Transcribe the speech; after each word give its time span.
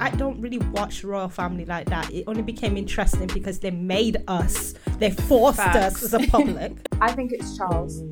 I 0.00 0.10
don't 0.10 0.40
really 0.40 0.58
watch 0.58 1.04
royal 1.04 1.28
family 1.28 1.64
like 1.64 1.86
that. 1.90 2.10
It 2.12 2.24
only 2.26 2.42
became 2.42 2.76
interesting 2.76 3.26
because 3.28 3.58
they 3.58 3.70
made 3.70 4.22
us. 4.28 4.74
They 4.98 5.10
forced 5.10 5.58
Facts. 5.58 6.02
us 6.02 6.02
as 6.02 6.14
a 6.14 6.26
public. 6.28 6.72
I 7.00 7.12
think 7.12 7.32
it's 7.32 7.56
Charles. 7.56 8.02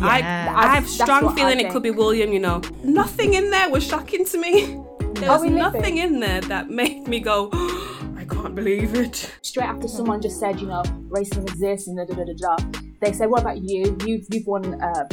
I, 0.00 0.18
Yeah. 0.20 0.54
I 0.56 0.74
have 0.74 0.84
That's 0.84 0.94
strong 0.94 1.34
feeling 1.34 1.60
it 1.60 1.72
could 1.72 1.82
be 1.82 1.90
William, 1.90 2.32
you 2.32 2.38
know. 2.40 2.62
Nothing 2.84 3.34
in 3.34 3.50
there 3.50 3.68
was 3.68 3.84
shocking 3.84 4.24
to 4.26 4.38
me. 4.38 4.80
There 5.14 5.28
was 5.30 5.42
we 5.42 5.48
living? 5.48 5.54
nothing 5.56 5.98
in 5.98 6.20
there 6.20 6.40
that 6.42 6.70
made 6.70 7.08
me 7.08 7.18
go, 7.18 7.50
I 8.16 8.24
can't 8.28 8.54
believe 8.54 8.94
it. 8.94 9.32
Straight 9.42 9.66
after 9.66 9.88
someone 9.88 10.22
just 10.22 10.38
said, 10.38 10.60
you 10.60 10.68
know, 10.68 10.82
racism 11.08 11.42
exists 11.48 11.88
and 11.88 11.96
da 11.96 12.04
da 12.04 12.14
da 12.14 12.24
da 12.24 12.56
da, 12.56 12.80
they 13.00 13.12
said, 13.12 13.28
what 13.28 13.40
about 13.42 13.58
you? 13.62 13.96
You've 14.06 14.26
you've 14.30 14.46
won. 14.46 14.80
Uh, 14.80 15.08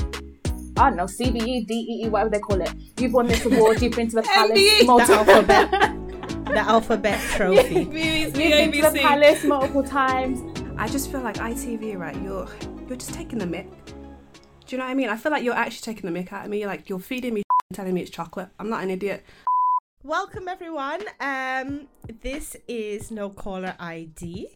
I 0.78 0.90
don't 0.90 0.98
know, 0.98 1.06
CBE, 1.06 1.66
DEE, 1.68 2.04
E, 2.06 2.10
whatever 2.10 2.30
they 2.32 2.40
call 2.40 2.60
it. 2.62 2.70
You've 3.00 3.14
won 3.14 3.28
this 3.28 3.46
award. 3.46 3.82
You've 3.82 3.96
been 3.96 4.10
to 4.10 4.18
the 4.18 4.22
palace 4.34 4.60
MBE. 4.60 4.80
the 4.80 4.86
multiple 4.86 5.16
alphabet, 5.16 5.72
the 6.46 6.60
alphabet 6.60 7.22
trophy. 7.36 7.76
You've 7.76 8.34
been 8.34 8.72
to 8.72 8.82
the 8.92 9.00
palace 9.02 9.44
multiple 9.46 9.84
times. 9.84 10.42
I 10.78 10.90
just 10.90 11.10
feel 11.12 11.22
like 11.22 11.36
ITV, 11.38 11.98
right? 11.98 12.16
You're 12.22 12.48
you're 12.88 12.98
just 12.98 13.14
taking 13.14 13.40
the 13.40 13.46
mick. 13.46 13.68
Do 14.66 14.76
you 14.76 14.78
know 14.78 14.84
what 14.84 14.92
I 14.92 14.96
mean? 14.96 15.10
I 15.10 15.16
feel 15.16 15.32
like 15.32 15.44
you're 15.44 15.56
actually 15.56 15.94
taking 15.94 16.12
the 16.12 16.20
mick 16.20 16.34
out 16.34 16.44
of 16.44 16.52
me. 16.52 16.60
You're 16.60 16.68
like 16.68 16.90
you're 16.90 17.00
feeding 17.00 17.34
me 17.34 17.44
and 17.70 17.76
telling 17.76 17.94
me 17.94 18.02
it's 18.02 18.12
chocolate. 18.12 18.50
I'm 18.60 18.70
not 18.70 18.84
an 18.84 18.90
idiot. 18.90 19.24
Welcome 20.04 20.50
everyone. 20.50 21.02
Um, 21.22 21.88
this 22.22 22.58
is 22.68 23.12
No 23.12 23.30
Caller 23.30 23.76
ID. 23.80 24.50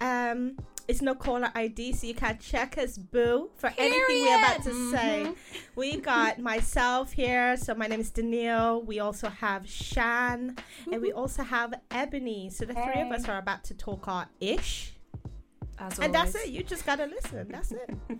Um, 0.00 0.56
it's 0.88 1.02
No 1.02 1.14
Caller 1.14 1.50
ID, 1.54 1.92
so 1.92 2.06
you 2.06 2.14
can 2.14 2.38
check 2.38 2.78
us, 2.78 2.96
boo, 2.96 3.50
for 3.56 3.72
anything 3.76 4.22
we're 4.22 4.38
about 4.38 4.62
to 4.64 4.90
say. 4.90 5.22
Mm-hmm. 5.24 5.32
We 5.74 5.96
got 5.98 6.38
myself 6.52 7.12
here, 7.12 7.56
so 7.56 7.74
my 7.74 7.86
name 7.86 8.00
is 8.00 8.10
Danielle. 8.10 8.82
We 8.82 9.00
also 9.00 9.28
have 9.28 9.68
Shan, 9.68 10.56
and 10.90 11.02
we 11.02 11.10
mm-hmm. 11.10 11.18
also 11.18 11.42
have 11.42 11.74
Ebony. 11.90 12.50
So 12.50 12.64
the 12.64 12.74
three 12.74 13.02
of 13.02 13.10
us 13.10 13.28
are 13.28 13.38
about 13.38 13.64
to 13.64 13.74
talk 13.74 14.06
our 14.08 14.28
ish, 14.40 14.92
As 15.78 15.98
and 15.98 16.14
that's 16.14 16.34
it. 16.34 16.48
You 16.48 16.62
just 16.62 16.86
gotta 16.86 17.06
listen. 17.06 17.48
That's 17.50 17.72
it. 17.72 17.90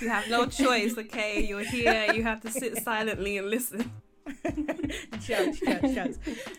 You 0.00 0.08
have 0.08 0.28
no 0.28 0.46
choice, 0.46 0.96
okay? 0.96 1.44
You're 1.44 1.60
here. 1.60 2.12
You 2.14 2.22
have 2.22 2.40
to 2.40 2.50
sit 2.50 2.82
silently 2.82 3.36
and 3.36 3.48
listen. 3.48 3.92
jokes, 5.20 5.60
jokes, 5.60 5.94
jokes. 5.94 6.18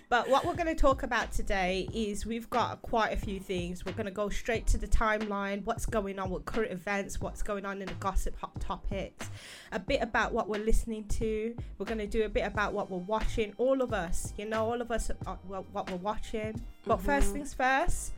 But 0.10 0.30
what 0.30 0.46
we're 0.46 0.56
going 0.56 0.68
to 0.68 0.76
talk 0.76 1.04
about 1.04 1.32
today 1.32 1.88
is 1.94 2.26
we've 2.26 2.50
got 2.50 2.82
quite 2.82 3.14
a 3.14 3.18
few 3.18 3.40
things. 3.40 3.86
We're 3.86 3.94
going 3.94 4.06
to 4.06 4.12
go 4.12 4.30
straight 4.30 4.68
to 4.68 4.78
the 4.78 4.88
timeline, 4.88 5.64
what's 5.66 5.86
going 5.86 6.20
on 6.20 6.30
with 6.30 6.46
current 6.46 6.72
events, 6.72 7.20
what's 7.22 7.42
going 7.42 7.66
on 7.66 7.82
in 7.82 7.88
the 7.88 7.94
gossip 7.96 8.38
hot 8.40 8.60
topics, 8.60 9.30
a 9.72 9.80
bit 9.80 10.02
about 10.02 10.34
what 10.34 10.48
we're 10.50 10.64
listening 10.64 11.06
to. 11.06 11.56
We're 11.78 11.86
going 11.86 12.00
to 12.00 12.08
do 12.08 12.24
a 12.24 12.30
bit 12.30 12.46
about 12.46 12.74
what 12.74 12.90
we're 12.90 12.98
watching. 13.00 13.54
All 13.58 13.82
of 13.82 13.94
us, 13.94 14.34
you 14.38 14.46
know, 14.46 14.66
all 14.66 14.82
of 14.82 14.92
us, 14.92 15.12
uh, 15.26 15.36
well, 15.48 15.66
what 15.72 15.90
we're 15.90 15.98
watching. 15.98 16.62
But 16.86 17.02
first 17.02 17.34
things 17.34 17.54
first, 17.54 18.14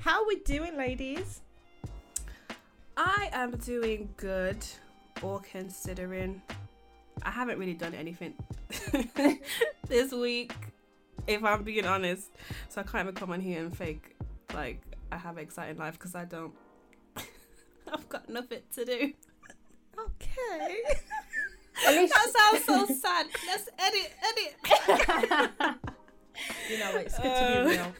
how 0.00 0.22
are 0.22 0.26
we 0.26 0.36
doing, 0.40 0.76
ladies? 0.76 1.42
I 2.96 3.30
am 3.32 3.52
doing 3.58 4.08
good, 4.16 4.58
all 5.22 5.40
considering. 5.40 6.42
I 7.22 7.30
haven't 7.30 7.58
really 7.58 7.74
done 7.74 7.94
anything 7.94 8.34
this 9.88 10.12
week, 10.12 10.52
if 11.26 11.42
I'm 11.44 11.62
being 11.62 11.86
honest. 11.86 12.30
So 12.68 12.80
I 12.80 12.84
can't 12.84 13.08
even 13.08 13.14
come 13.14 13.32
on 13.32 13.40
here 13.40 13.60
and 13.60 13.76
fake 13.76 14.16
like 14.54 14.80
I 15.10 15.16
have 15.16 15.36
an 15.36 15.42
exciting 15.42 15.78
life 15.78 15.94
because 15.94 16.14
I 16.14 16.24
don't. 16.24 16.52
I've 17.92 18.08
got 18.08 18.28
nothing 18.28 18.60
to 18.74 18.84
do. 18.84 19.12
Okay. 19.98 20.76
That 21.84 22.32
sounds 22.36 22.64
so 22.64 22.94
sad. 22.96 23.26
Let's 23.46 23.68
edit, 23.78 24.12
edit. 24.28 25.76
you 26.68 26.78
know, 26.78 26.96
it's 26.96 27.16
good 27.16 27.22
to 27.22 27.30
Uh, 27.30 27.64
be 27.64 27.70
real. 27.70 27.92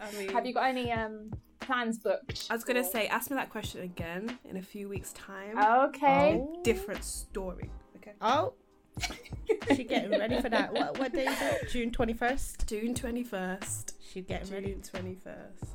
I 0.00 0.12
mean, 0.18 0.28
have 0.30 0.44
you 0.44 0.52
got 0.52 0.64
any 0.64 0.90
um 0.90 1.30
plans 1.60 1.98
booked? 1.98 2.48
I 2.50 2.54
was 2.54 2.64
gonna 2.64 2.82
say, 2.82 3.06
ask 3.06 3.30
me 3.30 3.36
that 3.36 3.48
question 3.48 3.82
again 3.82 4.38
in 4.44 4.56
a 4.56 4.62
few 4.62 4.88
weeks' 4.88 5.12
time. 5.12 5.56
Okay. 5.56 6.40
Oh. 6.42 6.60
Different 6.64 7.04
story. 7.04 7.70
Okay. 7.96 8.14
Oh, 8.20 8.54
she 9.74 9.84
getting 9.84 10.10
ready 10.18 10.40
for 10.40 10.48
that. 10.48 10.72
What, 10.72 10.98
what 10.98 11.12
day 11.12 11.26
is 11.26 11.40
it? 11.40 11.70
June 11.70 11.90
21st? 11.90 12.66
June 12.66 12.94
twenty 12.94 13.22
first. 13.24 13.94
She 14.12 14.20
getting 14.22 14.52
ready. 14.52 14.66
June 14.68 14.82
twenty 14.82 15.14
first. 15.14 15.74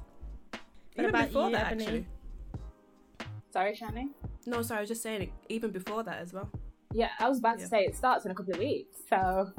What 0.51 0.59
Even 0.97 1.09
about 1.09 1.27
before 1.27 1.45
you, 1.49 1.55
that, 1.55 1.67
Ebony? 1.71 1.83
actually. 1.83 2.07
Sorry, 3.51 3.75
Shani. 3.75 4.09
No, 4.45 4.61
sorry, 4.61 4.79
I 4.79 4.81
was 4.81 4.89
just 4.89 5.01
saying 5.01 5.21
it. 5.23 5.29
Even 5.49 5.71
before 5.71 6.03
that 6.03 6.19
as 6.19 6.33
well. 6.33 6.49
Yeah, 6.93 7.09
I 7.19 7.27
was 7.29 7.39
about 7.39 7.57
Yeah. 7.57 7.63
to 7.65 7.69
say 7.69 7.79
it 7.85 7.95
starts 7.95 8.25
in 8.25 8.31
a 8.31 8.35
couple 8.35 8.53
of 8.53 8.59
weeks, 8.59 8.97
so 9.09 9.51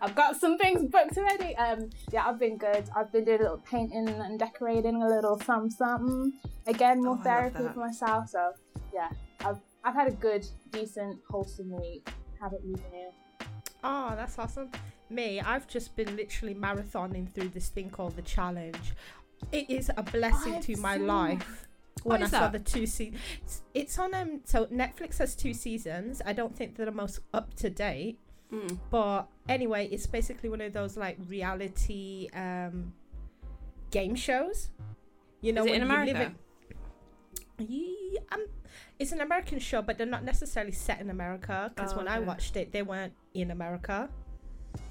I've 0.00 0.14
got 0.14 0.36
some 0.36 0.58
things 0.58 0.82
booked 0.90 1.16
already. 1.16 1.56
Um, 1.56 1.90
yeah, 2.12 2.26
I've 2.26 2.38
been 2.38 2.58
good. 2.58 2.84
I've 2.94 3.10
been 3.12 3.24
doing 3.24 3.40
a 3.40 3.42
little 3.42 3.58
painting 3.58 4.08
and 4.08 4.38
decorating, 4.38 5.02
a 5.02 5.08
little 5.08 5.40
some 5.40 5.70
something. 5.70 6.32
Again, 6.66 6.98
Oh, 7.00 7.02
more 7.04 7.14
love 7.16 7.24
therapy 7.24 7.64
for 7.72 7.80
myself. 7.80 8.28
So 8.28 8.52
yeah, 8.94 9.08
I've 9.84 9.94
had 9.94 10.08
a 10.08 10.12
good, 10.12 10.46
decent, 10.70 11.18
wholesome 11.28 11.70
week. 11.70 12.08
About 12.44 12.64
you, 12.64 12.74
Danielle? 12.74 13.12
Oh, 13.84 14.12
that's 14.16 14.38
awesome. 14.38 14.70
Me, 15.10 15.40
I've 15.40 15.66
just 15.68 15.94
been 15.96 16.16
literally 16.16 16.54
marathoning 16.54 17.28
through 17.32 17.48
this 17.50 17.68
thing 17.68 17.90
called 17.90 18.16
the 18.16 18.22
challenge. 18.22 18.94
It 19.50 19.68
is 19.68 19.90
a 19.96 20.02
blessing 20.02 20.54
I've 20.56 20.62
to 20.66 20.76
my 20.76 20.96
seen 20.96 21.06
life. 21.06 21.66
What 22.04 22.12
When 22.14 22.22
I 22.22 22.24
is 22.26 22.30
saw 22.30 22.40
that? 22.48 22.52
the 22.52 22.58
two 22.58 22.86
seasons, 22.86 23.62
it's 23.74 23.98
on 23.98 24.14
um. 24.14 24.40
So 24.44 24.66
Netflix 24.66 25.18
has 25.18 25.36
two 25.36 25.52
seasons. 25.52 26.22
I 26.24 26.32
don't 26.32 26.56
think 26.56 26.76
they're 26.76 26.86
the 26.86 26.92
most 26.92 27.20
up 27.34 27.54
to 27.54 27.70
date, 27.70 28.18
Mm. 28.52 28.78
but 28.90 29.28
anyway, 29.48 29.88
it's 29.92 30.06
basically 30.06 30.48
one 30.48 30.60
of 30.60 30.72
those 30.72 30.96
like 30.96 31.18
reality 31.28 32.28
um 32.34 32.92
game 33.90 34.14
shows. 34.14 34.70
You 35.42 35.52
know, 35.52 35.62
Is 35.62 35.66
it 35.66 35.70
when 35.72 35.82
in 35.82 35.88
you 35.88 35.94
live 35.94 36.08
America? 36.16 36.34
in- 37.58 37.66
Yeah, 37.68 38.01
it's 39.02 39.12
an 39.12 39.20
American 39.20 39.58
show, 39.58 39.82
but 39.82 39.98
they're 39.98 40.06
not 40.06 40.24
necessarily 40.24 40.72
set 40.72 41.00
in 41.00 41.10
America. 41.10 41.70
Because 41.74 41.92
Oh, 41.92 41.98
when 41.98 42.08
I 42.08 42.18
watched 42.20 42.56
it, 42.56 42.72
they 42.72 42.82
weren't 42.82 43.12
in 43.34 43.50
America, 43.50 44.08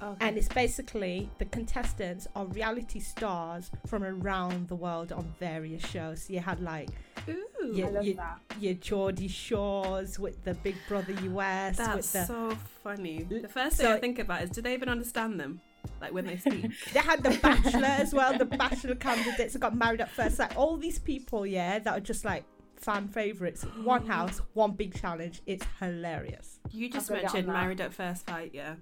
Okay. 0.00 0.26
and 0.26 0.36
it's 0.38 0.48
basically 0.48 1.28
the 1.38 1.44
contestants 1.46 2.28
are 2.36 2.44
reality 2.46 3.00
stars 3.00 3.70
from 3.86 4.04
around 4.04 4.68
the 4.68 4.76
world 4.76 5.10
on 5.12 5.24
various 5.40 5.84
shows. 5.84 6.22
So 6.24 6.32
you 6.34 6.40
had 6.40 6.60
like 6.60 6.88
Ooh, 7.28 7.72
Yeah, 7.72 7.86
I 7.86 7.90
love 7.90 8.04
you- 8.04 8.14
that. 8.14 8.40
your 8.60 8.74
Geordie 8.74 9.28
Shores 9.28 10.18
with 10.18 10.42
the 10.44 10.54
Big 10.54 10.76
Brother 10.88 11.12
US 11.30 11.76
that's 11.76 11.96
with 11.96 12.12
the. 12.12 12.24
so 12.26 12.50
funny. 12.82 13.22
The 13.22 13.48
first 13.48 13.76
thing 13.76 13.86
So- 13.86 13.94
I 13.94 14.00
think 14.00 14.18
about 14.18 14.42
is, 14.42 14.50
do 14.50 14.60
they 14.60 14.74
even 14.74 14.88
understand 14.88 15.38
them? 15.40 15.60
Like 16.00 16.12
when 16.12 16.26
they 16.26 16.36
speak? 16.46 16.70
They 16.92 17.00
had 17.00 17.22
the 17.22 17.30
Bachelor 17.42 17.86
as 17.86 18.12
well. 18.12 18.36
The 18.36 18.44
Bachelor 18.64 18.94
candidates 18.96 19.52
that 19.54 19.60
got 19.60 19.74
married 19.76 20.00
at 20.00 20.10
first. 20.10 20.38
Like 20.38 20.56
all 20.56 20.76
these 20.76 20.98
people, 20.98 21.46
yeah, 21.46 21.78
that 21.78 21.92
are 21.96 22.00
just 22.00 22.24
like 22.24 22.44
fan 22.82 23.08
favorites. 23.08 23.64
One 23.84 24.06
house, 24.06 24.40
one 24.54 24.72
big 24.72 24.98
challenge. 25.00 25.40
It's 25.46 25.64
hilarious. 25.80 26.58
you 26.70 26.90
just 26.90 27.10
I've 27.10 27.22
got 27.22 27.24
it 27.24 27.26
on 27.28 27.32
mentioned. 27.34 27.52
Married 27.52 27.80
at 27.80 27.94
First 27.94 28.28
Sight, 28.28 28.50
yeah, 28.54 28.74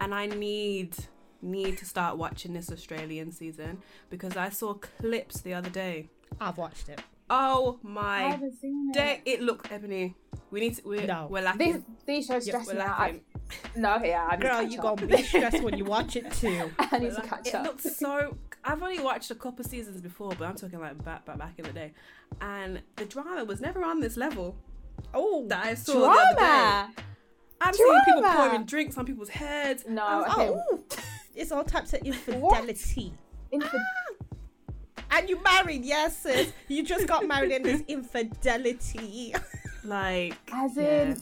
and 0.00 0.14
I 0.14 0.26
need 0.26 0.96
need 1.44 1.76
to 1.78 1.84
start 1.84 2.16
watching 2.16 2.52
this 2.52 2.70
Australian 2.70 3.32
season 3.32 3.82
because 4.10 4.36
I 4.36 4.48
saw 4.48 4.74
clips 4.74 5.40
the 5.40 5.54
other 5.54 5.70
day. 5.70 6.08
I've 6.40 6.56
watched 6.58 6.88
it. 6.88 7.00
Oh 7.30 7.78
I 7.84 7.88
my 7.88 8.20
haven't 8.22 8.60
seen 8.60 8.90
it. 8.90 8.94
day! 8.94 9.22
It 9.24 9.42
looked 9.42 9.70
Ebony. 9.72 10.16
We 10.52 10.60
need 10.60 10.76
to. 10.76 10.82
We're, 10.84 11.06
No. 11.06 11.26
we're 11.30 11.40
These 11.40 11.46
lacking. 11.74 11.84
these 12.06 12.26
shows 12.26 12.46
Yeah, 12.46 12.52
stress 12.60 12.66
we're 12.68 12.74
me 12.74 12.80
out. 12.80 12.98
lacking. 13.00 13.20
I- 13.74 13.78
No, 13.78 13.98
yeah, 14.04 14.28
I 14.30 14.36
need 14.36 14.42
Girl, 14.42 14.62
you 14.62 14.68
catch 14.76 14.80
gonna 14.82 15.06
be 15.06 15.22
stressed 15.24 15.62
when 15.62 15.76
you 15.76 15.84
watch 15.84 16.14
it 16.16 16.30
too. 16.32 16.70
I 16.78 16.98
need 16.98 17.08
We're 17.08 17.10
to 17.10 17.14
lack- 17.16 17.28
catch 17.28 17.48
it 17.48 17.54
up. 17.56 17.64
looks 17.66 17.96
so. 17.96 18.36
I've 18.64 18.82
only 18.82 19.00
watched 19.00 19.30
a 19.30 19.34
couple 19.34 19.64
seasons 19.64 20.00
before, 20.00 20.30
but 20.38 20.46
I'm 20.46 20.54
talking 20.54 20.78
like 20.78 21.02
back, 21.04 21.24
back, 21.24 21.36
back 21.38 21.54
in 21.58 21.64
the 21.64 21.72
day, 21.72 21.92
and 22.40 22.80
the 22.96 23.04
drama 23.06 23.44
was 23.44 23.60
never 23.60 23.82
on 23.84 23.98
this 24.00 24.16
level 24.16 24.54
Oh, 25.12 25.44
that 25.48 25.64
I 25.66 25.74
saw 25.74 25.94
the 25.94 26.06
other 26.06 26.34
day. 26.34 26.36
Drama. 26.36 26.92
I'm 27.60 27.74
seeing 27.74 28.00
people 28.04 28.22
pouring 28.22 28.64
drinks 28.64 28.96
on 28.98 29.04
people's 29.06 29.30
heads. 29.30 29.84
No, 29.88 30.04
I 30.04 30.16
was- 30.18 30.32
okay. 30.32 30.48
oh, 30.50 30.84
it's 31.34 31.50
all 31.50 31.64
types 31.64 31.92
of 31.94 32.00
infidelity. 32.02 33.12
Infi- 33.52 33.70
ah! 33.74 35.02
And 35.14 35.28
you 35.28 35.42
married, 35.42 35.84
yes, 35.84 36.16
sis. 36.18 36.52
You 36.68 36.82
just 36.84 37.06
got 37.06 37.26
married 37.26 37.52
and 37.52 37.64
there's 37.64 37.82
infidelity. 37.82 39.34
Like, 39.84 40.34
As 40.52 40.76
yeah. 40.76 41.14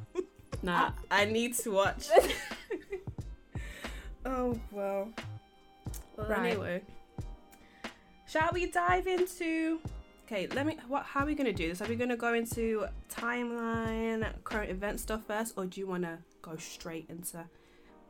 nah, 0.62 0.90
I 1.10 1.24
need 1.24 1.54
to 1.58 1.70
watch. 1.70 2.08
oh 4.26 4.58
well. 4.70 5.08
Well, 6.16 6.26
Right. 6.28 6.50
anyway, 6.52 6.82
shall 8.26 8.50
we 8.52 8.66
dive 8.66 9.06
into? 9.06 9.80
Okay, 10.26 10.46
let 10.48 10.66
me. 10.66 10.76
What? 10.88 11.04
How 11.04 11.20
are 11.20 11.26
we 11.26 11.34
gonna 11.34 11.52
do 11.52 11.68
this? 11.68 11.80
Are 11.80 11.86
we 11.88 11.96
gonna 11.96 12.16
go 12.16 12.34
into 12.34 12.86
timeline, 13.08 14.26
current 14.44 14.70
event 14.70 15.00
stuff 15.00 15.24
first, 15.26 15.54
or 15.56 15.66
do 15.66 15.80
you 15.80 15.86
wanna 15.86 16.18
go 16.42 16.56
straight 16.56 17.06
into 17.08 17.44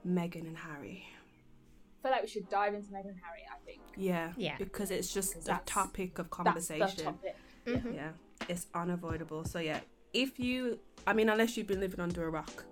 Meghan 0.06 0.46
and 0.46 0.56
Harry? 0.56 1.06
I 1.98 2.02
feel 2.02 2.12
like 2.12 2.22
we 2.22 2.28
should 2.28 2.48
dive 2.48 2.74
into 2.74 2.88
Meghan 2.90 3.08
and 3.10 3.20
Harry. 3.22 3.42
I 3.50 3.64
think 3.64 3.80
Yeah. 3.96 4.32
Yeah. 4.36 4.56
Because 4.58 4.90
it's 4.90 5.12
just 5.12 5.34
Because 5.34 5.48
a 5.48 5.60
topic 5.64 6.18
of 6.18 6.30
conversation. 6.30 6.80
that's 6.80 6.94
the 6.96 7.04
conversation. 7.04 7.34
topic. 7.64 7.84
Mhm. 7.84 7.94
Yeah, 7.94 8.10
it's 8.48 8.66
unavoidable. 8.74 9.44
So 9.44 9.58
yeah, 9.58 9.80
if 10.12 10.38
you, 10.38 10.78
I 11.06 11.12
mean, 11.12 11.28
unless 11.28 11.56
you've 11.56 11.66
been 11.66 11.80
living 11.80 12.00
under 12.00 12.26
a 12.26 12.30
rock, 12.30 12.64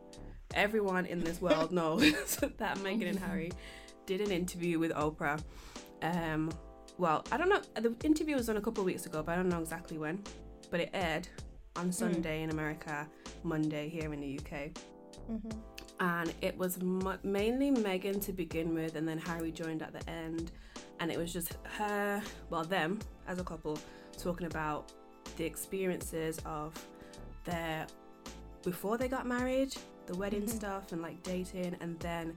everyone 0.54 1.06
in 1.06 1.20
this 1.22 1.40
world 1.40 1.72
knows 1.78 2.36
that 2.58 2.78
Meghan 2.78 3.08
and 3.08 3.18
Harry 3.18 3.50
did 4.06 4.20
an 4.20 4.30
interview 4.30 4.78
with 4.78 4.92
Oprah. 4.92 5.40
Um, 6.02 6.50
well, 6.98 7.24
I 7.32 7.36
don't 7.36 7.48
know. 7.48 7.60
The 7.74 7.94
interview 8.04 8.36
was 8.36 8.48
on 8.48 8.56
a 8.56 8.60
couple 8.60 8.82
of 8.82 8.86
weeks 8.86 9.06
ago, 9.06 9.22
but 9.22 9.32
I 9.32 9.36
don't 9.36 9.48
know 9.48 9.60
exactly 9.60 9.98
when. 9.98 10.22
But 10.70 10.80
it 10.80 10.90
aired 10.92 11.28
on 11.76 11.92
Sunday 11.92 12.42
in 12.42 12.50
America, 12.50 13.06
Monday 13.42 13.88
here 13.88 14.12
in 14.12 14.20
the 14.20 14.38
UK. 14.38 14.70
Mhm. 15.30 15.52
And 16.00 16.34
it 16.40 16.56
was 16.56 16.78
m- 16.78 17.18
mainly 17.22 17.70
Meghan 17.70 18.22
to 18.24 18.32
begin 18.32 18.74
with, 18.74 18.96
and 18.96 19.06
then 19.06 19.18
Harry 19.18 19.52
joined 19.52 19.82
at 19.82 19.92
the 19.92 20.08
end. 20.10 20.50
And 20.98 21.10
it 21.10 21.18
was 21.18 21.32
just 21.32 21.56
her, 21.78 22.22
well, 22.50 22.64
them 22.64 22.98
as 23.26 23.38
a 23.38 23.44
couple, 23.44 23.78
talking 24.18 24.46
about 24.46 24.92
the 25.36 25.44
experiences 25.44 26.38
of 26.44 26.72
their 27.44 27.86
before 28.62 28.98
they 28.98 29.08
got 29.08 29.26
married, 29.26 29.74
the 30.06 30.16
wedding 30.16 30.42
Mhm. 30.42 30.50
stuff, 30.50 30.92
and 30.92 31.00
like 31.00 31.22
dating, 31.22 31.76
and 31.80 31.98
then 32.00 32.34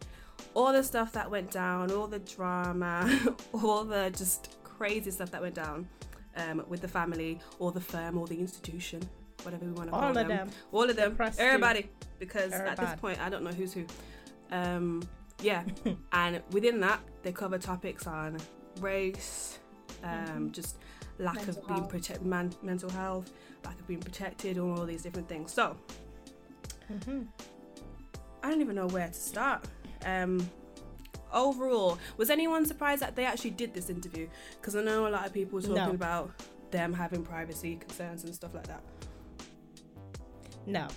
all 0.53 0.71
the 0.71 0.83
stuff 0.83 1.11
that 1.13 1.29
went 1.29 1.51
down, 1.51 1.91
all 1.91 2.07
the 2.07 2.19
drama, 2.19 3.09
all 3.53 3.83
the 3.83 4.09
just 4.15 4.55
crazy 4.63 5.11
stuff 5.11 5.31
that 5.31 5.41
went 5.41 5.55
down 5.55 5.87
um, 6.37 6.63
with 6.67 6.81
the 6.81 6.87
family 6.87 7.39
or 7.59 7.71
the 7.71 7.81
firm 7.81 8.17
or 8.17 8.25
the 8.27 8.39
institution, 8.39 9.01
whatever 9.43 9.65
we 9.65 9.71
want 9.71 9.85
to 9.87 9.91
call 9.91 10.01
All 10.03 10.09
of 10.09 10.15
them. 10.15 10.27
them. 10.29 10.49
All 10.71 10.89
of 10.89 10.95
them, 10.95 11.15
everybody, 11.37 11.89
because 12.19 12.51
at 12.53 12.77
this 12.77 12.95
point 12.99 13.19
I 13.19 13.29
don't 13.29 13.43
know 13.43 13.51
who's 13.51 13.73
who. 13.73 13.85
Um, 14.51 15.03
yeah, 15.41 15.63
and 16.13 16.41
within 16.51 16.79
that 16.79 17.01
they 17.21 17.31
cover 17.31 17.57
topics 17.57 18.07
on 18.07 18.37
race, 18.79 19.59
um, 20.03 20.51
just 20.51 20.77
lack 21.19 21.35
Mental 21.35 21.57
of 21.61 21.67
being 21.67 21.85
protected, 21.87 22.25
man- 22.25 22.53
mental 22.61 22.89
health, 22.89 23.31
lack 23.63 23.79
of 23.79 23.87
being 23.87 23.99
protected, 23.99 24.57
and 24.57 24.77
all 24.77 24.85
these 24.85 25.03
different 25.03 25.27
things. 25.29 25.51
So 25.53 25.75
Mhm. 26.91 27.27
I 28.41 28.49
don't 28.49 28.61
even 28.61 28.75
know 28.75 28.87
where 28.87 29.07
to 29.07 29.13
start. 29.13 29.65
Um, 30.05 30.49
overall, 31.31 31.97
was 32.17 32.29
anyone 32.29 32.65
surprised 32.65 33.01
that 33.01 33.15
they 33.15 33.25
actually 33.25 33.51
did 33.51 33.73
this 33.73 33.89
interview? 33.89 34.27
Because 34.59 34.75
I 34.75 34.83
know 34.83 35.07
a 35.07 35.09
lot 35.09 35.25
of 35.25 35.33
people 35.33 35.55
were 35.57 35.61
talking 35.61 35.75
No. 35.75 35.91
about 35.91 36.31
them 36.71 36.91
having 36.93 37.23
privacy 37.23 37.75
concerns 37.77 38.23
and 38.23 38.33
stuff 38.35 38.53
like 38.53 38.67
that. 38.67 38.81
No. 40.65 40.87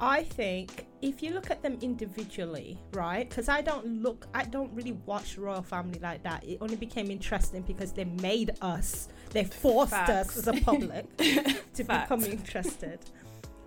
I 0.00 0.24
think 0.24 0.86
if 1.02 1.20
you 1.20 1.32
look 1.32 1.50
at 1.50 1.62
them 1.62 1.76
individually, 1.80 2.78
right? 2.92 3.28
Because 3.28 3.48
I 3.48 3.60
don't 3.60 4.02
look, 4.02 4.28
I 4.32 4.44
don't 4.44 4.72
really 4.72 4.92
watch 5.04 5.36
royal 5.36 5.62
family 5.62 5.98
like 5.98 6.22
that. 6.22 6.44
It 6.44 6.58
only 6.60 6.76
became 6.76 7.10
interesting 7.10 7.62
because 7.62 7.92
they 7.92 8.04
made 8.04 8.52
us, 8.60 9.08
they 9.30 9.44
forced 9.44 9.90
Facts. 9.90 10.36
us 10.36 10.36
as 10.38 10.46
a 10.46 10.60
public 10.62 11.14
to 11.16 11.84
Facts. 11.84 12.08
become 12.08 12.24
interested. 12.24 13.00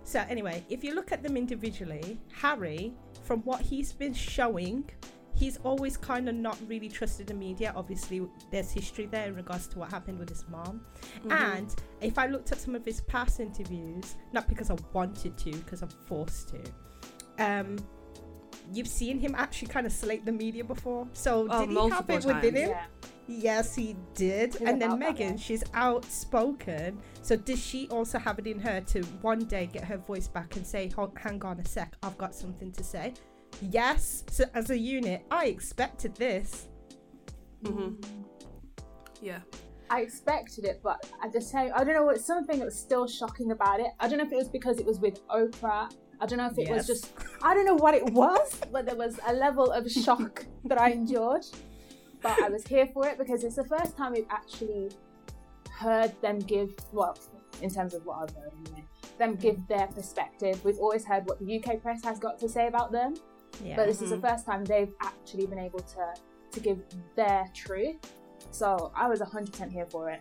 So 0.04 0.24
anyway, 0.28 0.64
if 0.70 0.82
you 0.82 0.94
look 0.94 1.12
at 1.12 1.22
them 1.22 1.36
individually, 1.36 2.18
Harry, 2.32 2.94
from 3.22 3.40
what 3.40 3.60
he's 3.60 3.92
been 3.92 4.14
showing, 4.14 4.88
he's 5.34 5.58
always 5.58 5.98
kind 5.98 6.30
of 6.30 6.34
not 6.34 6.56
really 6.66 6.88
trusted 6.88 7.26
the 7.26 7.34
media. 7.34 7.72
Obviously, 7.76 8.26
there's 8.50 8.70
history 8.70 9.06
there 9.06 9.26
in 9.26 9.34
regards 9.34 9.66
to 9.68 9.78
what 9.78 9.90
happened 9.90 10.18
with 10.18 10.30
his 10.30 10.46
mom. 10.48 10.80
Mm-hmm. 11.18 11.32
And 11.32 11.74
if 12.00 12.18
I 12.18 12.26
looked 12.28 12.50
at 12.52 12.60
some 12.60 12.74
of 12.74 12.84
his 12.84 13.02
past 13.02 13.40
interviews, 13.40 14.14
not 14.32 14.48
because 14.48 14.70
I 14.70 14.76
wanted 14.94 15.36
to, 15.36 15.50
because 15.50 15.82
I'm 15.82 15.90
forced 15.90 16.48
to, 16.50 16.60
um, 17.38 17.76
you've 18.72 18.88
seen 18.88 19.18
him 19.18 19.34
actually 19.36 19.68
kind 19.68 19.86
of 19.86 19.92
slate 19.92 20.24
the 20.24 20.32
media 20.32 20.64
before. 20.64 21.06
So 21.12 21.46
Oh, 21.50 21.60
did 21.60 21.70
he 21.70 21.74
have 21.74 21.90
multiple 21.90 22.16
it 22.16 22.24
within 22.24 22.56
him? 22.56 22.70
Yeah. 22.70 22.86
Yes, 23.28 23.74
he 23.74 23.96
did. 24.14 24.54
He's 24.54 24.68
and 24.68 24.80
then 24.80 24.92
about 24.92 25.16
that 25.16 25.16
Meghan, 25.18 25.40
she's 25.40 25.64
outspoken. 25.74 27.00
So 27.22 27.34
does 27.36 27.60
she 27.60 27.88
also 27.88 28.18
have 28.20 28.38
it 28.38 28.46
in 28.46 28.60
her 28.60 28.80
to 28.82 29.02
one 29.20 29.40
day 29.40 29.66
get 29.66 29.84
her 29.84 29.96
voice 29.96 30.28
back 30.28 30.54
and 30.56 30.64
say, 30.64 30.92
"Hang 31.16 31.44
on 31.44 31.58
a 31.58 31.66
sec, 31.66 31.96
I've 32.04 32.16
got 32.18 32.34
something 32.34 32.70
to 32.72 32.84
say"? 32.84 33.14
Yes. 33.60 34.22
So 34.30 34.44
as 34.54 34.70
a 34.70 34.78
unit, 34.78 35.24
I 35.30 35.46
expected 35.46 36.14
this. 36.14 36.68
Mhm. 37.62 37.96
Yeah. 39.20 39.40
I 39.90 40.02
expected 40.02 40.64
it, 40.64 40.80
but 40.82 41.04
at 41.22 41.32
the 41.32 41.40
same, 41.40 41.70
I 41.74 41.82
don't 41.84 41.94
know. 41.94 42.08
It's 42.10 42.24
something 42.24 42.58
that 42.58 42.64
was 42.64 42.78
still 42.78 43.06
shocking 43.08 43.50
about 43.52 43.80
it. 43.80 43.88
I 44.00 44.08
don't 44.08 44.18
know 44.18 44.24
if 44.24 44.32
it 44.32 44.36
was 44.36 44.48
because 44.48 44.78
it 44.78 44.86
was 44.86 45.00
with 45.00 45.26
Oprah. 45.28 45.90
I 46.20 46.26
don't 46.26 46.38
know 46.38 46.46
if 46.46 46.58
it 46.58 46.68
Yes. 46.68 46.88
was 46.88 47.00
just. 47.00 47.12
I 47.42 47.54
don't 47.54 47.66
know 47.66 47.74
what 47.74 47.94
it 47.94 48.04
was, 48.12 48.60
but 48.72 48.86
there 48.86 48.96
was 48.96 49.18
a 49.26 49.32
level 49.32 49.70
of 49.70 49.90
shock 49.90 50.44
that 50.64 50.80
I 50.80 50.90
endured. 50.90 51.46
But 52.22 52.42
I 52.42 52.48
was 52.48 52.66
here 52.66 52.88
for 52.92 53.06
it 53.06 53.18
because 53.18 53.44
it's 53.44 53.56
the 53.56 53.64
first 53.64 53.96
time 53.96 54.12
we've 54.12 54.26
actually 54.30 54.90
heard 55.70 56.12
them 56.22 56.38
give, 56.38 56.74
well, 56.92 57.16
in 57.62 57.70
terms 57.70 57.94
of 57.94 58.04
what 58.04 58.22
I've 58.22 58.34
heard 58.36 58.52
anyway, 58.64 58.84
them 59.18 59.36
give 59.36 59.56
mm. 59.56 59.68
their 59.68 59.86
perspective. 59.88 60.62
We've 60.64 60.78
always 60.78 61.04
heard 61.04 61.26
what 61.26 61.38
the 61.38 61.58
UK 61.58 61.82
press 61.82 62.02
has 62.04 62.18
got 62.18 62.38
to 62.40 62.48
say 62.48 62.66
about 62.66 62.92
them, 62.92 63.14
Yeah. 63.62 63.76
but 63.76 63.86
this 63.86 64.02
is 64.02 64.10
the 64.10 64.16
mm. 64.16 64.30
first 64.30 64.46
time 64.46 64.64
they've 64.64 64.92
actually 65.02 65.46
been 65.46 65.58
able 65.58 65.80
to 65.80 66.14
to 66.52 66.60
give 66.60 66.78
their 67.16 67.46
truth. 67.54 67.96
So 68.50 68.90
I 68.94 69.08
was 69.08 69.20
100% 69.20 69.70
here 69.70 69.86
for 69.86 70.10
it, 70.10 70.20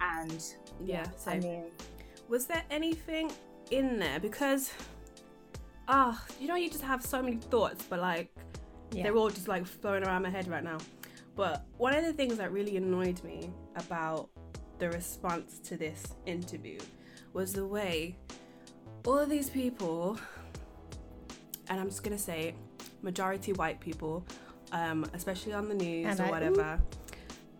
and 0.00 0.44
Yeah. 0.84 1.06
I 1.26 1.38
mean, 1.38 1.64
was 2.28 2.46
there 2.46 2.62
anything 2.70 3.30
in 3.70 3.98
there? 3.98 4.20
Because, 4.20 4.72
ah, 5.88 6.24
you 6.40 6.48
know, 6.48 6.56
you 6.56 6.68
just 6.70 6.82
have 6.82 7.02
so 7.04 7.22
many 7.22 7.36
thoughts, 7.36 7.84
but 7.88 8.00
like 8.00 8.30
yeah. 8.92 9.04
they're 9.04 9.16
all 9.16 9.30
just 9.30 9.48
like 9.48 9.66
flowing 9.66 10.04
around 10.04 10.22
my 10.22 10.30
head 10.30 10.48
right 10.48 10.64
now. 10.64 10.78
But 11.34 11.64
one 11.78 11.94
of 11.94 12.04
the 12.04 12.12
things 12.12 12.36
that 12.36 12.52
really 12.52 12.76
annoyed 12.76 13.22
me 13.24 13.50
about 13.76 14.28
the 14.78 14.90
response 14.90 15.58
to 15.60 15.76
this 15.76 16.14
interview 16.26 16.78
was 17.32 17.52
the 17.52 17.66
way 17.66 18.16
all 19.06 19.18
of 19.18 19.30
these 19.30 19.48
people, 19.48 20.18
and 21.68 21.80
I'm 21.80 21.88
just 21.88 22.02
gonna 22.02 22.18
say, 22.18 22.54
majority 23.00 23.52
white 23.52 23.80
people, 23.80 24.24
um, 24.72 25.06
especially 25.14 25.52
on 25.52 25.68
the 25.68 25.74
news 25.74 26.06
And 26.06 26.20
or 26.20 26.24
I- 26.24 26.30
whatever. 26.30 26.80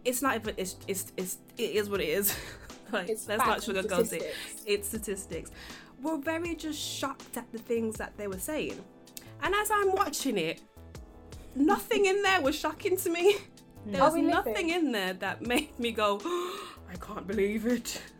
It's 0.04 0.20
not 0.20 0.34
even. 0.34 0.54
It's 0.56 0.76
it's 0.88 1.12
it's 1.16 1.38
it 1.56 1.76
is 1.76 1.88
what 1.88 2.00
it 2.00 2.08
is. 2.08 2.36
like 2.92 3.08
it's 3.08 3.26
let's 3.28 3.44
not 3.46 3.58
sugarcoat 3.60 4.12
it 4.12 4.34
its 4.66 4.88
statistics 4.88 5.50
were 6.02 6.18
very 6.18 6.54
just 6.54 6.78
shocked 6.80 7.36
at 7.36 7.50
the 7.52 7.58
things 7.58 7.96
that 7.96 8.16
they 8.16 8.26
were 8.26 8.38
saying. 8.38 8.82
And 9.42 9.54
as 9.54 9.70
I'm 9.70 9.92
watching 9.92 10.36
it, 10.38 10.60
nothing 11.54 12.06
in 12.06 12.22
there 12.22 12.40
was 12.40 12.56
shocking 12.56 12.96
to 12.98 13.10
me. 13.10 13.36
There 13.84 14.00
was 14.00 14.14
nothing 14.14 14.70
in 14.70 14.92
there 14.92 15.14
that 15.14 15.44
made 15.44 15.76
me 15.76 15.90
go, 15.90 16.20
I 16.88 16.94
can't 17.00 17.26
believe 17.26 17.66
it. 17.66 18.00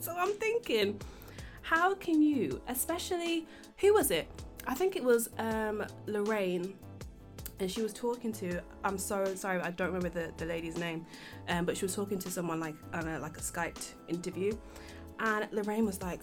So 0.00 0.14
I'm 0.16 0.32
thinking, 0.34 0.98
how 1.60 1.94
can 1.96 2.22
you, 2.22 2.62
especially, 2.68 3.48
who 3.78 3.94
was 3.94 4.12
it? 4.12 4.28
I 4.66 4.74
think 4.74 4.94
it 4.94 5.02
was 5.02 5.28
um, 5.38 5.84
Lorraine. 6.06 6.74
And 7.58 7.68
she 7.68 7.82
was 7.82 7.92
talking 7.92 8.32
to, 8.34 8.62
I'm 8.84 8.96
so 8.96 9.34
sorry, 9.34 9.60
I 9.60 9.72
don't 9.72 9.88
remember 9.88 10.08
the, 10.08 10.32
the 10.36 10.46
lady's 10.46 10.78
name, 10.78 11.04
um, 11.48 11.64
but 11.64 11.76
she 11.76 11.84
was 11.84 11.94
talking 11.96 12.18
to 12.20 12.30
someone 12.30 12.60
like 12.60 12.76
on 12.92 13.08
a, 13.08 13.18
like 13.18 13.36
a 13.36 13.40
Skyped 13.40 13.94
interview. 14.06 14.56
And 15.18 15.48
Lorraine 15.50 15.84
was 15.84 16.00
like, 16.00 16.22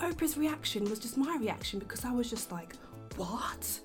Oprah's 0.00 0.36
reaction 0.36 0.84
was 0.88 0.98
just 0.98 1.16
my 1.16 1.36
reaction 1.40 1.78
because 1.78 2.04
I 2.04 2.12
was 2.12 2.30
just 2.30 2.52
like, 2.52 2.74
what? 3.16 3.80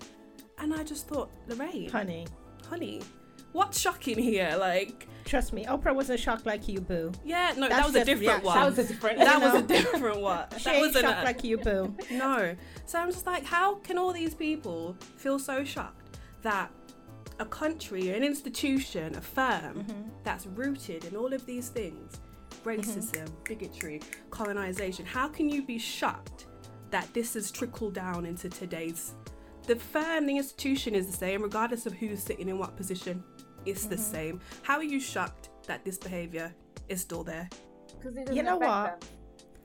And 0.60 0.74
I 0.74 0.84
just 0.84 1.08
thought, 1.08 1.30
Lorraine, 1.48 1.90
Honey, 1.90 2.28
honey, 2.70 3.02
what's 3.52 3.80
shocking 3.80 4.18
here? 4.18 4.56
Like, 4.60 5.08
trust 5.26 5.54
me, 5.54 5.66
Oprah 5.66 5.94
wasn't 5.96 6.20
shocked 6.20 6.46
like 6.46 6.68
you, 6.68 6.80
boo. 6.82 7.12
yeah, 7.26 7.54
no, 7.58 7.68
That's 7.68 7.76
that 7.82 7.86
was 7.88 7.96
a 7.96 8.06
different 8.06 8.44
reaction. 8.44 8.46
one. 8.46 8.56
that 8.58 8.66
was 8.70 8.80
a 8.80 8.84
different. 8.88 9.18
One. 9.18 9.26
That 9.28 9.42
was 9.42 9.54
a 9.64 9.68
different 9.68 10.20
one. 10.22 10.46
She 10.58 10.64
that 10.66 10.82
was 10.82 10.96
an, 10.96 11.02
shocked 11.02 11.24
like 11.26 11.44
you, 11.44 11.58
boo. 11.58 11.96
no. 12.12 12.56
So 12.86 13.00
I'm 13.00 13.12
just 13.12 13.26
like, 13.26 13.44
how 13.46 13.76
can 13.76 13.98
all 13.98 14.14
these 14.14 14.36
people 14.36 14.96
feel 15.18 15.40
so 15.40 15.64
shocked 15.64 16.18
that 16.44 16.70
a 17.40 17.46
country, 17.46 18.10
an 18.12 18.24
institution, 18.24 19.16
a 19.16 19.22
firm 19.22 19.84
Mm-hmm. 19.84 20.02
that's 20.24 20.46
rooted 20.46 21.06
in 21.06 21.16
all 21.16 21.34
of 21.34 21.46
these 21.48 21.70
things 21.70 22.20
racism, 22.64 23.26
mm-hmm. 23.26 23.44
bigotry, 23.44 24.02
colonization 24.30 25.06
how 25.06 25.28
can 25.28 25.50
you 25.50 25.62
be 25.64 25.78
shocked 25.78 26.48
that 26.94 27.12
this 27.12 27.34
has 27.34 27.50
trickled 27.50 27.96
down 27.96 28.24
into 28.24 28.48
today's. 28.48 29.16
The 29.66 29.76
firm, 29.76 30.28
the 30.28 30.38
institution 30.38 30.94
is 30.94 31.08
the 31.08 31.18
same, 31.18 31.42
regardless 31.42 31.88
of 31.88 31.94
who's 31.94 32.22
sitting 32.22 32.50
in 32.50 32.60
what 32.60 32.78
position. 32.78 33.24
It's 33.66 33.88
the 33.88 33.96
mm-hmm. 33.96 34.04
same. 34.04 34.42
How 34.62 34.78
are 34.78 34.84
you 34.84 35.00
shocked 35.00 35.50
that 35.66 35.84
this 35.84 35.98
behavior 35.98 36.54
is 36.90 37.02
still 37.02 37.24
there? 37.24 37.50
'Cause 38.00 38.16
it 38.16 38.32
You 38.32 38.44
know 38.44 38.58
what? 38.58 39.00
them. 39.02 39.10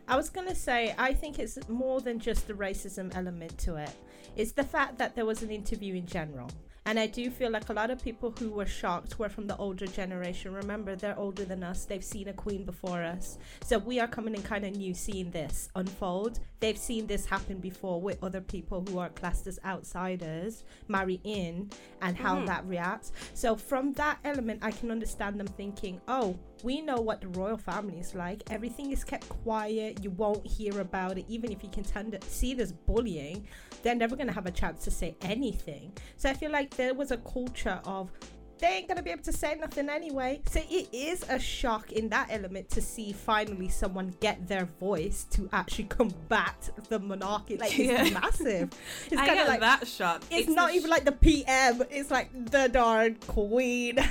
I 0.09 0.17
was 0.17 0.31
gonna 0.31 0.55
say, 0.55 0.95
I 0.97 1.13
think 1.13 1.39
it's 1.39 1.59
more 1.69 2.01
than 2.01 2.19
just 2.19 2.47
the 2.49 2.55
racism 2.55 3.15
element 3.15 3.59
to 3.59 3.77
it. 3.77 3.91
It's 4.35 4.53
the 4.53 4.65
fact 4.65 4.97
that 4.97 5.15
there 5.15 5.27
was 5.27 5.43
an 5.43 5.51
interview 5.51 5.97
in 5.97 6.07
general, 6.07 6.49
And 6.89 6.99
I 6.99 7.07
do 7.07 7.31
feel 7.31 7.51
like 7.51 7.69
a 7.69 7.75
lot 7.75 7.91
of 7.91 8.03
people 8.03 8.31
who 8.39 8.49
were 8.49 8.65
shocked 8.65 9.19
were 9.19 9.29
from 9.29 9.47
the 9.47 9.55
older 9.59 9.87
generation. 9.87 10.55
Remember, 10.55 10.97
they're 10.97 11.19
older 11.19 11.45
than 11.45 11.63
us. 11.63 11.85
They've 11.85 12.03
seen 12.03 12.29
a 12.29 12.33
queen 12.33 12.65
before 12.65 13.03
us. 13.03 13.37
So 13.63 13.77
we 13.77 14.01
are 14.01 14.09
coming 14.09 14.35
in 14.35 14.41
kind 14.43 14.65
of 14.65 14.75
new 14.75 14.95
seeing 14.95 15.31
this 15.31 15.69
unfold. 15.77 16.41
They've 16.61 16.79
seen 16.79 17.07
this 17.07 17.27
happen 17.27 17.59
before 17.59 18.01
with 18.01 18.25
other 18.25 18.41
people 18.41 18.87
who 18.89 18.99
are 18.99 19.11
classed 19.11 19.47
as 19.47 19.59
outsiders 19.67 20.65
marry 20.89 21.21
in 21.25 21.69
and 22.01 22.17
how 22.17 22.37
Mhm. 22.37 22.47
that 22.47 22.65
reacts. 22.67 23.13
So 23.35 23.55
from 23.55 23.93
that 23.93 24.19
element, 24.25 24.61
I 24.63 24.71
can 24.71 24.91
understand 24.91 25.39
them 25.39 25.47
thinking, 25.47 26.01
oh, 26.09 26.39
we 26.63 26.81
know 26.81 26.97
what 27.01 27.21
the 27.21 27.29
royal 27.29 27.57
family 27.57 27.99
is 27.99 28.15
like. 28.15 28.43
Everything 28.51 28.93
is 28.93 29.05
kept 29.05 29.29
quiet. 29.29 30.03
You 30.03 30.11
won't 30.11 30.47
hear 30.47 30.81
about 30.81 31.19
it. 31.19 31.25
Even 31.29 31.53
if 31.53 31.63
you 31.63 31.69
can 31.69 31.85
tend 31.85 32.13
to 32.13 32.21
see 32.29 32.55
this 32.55 32.73
bullying, 32.73 33.47
they're 33.83 33.95
never 33.95 34.17
going 34.17 34.27
to 34.27 34.33
have 34.33 34.47
a 34.47 34.51
chance 34.51 34.85
to 34.85 34.91
say 34.91 35.17
anything. 35.23 35.93
So 36.17 36.29
I 36.29 36.35
feel 36.35 36.51
like 36.51 36.71
there 36.77 36.95
was 36.95 37.11
a 37.11 37.19
culture 37.19 37.81
of 37.85 38.11
they 38.59 38.67
ain't 38.69 38.89
gonna 38.89 39.03
be 39.03 39.11
able 39.11 39.23
to 39.25 39.33
say 39.33 39.55
nothing 39.61 39.89
anyway. 39.89 40.41
So 40.51 40.61
it 40.69 40.89
is 40.93 41.25
a 41.29 41.39
shock 41.39 41.93
in 41.93 42.09
that 42.11 42.29
element 42.31 42.69
to 42.71 42.81
see 42.81 43.13
finally 43.13 43.69
someone 43.69 44.15
get 44.21 44.47
their 44.49 44.67
voice 44.81 45.25
to 45.31 45.49
actually 45.53 45.85
combat 45.85 46.71
the 46.89 46.99
monarchy. 46.99 47.57
Like 47.57 47.79
it's 47.79 48.13
Yeah. 48.13 48.21
massive. 48.21 48.71
It's 49.11 49.17
kind 49.21 49.41
of 49.41 49.49
like 49.49 49.61
that 49.61 49.87
shock. 49.87 50.23
it's, 50.31 50.49
not 50.49 50.71
the 50.71 50.77
even 50.77 50.91
like 50.91 51.05
the 51.05 51.13
PM. 51.13 51.83
It's 51.91 52.11
like 52.11 52.31
the 52.51 52.69
darn 52.69 53.17
queen. 53.17 53.99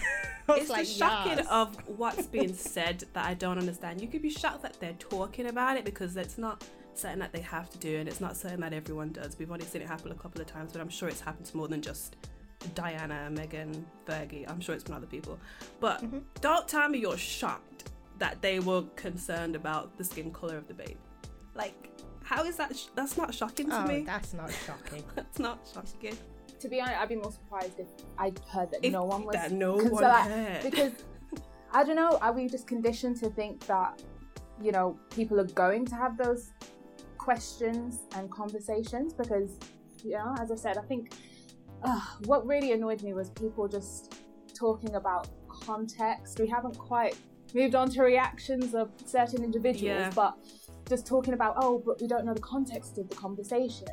It's 0.50 0.70
like, 0.70 0.86
the 0.88 0.94
shocking 0.94 1.38
yes. 1.39 1.48
of 1.50 1.75
what's 1.98 2.25
being 2.38 2.54
said 2.54 3.04
that 3.12 3.25
I 3.25 3.34
don't 3.34 3.58
understand. 3.58 4.00
You 4.00 4.08
could 4.08 4.22
be 4.22 4.30
shocked 4.30 4.62
that 4.62 4.80
they're 4.80 4.94
talking 4.94 5.48
about 5.48 5.75
it 5.75 5.84
because 5.84 6.16
it's 6.16 6.38
not 6.38 6.63
something 6.94 7.20
that 7.20 7.34
they 7.34 7.42
have 7.42 7.70
to 7.72 7.77
do 7.80 7.98
and 7.98 8.08
it's 8.08 8.22
not 8.22 8.38
something 8.38 8.62
that 8.62 8.72
everyone 8.72 9.12
does. 9.12 9.38
We've 9.38 9.51
only 9.51 9.66
seen 9.66 9.82
it 9.82 9.89
happen 9.89 10.10
a 10.10 10.16
couple 10.16 10.39
of 10.39 10.48
times, 10.48 10.72
but 10.72 10.80
I'm 10.80 10.88
sure 10.88 11.10
it's 11.10 11.20
happened 11.20 11.48
to 11.48 11.58
more 11.58 11.68
than 11.68 11.82
just 11.82 12.16
Diana, 12.75 13.29
Meghan, 13.31 13.83
Fergie. 14.05 14.50
I'm 14.50 14.59
sure 14.59 14.75
it's 14.75 14.83
been 14.83 14.93
other 14.95 15.07
people. 15.07 15.38
But 15.79 16.01
Mhm. 16.03 16.24
don't 16.41 16.67
tell 16.67 16.88
me 16.89 17.00
you're 17.00 17.17
shocked 17.17 17.89
that 18.19 18.41
they 18.41 18.59
were 18.59 18.83
concerned 18.95 19.55
about 19.55 19.97
the 19.97 20.03
skin 20.03 20.31
color 20.31 20.57
of 20.57 20.67
the 20.67 20.74
babe. 20.74 20.97
Like, 21.55 21.89
how 22.24 22.43
is 22.43 22.57
that? 22.57 22.75
Sh- 22.75 22.88
that's 22.95 23.17
not 23.17 23.33
shocking 23.33 23.69
to 23.69 23.83
Oh, 23.83 23.88
me. 23.88 24.03
that's 24.03 24.33
not 24.33 24.51
shocking. 24.51 25.03
That's 25.15 25.39
not 25.39 25.59
shocking. 25.74 26.17
To 26.59 26.67
be 26.67 26.81
honest, 26.81 26.97
I'd 27.00 27.09
be 27.09 27.15
more 27.15 27.31
surprised 27.31 27.79
if 27.79 27.88
I 28.17 28.33
heard 28.51 28.71
that 28.71 28.83
If 28.83 28.91
no 28.91 29.03
one 29.05 29.24
was 29.25 29.33
that 29.36 29.51
no 29.51 29.77
concerned. 29.77 29.91
one 30.01 30.27
cared. 30.27 30.63
because 30.63 30.91
I 31.71 31.83
don't 31.83 31.95
know. 31.95 32.17
Are 32.21 32.33
we 32.33 32.47
just 32.47 32.65
conditioned 32.67 33.17
to 33.17 33.29
think 33.29 33.65
that 33.67 34.01
you 34.62 34.71
know 34.71 34.97
people 35.12 35.39
are 35.39 35.43
going 35.63 35.86
to 35.86 35.95
have 35.95 36.17
those 36.17 36.51
questions 37.17 38.00
and 38.15 38.29
conversations? 38.31 39.13
Because 39.13 39.51
you 40.03 40.12
know, 40.12 40.36
as 40.39 40.51
I 40.51 40.55
said, 40.55 40.77
I 40.77 40.81
think 40.81 41.13
uh, 41.84 42.01
what 42.25 42.46
really 42.46 42.72
annoyed 42.72 43.01
me 43.03 43.13
was 43.13 43.29
people 43.31 43.67
just 43.67 44.15
talking 44.53 44.96
about 44.96 45.27
context. 45.50 46.39
We 46.39 46.48
haven't 46.48 46.77
quite 46.77 47.15
moved 47.53 47.75
on 47.75 47.89
to 47.91 48.01
reactions 48.03 48.74
of 48.74 48.89
certain 49.05 49.43
individuals, 49.43 50.00
Yeah. 50.00 50.12
but 50.15 50.38
just 50.89 51.05
talking 51.05 51.34
about 51.34 51.55
oh, 51.57 51.81
but 51.86 52.01
we 52.01 52.07
don't 52.07 52.25
know 52.25 52.34
the 52.34 52.41
context 52.41 52.98
of 52.98 53.10
the 53.10 53.15
conversation. 53.15 53.88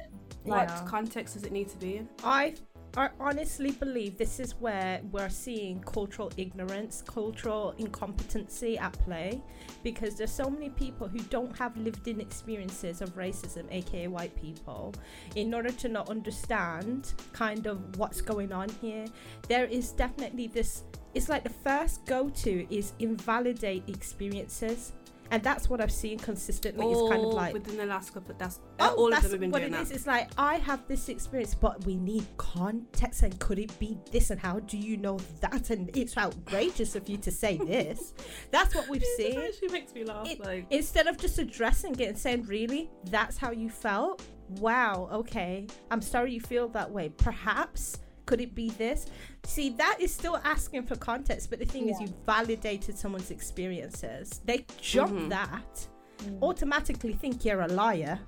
what 0.44 0.68
Yeah. 0.68 0.84
context 0.86 1.34
does 1.34 1.44
it 1.44 1.52
need 1.52 1.68
to 1.70 1.78
be 1.78 1.96
in? 1.96 2.08
I 2.22 2.54
I 2.96 3.08
honestly 3.18 3.72
believe 3.72 4.16
this 4.16 4.38
is 4.38 4.54
where 4.60 5.00
we're 5.10 5.28
seeing 5.28 5.80
cultural 5.80 6.30
ignorance, 6.36 7.02
cultural 7.04 7.74
incompetency 7.78 8.78
at 8.78 8.92
play, 8.92 9.42
because 9.82 10.14
there's 10.14 10.30
so 10.30 10.48
many 10.48 10.70
people 10.70 11.08
who 11.08 11.18
don't 11.18 11.58
have 11.58 11.76
lived-in 11.76 12.20
experiences 12.20 13.00
of 13.00 13.16
racism, 13.16 13.66
aka 13.72 14.06
white 14.06 14.40
people, 14.40 14.94
in 15.34 15.52
order 15.52 15.72
to 15.72 15.88
not 15.88 16.08
understand 16.08 17.14
kind 17.32 17.66
of 17.66 17.96
what's 17.96 18.20
going 18.20 18.52
on 18.52 18.68
here. 18.80 19.06
There 19.48 19.64
is 19.64 19.90
definitely 19.90 20.46
this. 20.46 20.84
It's 21.14 21.28
like 21.28 21.42
the 21.42 21.50
first 21.50 22.06
go-to 22.06 22.64
is 22.72 22.92
invalidate 23.00 23.88
experiences. 23.88 24.92
And 25.30 25.42
that's 25.42 25.68
what 25.68 25.80
I've 25.80 25.90
seen 25.92 26.18
consistently. 26.18 26.86
It's 26.86 27.00
kind 27.10 27.22
of 27.22 27.32
oh, 27.32 27.36
like 27.36 27.52
within 27.54 27.76
the 27.76 27.86
last 27.86 28.12
couple. 28.14 28.34
That's 28.38 28.60
Oh, 28.78 28.90
uh, 28.90 28.94
all 28.94 29.06
of 29.06 29.10
that's 29.12 29.22
them 29.24 29.32
have 29.32 29.40
been 29.40 29.50
what 29.50 29.60
doing 29.60 29.72
it 29.72 29.76
that. 29.76 29.82
is. 29.82 29.90
It's 29.90 30.00
is 30.02 30.06
like 30.06 30.30
I 30.38 30.56
have 30.56 30.86
this 30.86 31.08
experience, 31.08 31.54
but 31.54 31.84
we 31.86 31.96
need 31.96 32.26
context. 32.36 33.22
And 33.22 33.38
could 33.40 33.58
it 33.58 33.76
be 33.78 33.98
this? 34.12 34.30
And 34.30 34.38
how 34.40 34.60
do 34.60 34.76
you 34.78 34.96
know 34.96 35.18
that? 35.40 35.70
And 35.70 35.90
it's 35.96 36.16
outrageous 36.16 36.94
of 36.94 37.08
you 37.08 37.16
to 37.18 37.30
say 37.30 37.56
this. 37.56 38.14
That's 38.50 38.74
what 38.74 38.88
we've 38.88 39.02
It 39.02 39.16
seen. 39.16 39.40
actually 39.40 39.68
makes 39.68 39.94
me 39.94 40.04
laugh. 40.04 40.28
It- 40.28 40.40
like, 40.44 40.66
Instead 40.70 41.06
of 41.06 41.16
just 41.18 41.38
addressing 41.38 41.98
it 41.98 42.08
and 42.08 42.18
saying, 42.18 42.42
"Really, 42.44 42.90
that's 43.04 43.36
how 43.38 43.50
you 43.50 43.70
felt? 43.70 44.22
Wow, 44.60 45.08
okay. 45.12 45.66
I'm 45.90 46.02
sorry 46.02 46.32
you 46.32 46.40
feel 46.40 46.68
that 46.68 46.90
way. 46.90 47.08
Perhaps." 47.16 47.98
Could 48.26 48.40
it 48.40 48.54
be 48.54 48.70
this? 48.70 49.06
See, 49.44 49.70
that 49.70 49.96
is 50.00 50.12
still 50.14 50.38
asking 50.44 50.84
for 50.84 50.96
context, 50.96 51.50
but 51.50 51.58
the 51.58 51.66
thing 51.66 51.88
is, 51.88 52.00
you 52.00 52.08
validated 52.24 52.96
someone's 52.98 53.30
experiences. 53.30 54.40
They 54.44 54.64
jump 54.80 55.12
Mhm. 55.12 55.28
that, 55.30 55.86
mm. 56.18 56.42
automatically 56.42 57.12
think 57.12 57.44
you're 57.44 57.60
a 57.62 57.68
liar, 57.68 58.18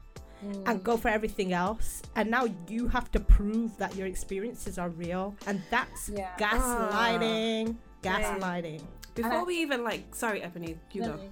mm. 0.45 0.63
and 0.69 0.85
go 0.85 0.97
for 0.99 1.09
everything 1.09 1.53
else. 1.55 2.03
And 2.15 2.31
now 2.31 2.45
you 2.69 2.89
have 2.89 3.11
to 3.13 3.21
prove 3.21 3.77
that 3.79 3.97
your 3.97 4.07
experiences 4.07 4.79
are 4.79 4.91
real. 4.91 5.35
And 5.47 5.63
that's 5.71 6.11
Yeah. 6.11 6.31
Ah. 6.41 6.43
gaslighting. 6.43 7.77
Yeah. 8.03 8.37
Gaslighting. 8.39 8.83
before 9.15 9.33
I- 9.33 9.43
we 9.45 9.57
even 9.63 9.83
like, 9.83 10.15
sorry, 10.15 10.43
Ebony, 10.43 10.77
you 10.93 11.01
No, 11.01 11.09
go. 11.09 11.17
no. 11.17 11.29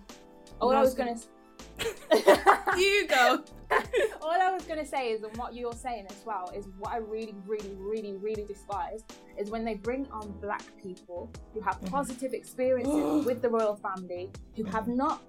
All 0.61 0.71
No, 0.71 0.76
I 0.76 0.78
I 0.78 0.83
was 0.83 0.97
was 0.97 1.26
gonna. 1.78 2.78
you 2.78 3.06
go. 3.09 3.44
All 4.23 4.30
I 4.40 4.50
was 4.52 4.64
gonna 4.64 4.87
say 4.87 5.11
is, 5.12 5.23
and 5.23 5.37
what 5.37 5.54
you're 5.54 5.73
saying 5.73 6.06
as 6.11 6.23
well, 6.25 6.50
is 6.54 6.66
what 6.78 6.92
I 6.92 6.99
really, 6.99 7.35
really, 7.47 7.75
really, 7.78 8.14
really 8.16 8.44
despise 8.47 9.04
is 9.38 9.50
when 9.50 9.64
they 9.64 9.75
bring 9.75 10.06
on 10.11 10.33
black 10.40 10.62
people 10.83 11.30
who 11.52 11.61
have 11.61 11.80
Mhm. 11.80 11.90
positive 11.90 12.33
experiences 12.33 13.25
with 13.26 13.42
the 13.42 13.49
royal 13.49 13.76
family, 13.76 14.30
who 14.56 14.64
have 14.64 14.88
not, 14.88 15.23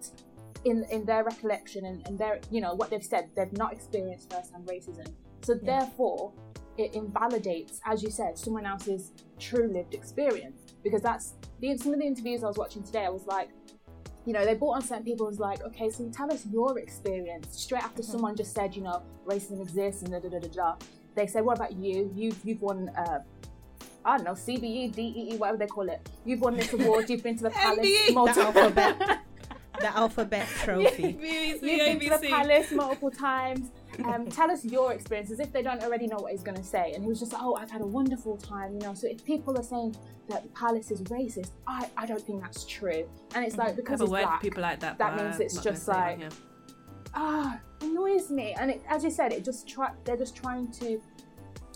in 0.63 0.83
in 0.91 1.05
their 1.05 1.23
recollection 1.23 1.85
and, 1.85 2.05
and 2.07 2.17
their, 2.17 2.39
you 2.51 2.61
know, 2.61 2.73
what 2.75 2.89
they've 2.89 3.03
said, 3.03 3.29
they've 3.35 3.53
not 3.53 3.71
experienced 3.73 4.31
first-hand 4.33 4.65
racism. 4.67 5.07
So 5.41 5.53
Yeah. 5.61 5.79
therefore, 5.79 6.33
it 6.77 6.93
invalidates, 6.93 7.79
as 7.85 8.03
you 8.03 8.09
said, 8.09 8.37
someone 8.37 8.65
else's 8.65 9.11
true 9.39 9.67
lived 9.71 9.93
experience 9.93 10.59
because 10.83 11.01
that's 11.01 11.35
the 11.59 11.77
some 11.77 11.93
of 11.93 11.99
the 11.99 12.05
interviews 12.05 12.43
I 12.43 12.47
was 12.47 12.57
watching 12.57 12.83
today. 12.83 13.05
I 13.05 13.09
was 13.09 13.25
like, 13.25 13.49
you 14.25 14.33
know, 14.33 14.43
they 14.45 14.55
brought 14.55 14.75
on 14.77 14.81
certain 14.81 15.03
people 15.03 15.27
who's 15.27 15.39
like, 15.39 15.63
okay, 15.63 15.89
so 15.89 16.09
tell 16.09 16.31
us 16.31 16.45
your 16.51 16.79
experience. 16.79 17.59
Straight 17.61 17.83
after 17.83 18.01
Mhm. 18.01 18.05
someone 18.11 18.35
just 18.35 18.53
said, 18.53 18.75
you 18.75 18.81
know, 18.81 19.01
racism 19.25 19.61
exists 19.61 20.01
and 20.03 20.11
da 20.11 20.19
da 20.19 20.29
da 20.29 20.39
da 20.39 20.47
da. 20.47 20.75
They 21.15 21.27
said, 21.27 21.45
what 21.45 21.57
about 21.57 21.73
you? 21.73 22.11
You've 22.15 22.39
you've 22.43 22.61
won, 22.61 22.89
uh, 22.89 23.19
I 24.03 24.17
don't 24.17 24.25
know, 24.25 24.33
CBE, 24.33 24.93
DEE, 24.93 25.29
E, 25.33 25.37
whatever 25.37 25.57
they 25.57 25.67
call 25.67 25.89
it. 25.89 26.07
You've 26.25 26.41
won 26.41 26.55
this 26.57 26.71
award. 26.73 27.09
You've 27.09 27.23
been 27.23 27.37
to 27.37 27.43
the 27.43 27.49
palace. 27.61 27.79
MBE. 27.79 28.13
multi- 28.13 28.33
The 28.41 28.45
alphabet. 28.45 29.19
the 29.79 29.87
alphabet 30.03 30.47
trophy. 30.63 31.13
BBC, 31.13 31.61
You've 31.61 31.99
been 31.99 32.11
to 32.11 32.17
the 32.21 32.27
palace 32.29 32.71
multiple 32.71 33.11
times. 33.11 33.69
Um, 34.03 34.27
tell 34.27 34.51
us 34.51 34.65
your 34.65 34.91
experiences 34.93 35.39
if 35.39 35.53
they 35.53 35.61
don't 35.61 35.81
already 35.83 36.07
know 36.07 36.17
what 36.17 36.31
he's 36.31 36.43
going 36.43 36.57
to 36.57 36.63
say. 36.63 36.91
And 36.93 37.03
he 37.03 37.09
was 37.09 37.19
just 37.19 37.31
like, 37.33 37.41
oh, 37.43 37.55
I've 37.55 37.71
had 37.71 37.81
a 37.81 37.87
wonderful 37.87 38.35
time, 38.37 38.73
you 38.73 38.79
know. 38.79 38.93
So 38.93 39.07
if 39.07 39.23
people 39.23 39.57
are 39.57 39.63
saying 39.63 39.95
that 40.29 40.43
the 40.43 40.49
palace 40.49 40.91
is 40.91 41.01
racist, 41.03 41.51
I, 41.67 41.87
I 41.95 42.05
don't 42.05 42.21
think 42.21 42.41
that's 42.41 42.65
true. 42.65 43.07
And 43.33 43.45
it's 43.45 43.57
like, 43.57 43.75
because 43.75 43.99
have 43.99 44.09
he's 44.09 44.09
black, 44.09 44.41
people 44.41 44.61
like 44.61 44.79
that. 44.81 44.97
that 44.97 45.15
means 45.15 45.39
it's 45.39 45.55
just 45.61 45.85
gonna 45.85 45.99
say 45.99 46.13
it 46.15 46.19
like- 46.23 46.33
ah, 47.13 47.59
annoys 47.81 48.29
me. 48.31 48.55
And 48.59 48.71
it, 48.71 48.81
as 48.89 49.03
you 49.03 49.11
said, 49.11 49.31
it 49.31 49.45
just 49.45 49.67
try, 49.67 49.91
they're 50.03 50.17
just 50.17 50.35
trying 50.35 50.71
to 50.73 50.99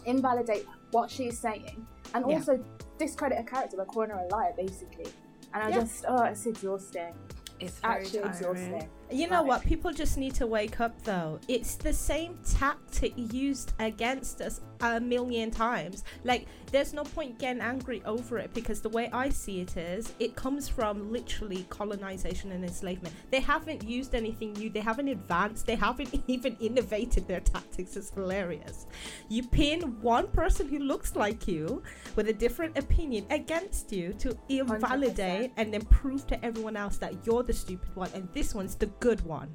invalidate 0.06 0.66
what 0.92 1.10
she's 1.10 1.38
saying 1.40 1.86
and 2.14 2.26
Yeah. 2.30 2.38
also 2.38 2.64
discredit 2.98 3.40
a 3.40 3.44
character 3.44 3.78
by 3.78 3.86
calling 3.86 4.10
her 4.10 4.26
a 4.30 4.34
liar, 4.36 4.54
basically. 4.58 5.08
And 5.54 5.64
I 5.64 5.70
Yeah. 5.70 5.80
just, 5.82 6.06
oh, 6.08 6.24
it's 6.24 6.46
exhausting. 6.46 7.14
it's 7.60 7.80
very 7.80 7.96
Actually 8.06 8.20
tiring. 8.22 8.36
exhausting. 8.38 8.90
You 9.12 9.28
know 9.28 9.42
what? 9.42 9.64
People 9.66 9.92
just 9.92 10.18
need 10.18 10.36
to 10.36 10.46
wake 10.46 10.80
up 10.80 11.02
though. 11.02 11.40
It's 11.48 11.76
the 11.76 11.94
same 11.94 12.38
tactic 12.44 13.14
used 13.16 13.74
against 13.80 14.40
us 14.40 14.62
a 14.82 15.00
million 15.00 15.52
times. 15.52 16.04
Like, 16.24 16.48
there's 16.72 16.94
no 16.94 17.04
point 17.04 17.40
getting 17.40 17.62
angry 17.62 18.02
over 18.06 18.38
it 18.38 18.54
because 18.54 18.82
the 18.82 18.90
way 18.90 19.10
I 19.12 19.30
see 19.30 19.62
it 19.62 19.76
is, 19.76 20.14
it 20.20 20.36
comes 20.36 20.70
from 20.70 21.12
literally 21.12 21.66
colonization 21.70 22.52
and 22.52 22.64
enslavement. 22.64 23.14
They 23.32 23.40
haven't 23.40 23.84
used 23.84 24.14
anything 24.14 24.54
new, 24.54 24.70
they 24.70 24.80
haven't 24.80 25.08
advanced, 25.08 25.66
they 25.66 25.76
haven't 25.76 26.24
even 26.28 26.56
innovated 26.60 27.28
their 27.28 27.40
tactics. 27.40 27.98
It's 27.98 28.12
hilarious. 28.12 28.86
You 29.28 29.48
pin 29.48 30.00
one 30.02 30.28
person 30.28 30.68
who 30.68 30.80
looks 30.80 31.16
like 31.16 31.48
you 31.48 31.82
with 32.16 32.30
a 32.30 32.34
different 32.34 32.78
opinion 32.78 33.26
against 33.32 33.92
you 33.92 34.14
to 34.20 34.38
invalidate 34.48 35.52
and 35.58 35.74
then 35.74 35.82
prove 35.86 36.28
to 36.28 36.46
everyone 36.46 36.78
else 36.78 36.98
that 36.98 37.26
you're 37.26 37.44
the 37.44 37.54
stupid 37.54 37.96
one 37.96 38.10
and 38.14 38.30
this 38.34 38.54
one's 38.54 38.76
the 38.76 38.86
good 39.00 39.22
one. 39.22 39.50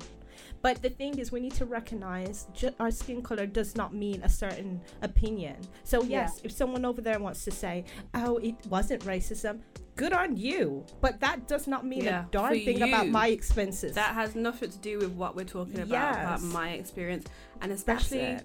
But 0.63 0.81
the 0.81 0.89
thing 0.89 1.19
is, 1.19 1.31
we 1.31 1.41
need 1.41 1.53
to 1.57 1.67
recognize 1.67 2.47
ju- 2.55 2.75
our 2.81 2.91
skin 2.91 3.21
color 3.21 3.45
does 3.45 3.77
not 3.77 3.93
mean 3.95 4.23
a 4.23 4.29
certain 4.31 4.81
opinion. 5.03 5.57
So, 5.83 6.03
yes, 6.03 6.41
if 6.43 6.53
someone 6.53 6.87
over 6.87 7.03
there 7.03 7.19
wants 7.19 7.45
to 7.45 7.51
say, 7.51 7.85
oh, 8.15 8.39
it 8.39 8.55
wasn't 8.69 9.05
racism, 9.05 9.61
good 9.95 10.15
on 10.15 10.39
you. 10.39 10.85
But 11.03 11.21
that 11.21 11.47
does 11.49 11.67
not 11.67 11.85
mean 11.85 12.05
Yeah, 12.05 12.25
a 12.25 12.31
darn 12.31 12.55
thing 12.55 12.81
about 12.81 13.09
my 13.09 13.29
expenses. 13.29 13.95
That 13.95 14.15
has 14.15 14.35
nothing 14.35 14.71
to 14.71 14.79
do 14.79 14.99
with 15.01 15.11
what 15.11 15.37
we're 15.37 15.45
talking 15.45 15.81
about, 15.81 16.15
about 16.15 16.43
my 16.43 16.71
experience, 16.71 17.27
and 17.61 17.71
especially 17.71 18.39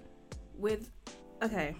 with. 0.58 0.90
Okay. 1.42 1.74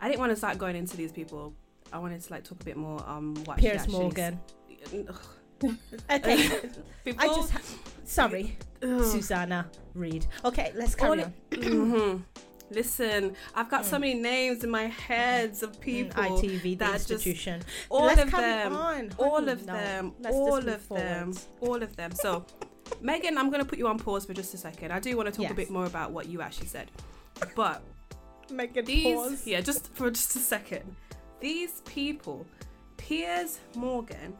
I 0.00 0.08
didn't 0.08 0.20
want 0.20 0.30
to 0.32 0.36
start 0.36 0.56
going 0.56 0.76
into 0.76 0.96
these 0.96 1.12
people. 1.12 1.54
I 1.92 1.98
wanted 1.98 2.22
to 2.22 2.32
like 2.32 2.44
talk 2.44 2.60
a 2.60 2.64
bit 2.64 2.76
more 2.76 3.06
um 3.06 3.34
what 3.44 3.62
actually 3.62 3.92
Morgan. 3.92 4.40
Ugh. 5.08 5.16
Okay, 6.10 6.48
I 7.18 7.26
just 7.28 7.50
ha- 7.50 7.60
sorry. 8.04 8.56
Susanna 8.80 9.66
Reid. 9.94 10.26
Okay, 10.44 10.72
let's 10.74 10.94
carry 10.94 11.22
All 11.22 11.30
on. 11.54 12.24
Listen, 12.70 13.34
I've 13.54 13.68
got 13.70 13.84
so 13.84 13.96
Mm. 13.96 14.00
many 14.00 14.14
names 14.14 14.64
in 14.64 14.70
my 14.70 14.84
heads 14.86 15.62
of 15.62 15.72
Mm, 15.72 15.80
people. 15.80 16.22
ITV, 16.22 16.62
the 16.62 16.74
that 16.76 16.92
just- 16.92 17.10
institution. 17.10 17.62
all 17.90 18.08
of 18.08 18.16
them. 18.30 18.72
all 19.18 19.48
of 19.48 19.66
no. 19.66 19.72
them, 19.74 20.12
Let's 20.18 20.34
just 20.34 20.48
all 20.48 20.60
move 20.62 20.68
of 20.74 20.88
them, 20.88 21.34
all 21.60 21.82
of 21.82 21.96
them. 21.96 22.12
So, 22.12 22.44
Meghan, 23.02 23.36
I'm 23.36 23.50
going 23.50 23.60
to 23.62 23.68
put 23.68 23.78
you 23.78 23.86
on 23.86 23.98
pause 23.98 24.24
for 24.26 24.34
just 24.34 24.54
a 24.54 24.56
second. 24.56 24.92
I 24.92 24.98
do 24.98 25.16
want 25.16 25.32
to 25.32 25.40
talk 25.42 25.50
a 25.50 25.54
bit 25.54 25.70
more 25.70 25.86
about 25.86 26.10
what 26.10 26.26
you 26.26 26.40
actually 26.40 26.66
said, 26.68 26.90
but 27.54 27.82
Meghan, 28.48 28.86
these, 28.86 29.14
pause. 29.14 29.46
yeah, 29.46 29.60
just 29.60 29.92
for 29.94 30.10
just 30.10 30.34
a 30.36 30.38
second, 30.40 30.96
these 31.40 31.80
people, 31.82 32.46
Piers 32.96 33.58
Morgan. 33.74 34.34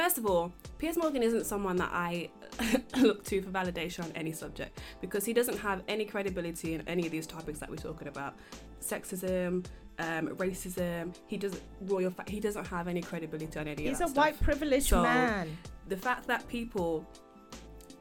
First 0.00 0.16
of 0.16 0.24
all, 0.24 0.50
Piers 0.78 0.96
Morgan 0.96 1.22
isn't 1.22 1.44
someone 1.44 1.76
that 1.76 1.90
I 1.92 2.30
look 2.96 3.22
to 3.24 3.42
for 3.42 3.50
validation 3.50 4.02
on 4.02 4.10
any 4.14 4.32
subject 4.32 4.80
because 5.02 5.26
he 5.26 5.34
doesn't 5.34 5.58
have 5.58 5.82
any 5.88 6.06
credibility 6.06 6.72
in 6.72 6.88
any 6.88 7.04
of 7.04 7.12
these 7.12 7.26
topics 7.26 7.58
that 7.58 7.68
we're 7.68 7.76
talking 7.76 8.08
about. 8.08 8.34
Sexism, 8.80 9.66
um, 9.98 10.28
racism. 10.38 11.14
He 11.26 11.36
doesn't 11.36 11.60
royal. 11.82 12.10
Fa- 12.12 12.24
he 12.26 12.40
doesn't 12.40 12.66
have 12.68 12.88
any 12.88 13.02
credibility 13.02 13.58
on 13.58 13.68
any 13.68 13.82
He's 13.82 13.92
of 13.92 13.98
that 13.98 14.08
stuff. 14.08 14.08
He's 14.08 14.10
a 14.10 14.14
stuff 14.14 14.24
white 14.24 14.40
privileged 14.40 14.86
So- 14.86 15.02
man. 15.02 15.58
the 15.88 15.98
fact 15.98 16.26
that 16.28 16.48
people 16.48 17.06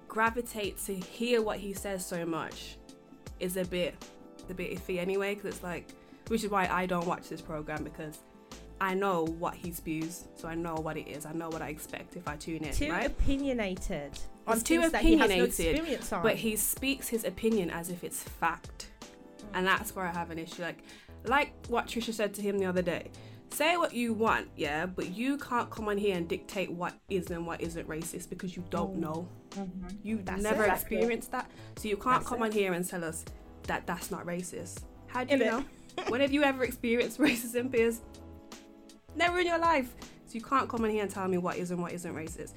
gravitate 0.07 0.77
to 0.85 0.95
hear 0.95 1.41
what 1.41 1.57
he 1.59 1.73
says 1.73 2.05
so 2.05 2.25
much 2.25 2.77
is 3.41 3.57
a 3.57 3.65
bit 3.65 3.93
a 4.49 4.53
bit 4.53 4.71
iffy 4.71 4.99
anyway 4.99 5.35
because 5.35 5.53
it's 5.53 5.63
like 5.63 5.89
which 6.29 6.45
is 6.45 6.49
why 6.49 6.65
I 6.67 6.85
don't 6.85 7.05
watch 7.05 7.27
this 7.27 7.41
program 7.41 7.83
because 7.83 8.19
I 8.81 8.93
know 8.93 9.25
what 9.25 9.55
he 9.55 9.71
spews 9.71 10.25
so 10.35 10.47
I 10.47 10.55
know 10.55 10.75
what 10.75 10.95
it 10.97 11.07
is 11.07 11.25
I 11.25 11.33
know 11.33 11.49
what 11.49 11.61
I 11.61 11.69
expect 11.69 12.15
if 12.15 12.27
I 12.27 12.35
tune 12.37 12.63
in 12.63 12.73
Too 12.73 12.91
right 12.91 13.05
opinionated 13.07 14.17
on 14.47 14.55
He's 14.55 14.63
too 14.63 14.75
he 14.75 14.79
no 14.79 14.87
opinionated, 14.87 15.99
but 16.23 16.35
he 16.35 16.55
speaks 16.55 17.07
his 17.07 17.23
opinion 17.25 17.69
as 17.69 17.89
if 17.89 18.03
it's 18.03 18.23
fact 18.23 18.89
and 19.53 19.65
that's 19.65 19.95
where 19.95 20.05
I 20.05 20.11
have 20.11 20.31
an 20.31 20.39
issue 20.39 20.61
like 20.61 20.79
like 21.25 21.53
what 21.67 21.87
Trisha 21.87 22.13
said 22.13 22.33
to 22.35 22.41
him 22.41 22.57
the 22.57 22.65
other 22.65 22.81
day 22.81 23.09
say 23.51 23.75
what 23.77 23.93
you 23.93 24.13
want 24.13 24.47
yeah 24.55 24.85
but 24.85 25.09
you 25.09 25.37
can't 25.37 25.69
come 25.69 25.89
on 25.89 25.97
here 25.97 26.15
and 26.15 26.27
dictate 26.27 26.71
what 26.71 26.93
is 27.09 27.31
and 27.31 27.45
what 27.47 27.59
isn't 27.61 27.87
racist 27.87 28.29
because 28.29 28.55
you 28.55 28.63
don't 28.69 28.95
Mm. 28.95 28.99
know 28.99 29.27
Mhm. 29.51 29.97
You've 30.03 30.25
That's 30.25 30.43
never 30.43 30.63
it. 30.65 30.69
experienced 30.71 31.31
that, 31.31 31.49
so 31.75 31.87
you 31.87 31.97
can't 31.97 32.17
That's 32.19 32.29
come 32.29 32.43
it. 32.43 32.45
on 32.45 32.51
here 32.51 32.73
and 32.73 32.87
tell 32.87 33.03
us 33.03 33.25
that 33.63 33.87
that's 33.87 34.11
not 34.11 34.23
racist. 34.27 34.83
How 35.07 35.23
do 35.23 35.35
you 35.37 35.43
know? 35.43 35.65
when 36.09 36.21
have 36.21 36.31
you 36.31 36.43
ever 36.43 36.63
experienced 36.63 37.17
racism, 37.27 37.71
Piers? 37.71 38.01
Never 39.15 39.39
in 39.39 39.47
your 39.47 39.59
life. 39.59 39.93
So 40.25 40.33
you 40.33 40.41
can't 40.41 40.69
come 40.69 40.83
on 40.83 40.89
here 40.91 41.01
and 41.03 41.11
tell 41.11 41.27
me 41.27 41.37
what 41.37 41.57
is 41.57 41.71
and 41.71 41.81
what 41.81 41.91
isn't 41.91 42.13
racist. 42.13 42.53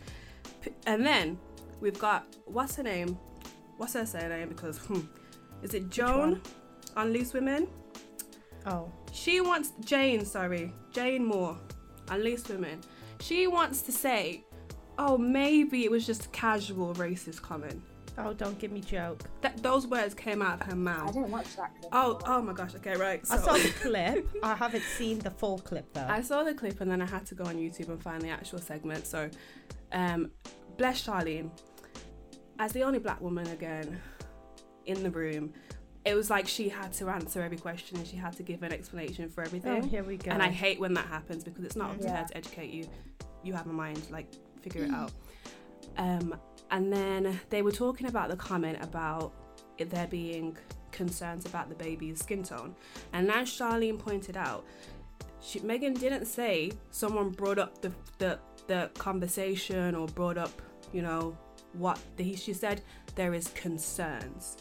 And 0.87 1.04
then 1.04 1.38
we've 1.80 1.99
got 1.99 2.26
what's 2.44 2.76
her 2.76 2.82
name? 2.82 3.18
What's 3.78 3.94
her 3.94 4.06
surname? 4.06 4.49
Because 4.49 4.78
hmm, 4.78 5.00
is 5.62 5.75
it 5.75 5.90
Joan 5.90 6.40
on 6.97 7.12
Loose 7.12 7.32
Women? 7.32 7.66
oh, 8.66 8.92
She 9.12 9.40
wants 9.40 9.73
Jane, 9.85 10.25
sorry, 10.25 10.73
Jane 10.92 11.25
Moore 11.25 11.56
on 12.09 12.23
Loose 12.23 12.49
Women. 12.49 12.80
She 13.21 13.47
wants 13.47 13.82
to 13.82 13.92
say, 13.92 14.44
oh, 14.99 15.16
maybe 15.16 15.85
it 15.85 15.90
was 15.90 16.06
just 16.06 16.30
casual 16.32 16.94
racist 16.94 17.40
comment. 17.42 17.82
Oh, 18.19 18.33
don't 18.33 18.59
give 18.59 18.73
me 18.73 18.81
joke. 18.81 19.23
That 19.40 19.62
those 19.62 19.87
words 19.87 20.14
came 20.14 20.42
out 20.42 20.61
of 20.61 20.66
her 20.66 20.76
mouth. 20.76 21.11
I 21.11 21.12
didn't 21.12 21.31
watch 21.31 21.57
that 21.57 21.73
clip. 21.81 21.90
Oh, 21.92 22.21
oh 22.26 22.42
my 22.42 22.52
gosh. 22.52 22.75
Okay, 22.76 22.97
right. 22.97 23.26
So 23.26 23.35
I 23.35 23.38
saw 23.38 23.52
the 23.54 23.71
clip. 23.81 24.28
I 24.42 24.54
haven't 24.54 24.85
seen 24.85 25.19
the 25.19 25.31
full 25.31 25.59
clip 25.59 25.92
though. 25.92 26.07
I 26.09 26.21
saw 26.21 26.42
the 26.42 26.54
clip 26.54 26.81
and 26.81 26.90
then 26.90 27.02
I 27.02 27.07
had 27.07 27.26
to 27.26 27.35
go 27.35 27.45
on 27.45 27.57
YouTube 27.57 27.88
and 27.88 28.02
find 28.02 28.23
the 28.23 28.28
actual 28.28 28.59
segment. 28.59 29.07
So, 29.07 29.31
um, 29.92 30.31
bless 30.76 31.07
Charlene. 31.07 31.50
As 32.59 32.73
the 32.73 32.83
only 32.83 32.99
black 32.99 33.21
woman 33.21 33.47
again 33.49 34.00
in 34.87 35.02
the 35.02 35.11
room, 35.11 35.52
it 36.04 36.14
was 36.14 36.31
like 36.31 36.49
she 36.49 36.69
had 36.69 36.92
to 36.95 37.09
answer 37.09 37.42
every 37.42 37.57
question 37.57 37.99
and 37.99 38.07
she 38.07 38.16
had 38.16 38.37
to 38.37 38.42
give 38.42 38.62
an 38.62 38.73
explanation 38.73 39.28
for 39.28 39.42
oh, 39.42 39.47
everything. 39.47 39.83
here 39.88 40.02
we 40.02 40.16
go. 40.16 40.31
And 40.31 40.42
I 40.42 40.49
hate 40.49 40.81
when 40.81 40.95
that 40.95 41.07
happens 41.07 41.45
because 41.45 41.64
it's 41.64 41.76
not 41.76 41.90
up 41.90 41.99
to 41.99 42.04
Yeah. 42.04 42.23
her 42.23 42.28
to 42.28 42.37
educate 42.37 42.71
you. 42.73 42.88
You 43.42 43.52
have 43.54 43.66
a 43.66 43.73
mind, 43.73 44.02
like 44.11 44.26
figure 44.61 44.85
it 44.85 44.90
out. 44.90 45.12
Um, 45.97 46.35
and 46.73 46.93
then 46.93 47.41
they 47.50 47.62
were 47.62 47.71
talking 47.71 48.09
about 48.09 48.31
the 48.31 48.37
comment 48.37 48.79
about 48.83 49.33
it 49.79 49.91
there 49.91 50.09
being 50.09 50.57
concerns 50.91 51.47
about 51.47 51.69
the 51.69 51.75
baby's 51.76 52.19
skin 52.21 52.43
tone. 52.43 52.75
And 53.12 53.31
as 53.31 53.49
Charlene 53.49 53.99
pointed 53.99 54.37
out, 54.37 54.65
she, 55.41 55.61
Meghan 55.61 55.99
didn't 55.99 56.26
say 56.26 56.73
someone 56.91 57.30
brought 57.30 57.58
up 57.58 57.80
the, 57.80 57.93
the 58.19 58.39
the 58.69 58.91
conversation 58.99 59.95
or 59.95 60.06
brought 60.08 60.39
up, 60.39 60.63
you 60.93 61.02
know, 61.02 61.37
what 61.75 61.99
the, 62.17 62.35
she 62.37 62.52
said. 62.52 62.80
There 63.15 63.35
is 63.35 63.49
concerns. 63.49 64.56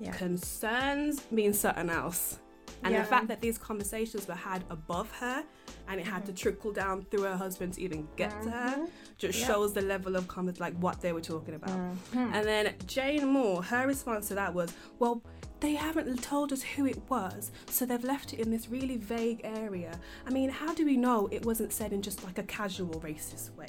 yeah. 0.00 0.12
Concerns 0.12 1.22
means 1.30 1.58
something 1.60 1.90
else. 1.90 2.38
And 2.84 2.92
Yeah. 2.92 3.00
the 3.02 3.06
fact 3.08 3.28
that 3.28 3.40
these 3.40 3.56
conversations 3.58 4.28
were 4.28 4.34
had 4.34 4.62
above 4.70 5.10
her 5.12 5.42
and 5.88 6.00
it 6.00 6.06
had 6.06 6.24
to 6.26 6.32
trickle 6.32 6.70
down 6.72 7.02
through 7.10 7.22
her 7.22 7.36
husband 7.36 7.72
to 7.74 7.80
even 7.82 8.06
get 8.16 8.30
to 8.42 8.50
her 8.50 8.86
just 9.18 9.38
Yeah. 9.40 9.46
shows 9.46 9.72
the 9.72 9.80
level 9.80 10.16
of 10.16 10.28
comment, 10.28 10.60
like 10.60 10.74
what 10.78 11.00
they 11.00 11.12
were 11.12 11.20
talking 11.22 11.54
about. 11.54 11.70
Mhm. 12.12 12.32
And 12.34 12.46
then 12.46 12.74
Jane 12.86 13.26
Moore, 13.26 13.62
her 13.62 13.86
response 13.86 14.28
to 14.28 14.34
that 14.34 14.52
was, 14.54 14.72
well, 14.98 15.22
they 15.60 15.74
haven't 15.74 16.22
told 16.22 16.52
us 16.52 16.62
who 16.62 16.84
it 16.84 17.00
was, 17.08 17.50
so 17.70 17.86
they've 17.86 18.04
left 18.04 18.34
it 18.34 18.40
in 18.40 18.50
this 18.50 18.68
really 18.68 18.98
vague 18.98 19.40
area. 19.44 19.98
I 20.26 20.30
mean, 20.30 20.50
how 20.50 20.74
do 20.74 20.84
we 20.84 20.96
know 20.98 21.26
it 21.32 21.46
wasn't 21.46 21.72
said 21.72 21.92
in 21.94 22.02
just 22.02 22.22
like 22.22 22.38
a 22.38 22.42
casual 22.44 23.00
racist 23.00 23.54
way? 23.56 23.66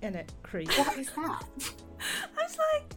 in 0.00 0.16
it, 0.16 0.32
creep. 0.42 0.68
What 0.72 0.98
is 0.98 1.06
that? 1.14 1.44
I 2.36 2.42
was 2.42 2.58
like, 2.72 2.96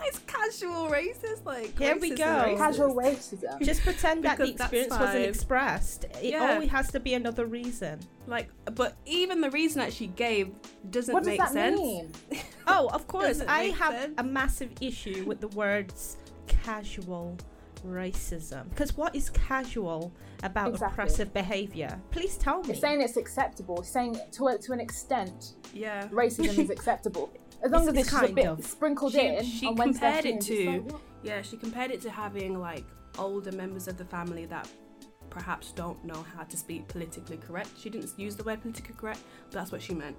what 0.00 0.14
is 0.14 0.20
casual 0.26 0.88
racist? 0.88 1.44
Like, 1.44 1.78
Here 1.78 1.96
we 1.98 2.10
go. 2.14 2.24
and 2.24 2.56
racist. 2.56 2.58
Casual 2.58 2.94
racism. 2.94 3.60
Just 3.62 3.82
pretend 3.82 4.24
that 4.24 4.38
the 4.38 4.44
Because 4.46 4.58
that's 4.58 4.72
experience 4.72 4.98
wasn't 4.98 5.24
expressed. 5.26 6.04
It 6.22 6.32
Yeah. 6.32 6.52
always 6.52 6.70
has 6.70 6.90
to 6.92 7.00
be 7.00 7.14
another 7.14 7.46
reason. 7.46 8.00
Like, 8.26 8.48
but 8.74 8.96
even 9.06 9.40
the 9.40 9.50
reason 9.50 9.80
that 9.80 9.92
she 9.92 10.06
gave 10.08 10.50
doesn't 10.90 11.12
What 11.12 11.20
does 11.24 11.28
make 11.28 11.38
that 11.40 11.52
sense. 11.52 11.78
mean? 11.78 12.12
Oh, 12.72 12.88
of 12.92 13.06
course. 13.08 13.42
I 13.46 13.64
have 13.70 13.92
sense. 13.94 14.14
a 14.18 14.22
massive 14.22 14.70
issue 14.80 15.24
with 15.26 15.40
the 15.40 15.48
words 15.48 16.16
casual 16.46 17.36
racism. 17.86 18.68
Because 18.70 18.96
what 18.96 19.14
is 19.16 19.30
casual 19.30 20.12
about 20.44 20.68
Exactly. 20.70 20.92
oppressive 20.92 21.34
behavior? 21.34 22.00
Please 22.10 22.36
tell 22.36 22.62
me. 22.62 22.70
It's 22.70 22.80
saying 22.80 23.00
it's 23.02 23.16
acceptable. 23.16 23.80
It's 23.80 23.88
saying 23.90 24.18
to 24.32 24.48
a, 24.48 24.58
to 24.58 24.72
an 24.72 24.80
extent 24.80 25.54
Yeah. 25.74 26.06
racism 26.08 26.58
is 26.58 26.70
acceptable. 26.76 27.30
As 27.62 27.70
long 27.70 27.88
as 27.88 27.94
it's 27.94 28.08
just 28.10 28.12
a 28.12 28.20
kind 28.26 28.34
bit 28.34 28.46
of. 28.46 28.64
sprinkled 28.64 29.12
She- 29.12 29.20
in. 29.26 29.44
she 29.44 29.74
compared 29.74 30.24
it 30.26 30.40
to- 30.42 30.82
like. 30.82 31.00
Yeah, 31.22 31.42
she 31.42 31.56
compared 31.56 31.90
it 31.90 32.00
to 32.02 32.10
having 32.10 32.58
like 32.58 32.84
older 33.18 33.52
members 33.52 33.86
of 33.88 33.98
the 33.98 34.04
family 34.04 34.46
that 34.46 34.68
perhaps 35.28 35.72
don't 35.72 36.02
know 36.04 36.24
how 36.36 36.42
to 36.44 36.56
speak 36.56 36.88
politically 36.88 37.36
correct. 37.36 37.68
She 37.78 37.90
didn't 37.90 38.10
use 38.18 38.34
the 38.36 38.42
word 38.44 38.62
politically 38.62 38.94
correct, 38.96 39.20
but 39.50 39.52
that's 39.52 39.70
what 39.72 39.82
she 39.82 39.94
meant. 39.94 40.16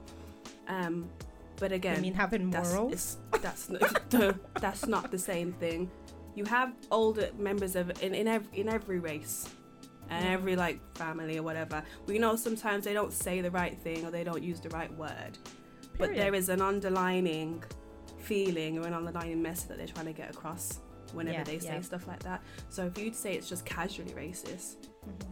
Um, 0.68 1.10
but 1.58 1.72
again, 1.72 1.98
I 1.98 2.02
mean, 2.02 2.14
having 2.14 2.46
morals. 2.46 2.92
it's- 2.94 3.18
that's 3.42 3.70
not, 3.70 4.10
the, 4.12 4.40
that's 4.60 4.86
not 4.86 5.10
the 5.12 5.18
same 5.20 5.54
thing. 5.54 5.90
You 6.36 6.46
have 6.46 6.74
older 6.92 7.30
members 7.38 7.76
of 7.76 7.92
in 8.04 8.14
in 8.16 8.28
every, 8.28 8.60
in 8.60 8.70
every 8.70 9.00
race 9.00 9.50
and 10.10 10.26
every 10.28 10.56
like 10.56 10.80
family 10.96 11.38
or 11.38 11.44
whatever. 11.44 11.84
We 12.06 12.20
know 12.20 12.36
sometimes 12.36 12.86
they 12.86 12.94
don't 12.94 13.12
say 13.12 13.42
the 13.42 13.52
right 13.52 13.78
thing 13.80 14.06
or 14.06 14.12
they 14.12 14.24
don't 14.24 14.42
use 14.44 14.60
the 14.62 14.70
right 14.70 14.94
word, 14.98 15.38
but 16.02 16.16
there 16.16 16.34
is 16.36 16.50
an 16.50 16.62
underlining 16.62 17.64
feeling 18.20 18.78
or 18.78 18.88
an 18.88 18.94
underlining 18.94 19.42
message 19.42 19.68
that 19.70 19.78
they're 19.78 19.88
trying 19.88 20.06
to 20.06 20.14
get 20.14 20.30
across 20.32 20.80
whenever 21.14 21.38
Yeah, 21.40 21.44
they 21.44 21.60
say 21.60 21.74
yeah. 21.76 21.82
stuff 21.82 22.08
like 22.08 22.22
that. 22.24 22.42
So 22.70 22.86
if 22.86 22.98
you'd 22.98 23.16
say 23.16 23.34
it's 23.34 23.50
just 23.50 23.66
casually 23.66 24.12
racist, 24.12 24.88
Mhm. 25.06 25.28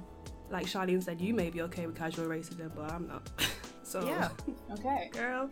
like 0.49 0.65
Charlene 0.65 1.01
said, 1.03 1.21
you 1.21 1.33
may 1.33 1.49
be 1.49 1.61
okay 1.63 1.85
with 1.87 1.95
casual 1.95 2.25
racism, 2.27 2.71
but 2.75 2.91
I'm 2.91 3.07
not. 3.07 3.29
so 3.83 4.05
Yeah. 4.05 4.29
Okay. 4.71 5.09
girl, 5.13 5.49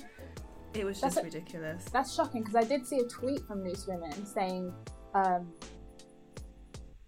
it 0.73 0.83
was 0.85 0.99
That's 0.99 1.15
just 1.15 1.23
a- 1.23 1.27
ridiculous. 1.27 1.85
That's 1.91 2.13
shocking 2.13 2.41
because 2.43 2.55
I 2.55 2.63
did 2.63 2.85
see 2.85 2.99
a 2.99 3.05
tweet 3.07 3.41
from 3.47 3.63
Loose 3.63 3.85
Women 3.87 4.25
saying, 4.25 4.73
um, 5.13 5.51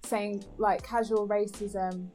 saying 0.04 0.44
like 0.58 0.82
casual 0.84 1.28
racism 1.28 2.08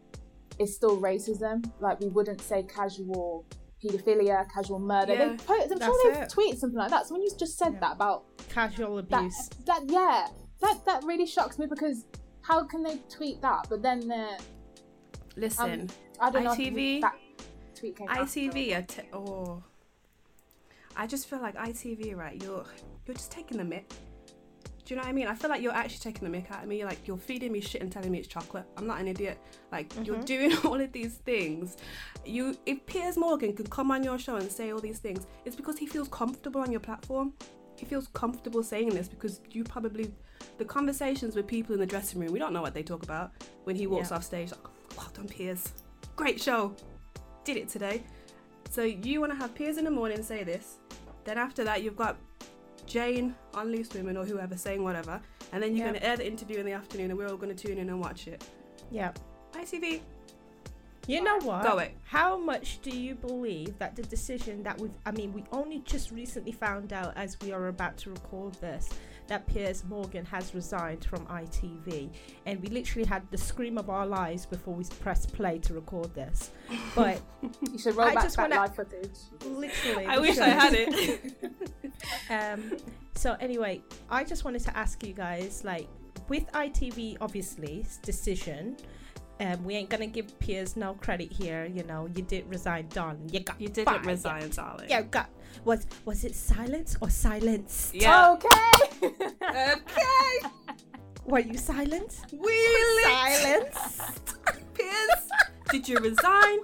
is 0.58 0.74
still 0.74 1.00
racism. 1.00 1.64
Like 1.80 2.00
we 2.00 2.08
wouldn't 2.08 2.40
say 2.40 2.62
casual 2.62 3.44
paedophilia, 3.84 4.46
casual 4.52 4.78
murder. 4.78 5.12
Yeah, 5.14 5.28
they 5.28 5.36
po- 5.36 5.54
I'm 5.54 5.80
sure 5.80 6.12
they've 6.12 6.22
it. 6.22 6.30
tweeted 6.30 6.58
something 6.58 6.78
like 6.78 6.90
that. 6.90 7.06
So 7.06 7.14
when 7.14 7.22
you 7.22 7.30
just 7.38 7.58
said 7.58 7.74
Yeah. 7.74 7.80
that 7.80 7.92
about 7.92 8.24
Casual 8.48 8.98
abuse. 8.98 9.50
that 9.66 9.82
yeah, 9.86 10.28
that 10.60 10.84
that 10.86 11.04
really 11.04 11.26
shocks 11.26 11.58
me 11.58 11.66
because 11.66 12.06
how 12.42 12.64
can 12.64 12.82
they 12.82 12.98
tweet 13.08 13.40
that? 13.42 13.66
But 13.68 13.82
then 13.82 14.06
they're 14.08 14.28
um, 14.28 14.44
Listen, 15.36 15.90
I 16.20 16.30
don't 16.30 16.44
know. 16.44 16.52
ITV 16.54 17.00
that 17.00 17.14
tweet 17.74 17.96
came 17.96 18.08
after. 18.08 18.22
ITV, 18.24 18.56
are 19.12 19.16
oh, 19.18 19.62
I 20.96 21.06
just 21.06 21.28
feel 21.28 21.40
like 21.40 21.56
ITV, 21.56 22.14
right? 22.16 22.40
You're 22.42 22.64
you're 23.06 23.14
just 23.14 23.30
taking 23.32 23.58
the 23.58 23.64
mick. 23.64 23.90
Do 24.84 24.92
you 24.92 24.96
know 24.96 25.02
what 25.04 25.08
I 25.08 25.12
mean? 25.12 25.26
I 25.26 25.34
feel 25.34 25.48
like 25.48 25.62
you're 25.62 25.72
actually 25.72 26.00
taking 26.12 26.30
the 26.30 26.36
mick 26.38 26.50
out 26.50 26.62
of 26.62 26.68
me. 26.68 26.84
Like 26.84 27.06
you're 27.08 27.16
feeding 27.16 27.52
me 27.52 27.60
shit 27.60 27.80
and 27.80 27.90
telling 27.90 28.10
me 28.10 28.18
it's 28.18 28.28
chocolate. 28.28 28.66
I'm 28.76 28.86
not 28.86 29.00
an 29.00 29.08
idiot. 29.08 29.38
Like 29.72 29.92
you're 30.04 30.16
Mhm. 30.16 30.24
doing 30.26 30.52
all 30.64 30.78
of 30.80 30.92
these 30.92 31.14
things. 31.14 31.76
You, 32.26 32.54
if 32.66 32.84
Piers 32.84 33.16
Morgan 33.16 33.54
can 33.54 33.66
come 33.66 33.90
on 33.90 34.02
your 34.04 34.18
show 34.18 34.36
and 34.36 34.50
say 34.52 34.72
all 34.72 34.80
these 34.80 34.98
things, 34.98 35.26
it's 35.46 35.56
because 35.56 35.78
he 35.78 35.86
feels 35.86 36.08
comfortable 36.08 36.60
on 36.60 36.70
your 36.70 36.80
platform. 36.80 37.32
He 37.76 37.86
feels 37.86 38.08
comfortable 38.12 38.62
saying 38.62 38.90
this 38.90 39.08
because 39.08 39.40
you 39.50 39.64
probably, 39.64 40.12
the 40.58 40.64
conversations 40.66 41.34
with 41.34 41.46
people 41.46 41.72
in 41.74 41.80
the 41.80 41.86
dressing 41.86 42.20
room, 42.20 42.30
we 42.32 42.38
don't 42.38 42.52
know 42.52 42.62
what 42.62 42.74
they 42.74 42.82
talk 42.82 43.02
about 43.04 43.32
when 43.64 43.74
he 43.76 43.86
walks 43.86 44.10
Yeah. 44.10 44.16
off 44.16 44.24
stage. 44.24 44.50
Like, 44.50 44.96
well 44.98 45.08
done, 45.14 45.28
Piers. 45.28 45.72
Great 46.14 46.40
show. 46.40 46.74
Did 47.44 47.56
it 47.56 47.68
today. 47.68 48.04
So 48.70 48.82
you 48.82 49.20
want 49.20 49.32
to 49.32 49.38
have 49.38 49.54
Piers 49.54 49.78
in 49.78 49.84
the 49.84 49.90
morning 49.90 50.22
say 50.22 50.44
this. 50.44 50.76
Then 51.24 51.38
after 51.38 51.64
that, 51.64 51.82
you've 51.82 51.96
got 51.96 52.16
Jane 52.86 53.34
on 53.54 53.70
Loose 53.72 53.90
Women 53.94 54.16
or 54.16 54.24
whoever 54.24 54.56
saying 54.56 54.82
whatever, 54.82 55.20
and 55.52 55.62
then 55.62 55.70
you're 55.76 55.86
Yeah. 55.86 55.92
going 55.92 56.00
to 56.02 56.06
air 56.06 56.16
the 56.16 56.26
interview 56.26 56.58
in 56.58 56.66
the 56.66 56.72
afternoon, 56.72 57.10
and 57.10 57.18
we're 57.18 57.28
all 57.28 57.36
going 57.36 57.54
to 57.54 57.66
tune 57.68 57.78
in 57.78 57.88
and 57.88 58.00
watch 58.00 58.26
it. 58.28 58.44
Yeah. 58.90 59.12
ITV, 59.52 60.02
You 61.06 61.22
know 61.22 61.38
what? 61.40 61.62
go 61.62 61.78
it. 61.78 61.92
How 62.04 62.36
much 62.36 62.80
do 62.82 62.90
you 62.90 63.14
believe 63.14 63.78
that 63.78 63.94
the 63.94 64.02
decision 64.02 64.62
that 64.64 64.78
we've, 64.80 64.90
I 65.06 65.10
mean, 65.12 65.32
we 65.32 65.44
only 65.52 65.80
just 65.80 66.10
recently 66.10 66.52
found 66.52 66.92
out 66.92 67.12
as 67.16 67.38
we 67.40 67.52
are 67.52 67.68
about 67.68 67.96
to 67.98 68.10
record 68.10 68.54
this 68.54 68.88
that 69.26 69.46
Piers 69.46 69.84
Morgan 69.84 70.24
has 70.26 70.54
resigned 70.54 71.04
from 71.04 71.24
ITV. 71.26 72.10
And 72.46 72.60
we 72.60 72.68
literally 72.68 73.06
had 73.08 73.22
the 73.30 73.38
scream 73.38 73.78
of 73.78 73.88
our 73.88 74.06
lives 74.06 74.44
before 74.46 74.74
we 74.74 74.84
pressed 75.00 75.32
play 75.32 75.58
to 75.60 75.74
record 75.74 76.14
this. 76.14 76.50
But 76.94 77.20
You 77.72 77.78
should 77.78 77.96
roll 77.96 78.08
I 78.08 78.14
back 78.14 78.24
just 78.24 78.36
that 78.36 78.50
wanna- 78.50 78.60
live 78.62 78.74
footage. 78.76 79.16
literally. 79.46 80.06
I 80.06 80.18
we 80.18 80.28
wish 80.28 80.38
I 80.38 80.48
had 80.48 80.72
it. 80.74 81.32
um 82.30 82.72
so 83.14 83.36
anyway 83.40 83.80
i 84.10 84.24
just 84.24 84.44
wanted 84.44 84.60
to 84.62 84.76
ask 84.76 85.02
you 85.06 85.12
guys 85.12 85.62
like 85.64 85.86
with 86.28 86.44
itv 86.52 87.16
obviously 87.20 87.84
decision 88.02 88.76
um 89.40 89.62
we 89.64 89.74
ain't 89.74 89.88
gonna 89.88 90.06
give 90.06 90.36
piers 90.40 90.76
no 90.76 90.94
credit 90.94 91.30
here 91.32 91.64
you 91.66 91.82
know 91.84 92.08
you 92.14 92.22
did 92.22 92.46
resign 92.48 92.86
done 92.88 93.18
you 93.30 93.40
got 93.40 93.58
you 93.60 93.68
didn't 93.68 93.86
fired. 93.94 94.06
resign, 94.06 94.50
darling. 94.50 94.86
yeah 94.90 95.02
got 95.02 95.30
was 95.64 95.86
was 96.04 96.24
it 96.24 96.34
silence 96.34 96.96
or 97.00 97.10
silence 97.10 97.90
Yeah. 97.94 98.32
Okay. 98.32 99.08
Okay. 99.42 100.48
were 101.26 101.38
you 101.40 101.56
silent 101.56 102.16
We 102.32 102.58
silence 103.02 104.00
Piers, 104.74 105.30
did 105.70 105.88
you 105.88 105.98
resign? 105.98 106.58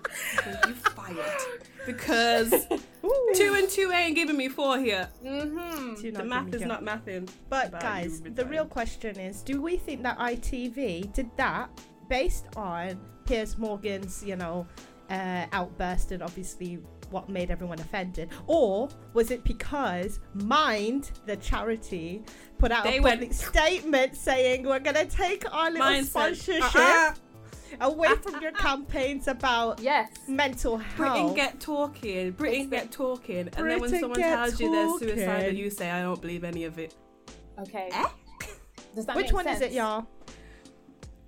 Or 0.47 0.69
you 0.69 0.75
fired? 0.75 1.41
Because 1.87 2.53
Ooh. 3.05 3.33
two 3.35 3.55
and 3.55 3.69
two 3.69 3.91
ain't 3.93 4.15
giving 4.17 4.37
me 4.37 4.49
four 4.49 4.79
here. 4.79 5.09
mm-hmm. 5.25 5.95
The 5.95 6.11
not 6.11 6.27
math 6.27 6.47
give 6.47 6.55
is 6.57 6.61
joke. 6.63 6.69
not 6.69 6.85
mathing. 6.85 7.29
But 7.49 7.69
about 7.69 7.83
guys, 7.83 8.21
the 8.21 8.45
real 8.45 8.67
question 8.67 9.19
is: 9.19 9.43
Do 9.43 9.63
we 9.63 9.77
think 9.77 10.03
that 10.03 10.19
ITV 10.19 11.13
did 11.13 11.31
that 11.37 11.71
based 12.09 12.47
on 12.57 13.01
Piers 13.25 13.57
Morgan's, 13.57 14.23
you 14.25 14.37
know, 14.37 14.67
uh, 15.09 15.47
outburst 15.53 16.13
and 16.13 16.23
obviously 16.23 16.79
what 17.11 17.29
made 17.29 17.51
everyone 17.51 17.79
offended, 17.81 18.31
or 18.47 18.89
was 19.15 19.31
it 19.31 19.43
because 19.45 20.21
Mind, 20.35 21.11
the 21.27 21.37
charity, 21.37 22.23
put 22.59 22.71
out 22.73 22.85
They 22.85 22.99
a 22.99 23.03
went- 23.03 23.21
public 23.21 23.33
statement 23.35 24.17
saying 24.17 24.65
we're 24.67 24.79
gonna 24.79 25.05
take 25.07 25.45
our 25.53 25.71
little 25.71 25.79
Mine 25.87 26.05
said, 26.05 26.37
sponsorship 26.37 26.75
"Uh-uh, 26.77 27.15
away 27.81 28.09
from 28.23 28.41
your 28.43 28.53
campaigns 28.53 29.29
about 29.29 29.81
Yes. 29.81 30.11
mental 30.29 30.77
health. 30.77 30.97
Britain 30.97 31.35
get 31.35 31.61
talking, 31.61 32.31
Britain 32.33 32.61
It's 32.63 32.71
get 32.71 32.93
talking, 32.93 33.49
and 33.57 33.71
then 33.71 33.81
when 33.81 33.91
someone 33.91 34.19
get 34.19 34.29
tells 34.35 34.61
you 34.61 34.71
they're 34.71 34.99
suicidal, 34.99 35.53
you 35.55 35.71
say, 35.71 35.91
I 35.91 36.03
don't 36.03 36.21
believe 36.21 36.45
any 36.45 36.65
of 36.65 36.79
it. 36.79 36.95
Okay. 37.59 37.89
Eh? 37.93 38.07
Does 38.95 39.07
that 39.07 39.15
Which 39.17 39.27
make 39.27 39.33
one 39.35 39.49
is 39.49 39.61
it, 39.61 39.73
y'all? 39.73 40.07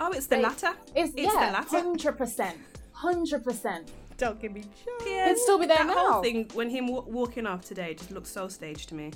Oh, 0.00 0.10
it's 0.12 0.26
the 0.26 0.36
They- 0.36 0.42
latter. 0.42 0.72
It's, 0.96 1.12
It's 1.16 1.32
the 1.32 1.38
latter. 1.38 1.68
hundred 1.68 2.18
percent, 2.18 2.58
hundred 2.92 3.44
percent. 3.44 3.90
Don't 4.22 4.40
give 4.40 4.52
me 4.52 4.60
joy. 4.62 5.04
It'd 5.10 5.36
still 5.38 5.58
be 5.58 5.66
there 5.66 5.78
that 5.78 5.86
now. 5.88 6.12
whole 6.12 6.22
thing 6.22 6.48
when 6.54 6.70
him 6.70 6.86
w- 6.86 7.04
walking 7.12 7.44
off 7.44 7.62
today 7.64 7.92
just 7.94 8.12
looks 8.12 8.30
so 8.30 8.46
staged 8.46 8.88
to 8.90 8.94
me. 8.94 9.10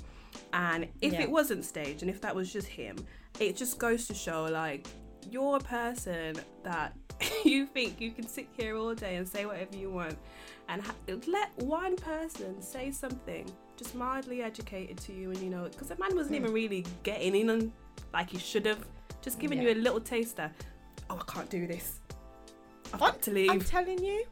And 0.51 0.85
if 1.01 1.13
Yeah. 1.13 1.21
it 1.21 1.31
wasn't 1.31 1.63
staged, 1.63 2.01
and 2.01 2.11
if 2.11 2.19
that 2.19 2.35
was 2.35 2.51
just 2.51 2.67
him, 2.67 2.97
it 3.39 3.55
just 3.55 3.79
goes 3.79 4.05
to 4.07 4.13
show 4.13 4.43
like 4.43 4.85
you're 5.31 5.55
a 5.55 5.59
person 5.61 6.35
that 6.63 6.93
you 7.45 7.67
think 7.67 8.01
you 8.01 8.11
can 8.11 8.27
sit 8.27 8.49
here 8.57 8.75
all 8.75 8.93
day 8.93 9.15
and 9.15 9.25
say 9.25 9.45
whatever 9.45 9.77
you 9.77 9.89
want, 9.89 10.17
and 10.67 10.81
ha- 10.81 10.93
let 11.27 11.55
one 11.59 11.95
person 11.95 12.61
say 12.61 12.91
something 12.91 13.49
just 13.77 13.95
mildly 13.95 14.41
educated 14.43 14.97
to 14.97 15.13
you, 15.13 15.29
and 15.31 15.39
you 15.39 15.49
know, 15.49 15.63
because 15.71 15.87
the 15.87 15.95
man 15.95 16.17
wasn't 16.17 16.35
Hmm. 16.35 16.43
even 16.43 16.53
really 16.53 16.85
getting 17.03 17.33
in 17.33 17.49
on 17.49 17.71
like 18.13 18.29
he 18.29 18.39
should 18.39 18.65
have, 18.65 18.85
just 19.21 19.39
giving 19.39 19.59
Yeah. 19.61 19.69
you 19.69 19.75
a 19.75 19.79
little 19.79 20.01
taster. 20.01 20.51
Oh, 21.09 21.15
I 21.25 21.31
can't 21.31 21.49
do 21.49 21.65
this. 21.65 22.01
I've 22.93 22.99
got 22.99 23.21
to 23.21 23.31
leave. 23.31 23.49
I'm 23.51 23.61
telling 23.61 24.03
you. 24.03 24.25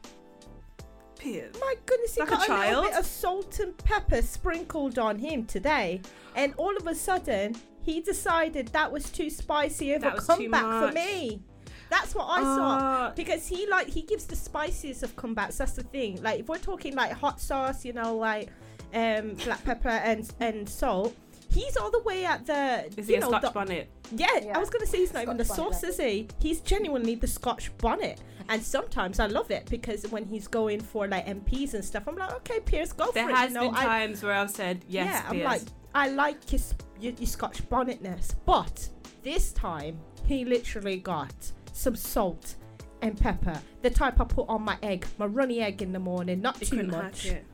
My 1.60 1.74
goodness, 1.86 2.14
he 2.14 2.20
Like 2.20 2.30
a 2.30 2.36
got 2.36 2.48
a, 2.48 2.68
little 2.68 2.82
bit 2.84 2.94
of 2.94 3.06
salt 3.06 3.60
and 3.60 3.76
pepper 3.78 4.22
sprinkled 4.22 4.98
on 4.98 5.18
him 5.18 5.44
today, 5.44 6.00
and 6.34 6.54
all 6.56 6.76
of 6.76 6.86
a 6.86 6.94
sudden 6.94 7.56
he 7.82 8.00
decided 8.00 8.68
that 8.68 8.90
was 8.90 9.10
too 9.10 9.30
spicy 9.30 9.92
of 9.92 10.02
That 10.02 10.18
a 10.18 10.20
comeback 10.20 10.88
for 10.88 10.92
me. 10.92 11.40
That's 11.88 12.14
what 12.14 12.24
I 12.24 12.40
saw 12.40 12.78
Ah, 12.80 13.12
because 13.14 13.46
he 13.46 13.66
like 13.68 13.88
he 13.88 14.02
gives 14.02 14.26
the 14.26 14.36
spiciest 14.36 15.02
of 15.02 15.14
comebacks. 15.14 15.58
That's 15.58 15.72
the 15.72 15.84
thing. 15.84 16.20
Like 16.22 16.40
if 16.40 16.48
we're 16.48 16.58
talking 16.58 16.96
like 16.96 17.12
hot 17.12 17.40
sauce, 17.40 17.84
you 17.84 17.92
know, 17.92 18.16
like 18.16 18.48
um 18.92 19.34
black 19.44 19.64
pepper 19.64 19.88
and 19.88 20.28
and 20.40 20.68
salt. 20.68 21.14
He's 21.50 21.76
all 21.76 21.90
the 21.90 22.00
way 22.02 22.24
at 22.24 22.44
the 22.46 22.86
Is 22.96 23.08
you 23.08 23.14
he 23.14 23.14
a 23.16 23.20
know 23.20 23.28
Scotch 23.28 23.42
the, 23.42 23.50
bonnet? 23.50 23.88
yeah, 24.12 24.26
Yeah. 24.42 24.56
I 24.56 24.58
was 24.58 24.68
gonna 24.70 24.86
say 24.86 24.98
he's 24.98 25.12
not 25.14 25.22
even 25.22 25.36
the 25.36 25.44
sauce, 25.44 25.82
is 25.82 25.96
he? 25.98 26.28
He's 26.40 26.60
genuinely 26.60 27.14
the 27.14 27.26
Scotch 27.26 27.76
bonnet, 27.78 28.20
and 28.48 28.62
sometimes 28.62 29.18
I 29.20 29.26
love 29.26 29.50
it 29.50 29.66
because 29.70 30.06
when 30.10 30.24
he's 30.26 30.46
going 30.48 30.80
for 30.80 31.06
like 31.08 31.26
MPs 31.26 31.74
and 31.74 31.84
stuff, 31.84 32.04
I'm 32.06 32.16
like, 32.16 32.32
okay, 32.36 32.60
Piers, 32.60 32.92
go 32.92 33.10
There 33.12 33.24
for 33.24 33.30
it. 33.30 33.32
There 33.32 33.36
has 33.36 33.48
You 33.50 33.54
know, 33.54 33.66
been 33.70 33.74
I, 33.76 33.84
times 33.84 34.22
where 34.22 34.32
I've 34.32 34.50
said 34.50 34.84
yes, 34.88 35.06
yeah, 35.10 35.30
I'm 35.30 35.42
like, 35.42 35.62
I 35.94 36.08
like 36.08 36.52
your, 36.52 36.60
your, 37.00 37.12
your 37.14 37.26
Scotch 37.26 37.66
bonnetness, 37.70 38.34
but 38.44 38.88
this 39.22 39.52
time 39.52 39.98
he 40.26 40.44
literally 40.44 40.98
got 40.98 41.32
some 41.72 41.96
salt 41.96 42.56
and 43.02 43.18
pepper, 43.18 43.58
the 43.82 43.90
type 43.90 44.20
I 44.20 44.24
put 44.24 44.48
on 44.48 44.62
my 44.62 44.76
egg, 44.82 45.06
my 45.18 45.26
runny 45.26 45.60
egg 45.60 45.80
in 45.82 45.92
the 45.92 45.98
morning, 45.98 46.40
not 46.42 46.60
You 46.60 46.66
too 46.66 46.76
couldn't 46.76 46.92
hack 46.92 47.02
much. 47.04 47.26
it. 47.26 47.44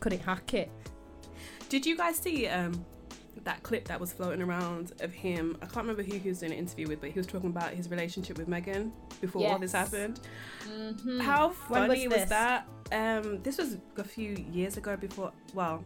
Couldn't 0.00 0.20
hack 0.22 0.54
it. 0.54 0.70
Did 1.68 1.86
you 1.86 1.96
guys 1.96 2.16
see 2.16 2.46
um 2.48 2.84
that 3.44 3.62
clip 3.62 3.88
that 3.88 3.98
was 4.00 4.12
floating 4.12 4.42
around 4.42 4.92
of 5.00 5.12
him? 5.12 5.56
I 5.62 5.66
can't 5.66 5.78
remember 5.78 6.02
who 6.02 6.14
he 6.18 6.28
was 6.28 6.40
doing 6.40 6.52
an 6.52 6.58
interview 6.58 6.88
with, 6.88 7.00
but 7.00 7.10
he 7.10 7.18
was 7.18 7.26
talking 7.26 7.50
about 7.50 7.70
his 7.72 7.90
relationship 7.90 8.38
with 8.38 8.48
Meghan 8.48 8.90
before 9.20 9.46
all 9.48 9.58
this 9.58 9.72
happened. 9.72 10.20
Mm-hmm. 10.68 11.20
How 11.20 11.48
When 11.68 11.88
was 11.88 11.98
funny 11.98 12.08
was, 12.08 12.28
that? 12.28 12.66
Um, 12.92 13.42
this 13.42 13.58
was 13.58 13.78
a 13.96 14.04
few 14.04 14.36
years 14.52 14.76
ago. 14.76 14.96
Before, 14.96 15.32
well, 15.54 15.82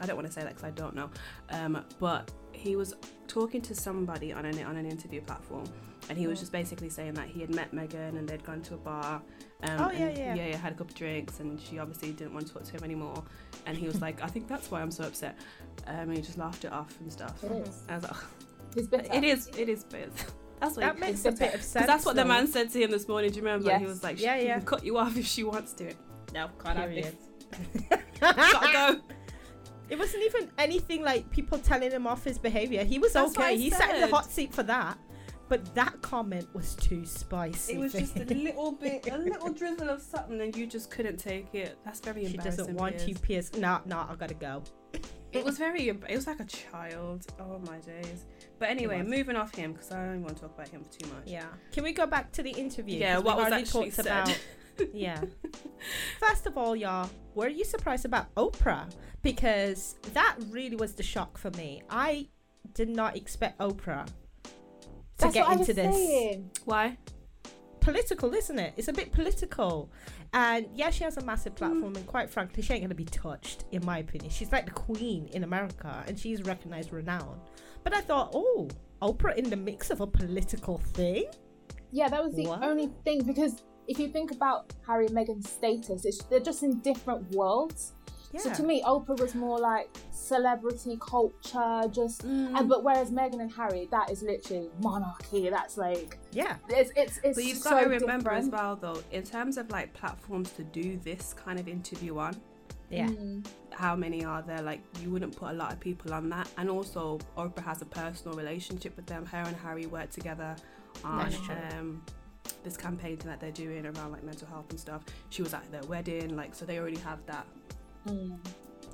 I 0.00 0.06
don't 0.06 0.16
want 0.16 0.26
to 0.26 0.32
say 0.32 0.42
that 0.42 0.50
because 0.50 0.64
I 0.64 0.70
don't 0.70 0.94
know. 0.94 1.10
Um, 1.50 1.84
but 2.00 2.30
he 2.52 2.76
was 2.76 2.94
talking 3.28 3.62
to 3.62 3.74
somebody 3.74 4.32
on 4.32 4.44
an 4.44 4.62
on 4.64 4.76
an 4.76 4.86
interview 4.86 5.20
platform, 5.20 5.64
and 6.08 6.18
he 6.18 6.26
was 6.26 6.38
Mm. 6.38 6.42
just 6.42 6.52
basically 6.52 6.90
saying 6.90 7.14
that 7.14 7.28
he 7.28 7.40
had 7.40 7.54
met 7.54 7.72
Meghan 7.72 8.18
and 8.18 8.28
they'd 8.28 8.44
gone 8.44 8.62
to 8.62 8.74
a 8.74 8.78
bar. 8.78 9.22
Um, 9.62 9.80
Oh, 9.80 9.90
yeah, 9.92 10.10
yeah. 10.10 10.34
yeah, 10.34 10.56
had 10.56 10.72
a 10.72 10.76
couple 10.76 10.90
of 10.92 10.94
drinks, 10.94 11.40
and 11.40 11.60
she 11.60 11.78
obviously 11.78 12.12
didn't 12.12 12.34
want 12.34 12.46
to 12.46 12.52
talk 12.52 12.64
to 12.64 12.72
him 12.72 12.84
anymore. 12.84 13.22
And 13.66 13.76
he 13.78 13.86
was 13.86 14.00
like, 14.00 14.22
"I 14.22 14.26
think 14.26 14.46
that's 14.48 14.70
why 14.70 14.82
I'm 14.82 14.90
so 14.90 15.04
upset." 15.04 15.38
Um, 15.86 15.94
and 15.96 16.16
he 16.16 16.22
just 16.22 16.36
laughed 16.38 16.64
it 16.64 16.72
off 16.72 16.94
and 17.00 17.10
stuff. 17.12 17.42
It 17.44 17.52
is. 17.66 17.82
I 17.88 17.94
was 17.94 18.02
like, 18.04 18.12
He's 18.74 18.88
bitter. 18.88 19.12
"It 19.14 19.24
is, 19.24 19.46
it 19.56 19.68
is, 19.68 19.84
that's 20.60 20.76
what." 20.76 20.80
That 20.80 20.98
makes 20.98 21.24
a 21.24 21.32
bit 21.32 21.54
of 21.54 21.62
sense. 21.62 21.86
that's 21.86 22.04
what 22.04 22.16
the 22.16 22.24
man 22.24 22.46
said 22.46 22.70
to 22.70 22.82
him 22.82 22.90
this 22.90 23.08
morning. 23.08 23.30
Do 23.30 23.36
you 23.36 23.42
remember? 23.44 23.76
He 23.78 23.86
was 23.86 24.02
like, 24.02 24.20
Yeah, 24.20 24.38
"She 24.38 24.46
yeah. 24.46 24.58
can 24.58 24.66
cut 24.66 24.84
you 24.84 24.98
off 24.98 25.16
if 25.16 25.26
she 25.26 25.44
wants 25.44 25.72
to." 25.74 25.92
No, 26.34 26.48
can't 26.62 26.78
have 26.78 26.90
this. 26.90 27.14
Gotta 28.20 28.72
go. 28.72 29.00
It 29.88 29.98
wasn't 29.98 30.24
even 30.24 30.50
anything 30.58 31.02
like 31.02 31.30
people 31.30 31.58
telling 31.58 31.90
him 31.90 32.06
off 32.06 32.24
his 32.24 32.38
behavior. 32.38 32.84
He 32.84 32.98
was 32.98 33.12
That's 33.12 33.36
okay. 33.36 33.56
He 33.56 33.70
sat 33.70 33.94
in 33.94 34.00
the 34.00 34.08
hot 34.08 34.30
seat 34.30 34.52
for 34.52 34.62
that. 34.64 34.98
But 35.48 35.74
that 35.74 36.00
comment 36.00 36.48
was 36.54 36.74
too 36.74 37.04
spicy. 37.04 37.74
It 37.74 37.78
was 37.78 37.92
just 37.92 38.16
a 38.16 38.24
little 38.24 38.72
bit, 38.72 39.06
a 39.08 39.18
little 39.30 39.50
drizzle 39.50 39.90
of 39.90 40.00
something, 40.00 40.40
and 40.40 40.56
you 40.56 40.66
just 40.66 40.90
couldn't 40.90 41.18
take 41.18 41.54
it. 41.54 41.78
That's 41.84 42.00
very 42.00 42.22
She 42.22 42.34
embarrassing. 42.34 42.52
She 42.52 42.56
doesn't 42.56 42.76
want 42.76 42.96
Piers. 42.96 43.08
you, 43.08 43.14
Piers. 43.16 43.56
Nah, 43.56 43.80
nah, 43.84 44.06
I 44.10 44.14
gotta 44.14 44.34
go. 44.34 44.62
It 45.32 45.44
was 45.44 45.58
very. 45.58 45.88
It 45.88 46.14
was 46.14 46.26
like 46.26 46.40
a 46.40 46.44
child. 46.44 47.26
Oh 47.40 47.60
my 47.66 47.78
days. 47.78 48.24
But 48.58 48.70
anyway, 48.70 49.02
moving 49.02 49.36
off 49.36 49.54
him 49.54 49.72
because 49.72 49.90
I 49.90 50.06
don't 50.06 50.22
want 50.22 50.36
to 50.36 50.42
talk 50.42 50.54
about 50.54 50.68
him 50.68 50.82
for 50.84 50.98
too 50.98 51.08
much. 51.12 51.24
Yeah. 51.26 51.46
Can 51.72 51.84
we 51.84 51.92
go 51.92 52.06
back 52.06 52.32
to 52.32 52.42
the 52.42 52.50
interview? 52.50 52.98
Yeah, 52.98 53.18
what 53.18 53.36
was 53.36 53.52
actually 53.52 53.90
talked 53.90 53.94
said. 53.94 54.06
about. 54.06 54.38
yeah. 54.94 55.20
First 56.20 56.46
of 56.46 56.56
all, 56.56 56.74
y'all, 56.74 57.10
were 57.34 57.48
you 57.48 57.64
surprised 57.64 58.04
about 58.04 58.32
Oprah? 58.36 58.90
Because 59.22 59.96
that 60.12 60.36
really 60.50 60.76
was 60.76 60.94
the 60.94 61.02
shock 61.02 61.36
for 61.36 61.50
me. 61.52 61.82
I 61.90 62.28
did 62.74 62.88
not 62.88 63.16
expect 63.16 63.58
Oprah 63.58 64.06
to 65.18 65.24
That's 65.24 65.34
get 65.34 65.42
what 65.46 65.48
I 65.48 65.52
into 65.52 65.66
was 65.66 65.76
this. 65.76 65.94
saying. 65.96 66.50
Why? 66.64 66.98
political, 67.80 68.32
isn't 68.32 68.58
it? 68.58 68.72
It's 68.78 68.88
a 68.88 68.92
bit 68.94 69.12
political. 69.12 69.90
And 70.32 70.66
yeah, 70.74 70.88
she 70.90 71.04
has 71.04 71.18
a 71.18 71.22
massive 71.22 71.54
platform, 71.54 71.92
Mm. 71.92 71.96
and 71.98 72.06
quite 72.06 72.30
frankly, 72.30 72.62
she 72.62 72.72
ain't 72.72 72.82
gonna 72.82 72.94
be 72.94 73.04
touched, 73.04 73.64
in 73.72 73.84
my 73.84 73.98
opinion. 73.98 74.30
She's 74.30 74.50
like 74.50 74.64
the 74.64 74.70
queen 74.72 75.26
in 75.34 75.44
America, 75.44 76.02
and 76.08 76.18
she's 76.18 76.42
recognized 76.44 76.92
renowned. 76.92 77.40
But 77.82 77.92
I 77.94 78.00
thought, 78.00 78.30
oh, 78.34 78.68
Oprah 79.02 79.36
in 79.36 79.50
the 79.50 79.56
mix 79.56 79.90
of 79.90 80.00
a 80.00 80.06
political 80.06 80.78
thing. 80.78 81.26
Yeah, 81.92 82.08
that 82.08 82.24
was 82.24 82.34
the 82.34 82.46
What? 82.46 82.64
only 82.64 82.90
thing 83.04 83.22
because 83.22 83.62
if 83.86 83.98
you 83.98 84.08
think 84.08 84.30
about 84.30 84.72
Harry 84.86 85.06
and 85.06 85.14
Meghan's 85.14 85.50
status, 85.50 86.06
it's, 86.06 86.24
they're 86.24 86.40
just 86.40 86.62
in 86.62 86.80
different 86.80 87.30
worlds. 87.34 87.92
Yeah. 88.34 88.40
So 88.40 88.54
to 88.54 88.62
me, 88.64 88.82
Oprah 88.82 89.18
was 89.20 89.36
more 89.36 89.60
like 89.60 89.88
celebrity 90.10 90.98
culture, 91.00 91.82
just. 91.92 92.24
And 92.24 92.68
but 92.68 92.82
whereas 92.82 93.12
Meghan 93.12 93.40
and 93.40 93.52
Harry, 93.52 93.86
that 93.92 94.10
is 94.10 94.22
literally 94.22 94.70
monarchy. 94.82 95.48
That's 95.50 95.76
like 95.76 96.18
yeah. 96.32 96.56
it's 96.68 96.90
it's 96.96 97.20
it's. 97.22 97.36
But 97.36 97.44
you've 97.44 97.58
so 97.58 97.70
got 97.70 97.84
to 97.84 97.88
remember 97.88 98.32
as 98.32 98.48
well, 98.48 98.74
though, 98.74 99.00
in 99.12 99.22
terms 99.22 99.56
of 99.56 99.70
like 99.70 99.94
platforms 99.94 100.50
to 100.52 100.64
do 100.64 100.98
this 101.04 101.32
kind 101.32 101.60
of 101.60 101.68
interview 101.68 102.18
on, 102.18 102.34
Yeah. 102.90 103.06
Mm. 103.06 103.46
how 103.70 103.94
many 103.94 104.24
are 104.24 104.42
there? 104.42 104.62
Like, 104.62 104.80
you 105.00 105.10
wouldn't 105.10 105.36
put 105.36 105.50
a 105.50 105.54
lot 105.54 105.72
of 105.72 105.78
people 105.78 106.12
on 106.12 106.28
that. 106.30 106.48
And 106.58 106.68
also, 106.68 107.20
Oprah 107.38 107.64
has 107.64 107.82
a 107.82 107.86
personal 107.86 108.36
relationship 108.36 108.96
with 108.96 109.06
them. 109.06 109.26
Her 109.26 109.44
and 109.46 109.56
Harry 109.58 109.86
work 109.86 110.10
together 110.10 110.56
on 111.04 111.32
um, 111.72 112.02
this 112.64 112.76
campaign 112.76 113.18
that 113.24 113.38
they're 113.38 113.52
doing 113.52 113.86
around 113.86 114.10
like 114.10 114.24
mental 114.24 114.48
health 114.48 114.66
and 114.70 114.80
stuff. 114.80 115.02
She 115.30 115.42
was 115.42 115.54
at 115.54 115.70
their 115.70 115.84
wedding, 115.84 116.34
like, 116.34 116.52
so 116.52 116.64
they 116.64 116.80
already 116.80 116.98
have 116.98 117.24
that 117.26 117.46
Mm. 118.06 118.38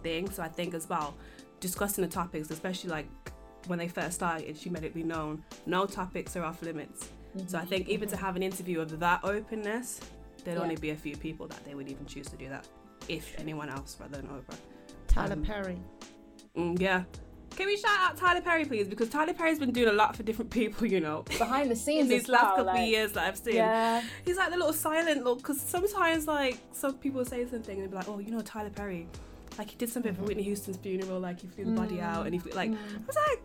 thing. 0.02 0.30
So 0.30 0.42
I 0.42 0.48
think 0.48 0.74
as 0.74 0.88
well, 0.88 1.14
discussing 1.60 2.02
the 2.02 2.10
topics, 2.10 2.50
especially 2.50 2.90
like 2.90 3.06
when 3.66 3.78
they 3.78 3.88
first 3.88 4.14
started, 4.14 4.56
she 4.56 4.70
made 4.70 4.84
it 4.84 4.94
be 4.94 5.02
known 5.02 5.44
no 5.66 5.84
topics 5.86 6.36
are 6.36 6.44
off 6.44 6.62
limits. 6.62 7.08
So 7.46 7.58
I 7.58 7.64
think 7.64 7.88
even 7.88 8.08
to 8.08 8.16
have 8.16 8.34
an 8.36 8.42
interview 8.42 8.80
of 8.80 8.98
that 9.00 9.20
openness, 9.22 10.00
there'd 10.44 10.56
Yeah. 10.56 10.62
only 10.62 10.76
be 10.76 10.90
a 10.90 10.96
few 10.96 11.16
people 11.16 11.46
that 11.48 11.64
they 11.64 11.74
would 11.74 11.88
even 11.88 12.06
choose 12.06 12.26
to 12.28 12.36
do 12.36 12.48
that, 12.48 12.66
if 13.08 13.38
anyone 13.38 13.68
else 13.68 13.96
rather 14.00 14.16
than 14.16 14.26
Oprah. 14.28 14.56
Tyler 15.06 15.34
Um, 15.34 15.42
Perry. 15.44 15.78
Mm, 16.56 16.80
yeah. 16.80 17.04
Can 17.56 17.66
we 17.66 17.76
shout 17.76 17.98
out 17.98 18.16
Tyler 18.16 18.40
Perry, 18.40 18.64
please? 18.64 18.88
Because 18.88 19.08
Tyler 19.10 19.34
Perry's 19.34 19.58
been 19.58 19.72
doing 19.72 19.88
a 19.88 19.92
lot 19.92 20.16
for 20.16 20.22
different 20.22 20.50
people, 20.60 20.86
you 20.86 21.00
know. 21.00 21.22
behind 21.38 21.70
the 21.70 21.76
scenes, 21.76 22.02
In 22.04 22.08
these 22.08 22.22
as 22.24 22.28
last 22.28 22.42
well, 22.42 22.50
couple 22.56 22.64
like, 22.66 22.80
of 22.82 22.88
years 22.88 23.12
that 23.12 23.24
I've 23.26 23.36
seen, 23.36 23.56
Yeah, 23.56 24.02
he's 24.24 24.36
like 24.36 24.50
the 24.50 24.56
little 24.56 24.72
silent 24.72 25.24
look. 25.24 25.38
Because 25.38 25.60
sometimes, 25.60 26.26
like, 26.26 26.58
some 26.72 26.94
people 26.94 27.24
say 27.24 27.46
something 27.48 27.74
and 27.80 27.82
they'll 27.84 27.90
be 27.90 27.96
like, 27.96 28.08
"Oh, 28.08 28.18
you 28.18 28.30
know, 28.30 28.40
Tyler 28.40 28.70
Perry, 28.70 29.06
like 29.58 29.70
he 29.70 29.76
did 29.76 29.90
something 29.90 30.14
for 30.14 30.22
Whitney 30.22 30.42
Houston's 30.44 30.76
funeral, 30.78 31.20
like 31.20 31.40
he 31.40 31.48
flew 31.48 31.64
the 31.66 31.72
body 31.72 32.00
out, 32.00 32.24
and 32.26 32.34
he 32.34 32.38
flew, 32.38 32.52
like." 32.52 32.70
Mm. 32.70 32.76
I 32.76 33.06
was 33.06 33.16
like, 33.16 33.42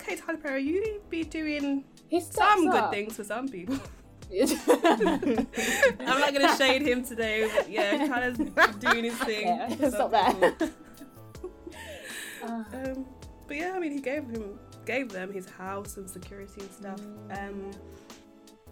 "Okay, 0.00 0.16
Tyler 0.16 0.38
Perry, 0.38 0.62
you 0.62 1.00
be 1.10 1.24
doing 1.24 1.84
some 2.20 2.70
good 2.70 2.90
things 2.90 3.16
for 3.16 3.24
some 3.24 3.48
people." 3.48 3.78
I'm 4.30 5.46
not 6.20 6.34
gonna 6.34 6.54
shade 6.58 6.82
him 6.82 7.02
today, 7.02 7.48
but 7.54 7.70
yeah, 7.70 8.06
Tyler's 8.06 8.36
doing 8.78 9.04
his 9.04 9.14
thing. 9.18 9.78
some 9.80 9.90
stop 9.90 10.10
there. 10.10 10.54
Uh, 12.42 12.64
Um, 12.72 13.06
but 13.48 13.56
yeah, 13.56 13.72
I 13.74 13.80
mean, 13.80 13.92
he 13.92 14.00
gave 14.00 14.24
him 14.24 14.58
gave 14.84 15.10
them 15.10 15.32
his 15.32 15.48
house 15.48 15.96
and 15.96 16.08
security 16.08 16.60
and 16.60 16.70
stuff. 16.70 17.00
Um, 17.30 17.70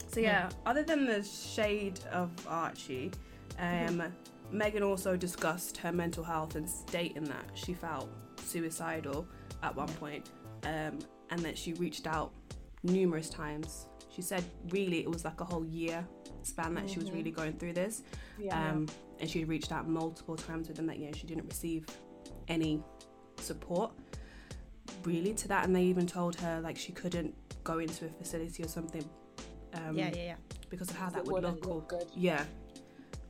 so 0.09 0.21
yeah, 0.21 0.51
other 0.65 0.83
than 0.83 1.07
the 1.07 1.25
shade 1.25 2.01
of 2.13 2.31
Archie, 2.47 3.11
um, 3.59 4.03
Meghan 4.53 4.83
also 4.83 5.17
discussed 5.17 5.77
her 5.79 5.93
mental 5.93 6.23
health 6.23 6.55
and 6.55 6.69
stating 6.69 7.25
that 7.25 7.45
she 7.55 7.75
felt 7.75 8.09
suicidal 8.37 9.27
at 9.63 9.75
one 9.75 9.89
point, 9.89 10.31
um, 10.65 10.99
and 11.31 11.41
that 11.41 11.59
she 11.59 11.73
reached 11.75 12.07
out 12.07 12.33
numerous 12.83 13.29
times. 13.29 13.87
She 14.15 14.23
said 14.23 14.45
really 14.71 15.01
it 15.01 15.11
was 15.11 15.25
like 15.25 15.41
a 15.41 15.45
whole 15.45 15.67
year 15.67 16.07
span 16.43 16.75
that 16.75 16.89
she 16.89 16.99
was 16.99 17.11
really 17.11 17.33
going 17.33 17.53
through 17.55 17.73
this 17.73 18.03
yeah. 18.39 18.71
um, 18.71 18.87
and 19.19 19.29
she 19.29 19.45
reached 19.45 19.73
out 19.73 19.89
multiple 19.89 20.37
times 20.37 20.69
within 20.69 20.87
that 20.87 20.99
year. 20.99 21.13
She 21.13 21.27
didn't 21.27 21.47
receive 21.47 21.87
any 22.49 22.83
support 23.39 23.93
really 25.07 25.33
to 25.35 25.49
that, 25.49 25.65
and 25.65 25.75
they 25.75 25.83
even 25.85 26.07
told 26.07 26.37
her 26.37 26.61
like 26.61 26.77
she 26.77 26.93
couldn't 26.93 27.35
go 27.65 27.79
into 27.79 28.07
a 28.07 28.09
facility 28.09 28.63
or 28.63 28.69
something 28.69 29.05
um, 29.75 29.97
yeah, 29.97 30.11
yeah, 30.15 30.23
yeah. 30.23 30.35
because 30.71 30.91
of 30.91 30.97
how 30.97 31.09
that 31.11 31.25
would 31.25 31.33
wouldn't 31.45 31.67
look. 31.67 31.93
Or, 31.93 31.99
good. 31.99 32.09
yeah. 32.15 32.45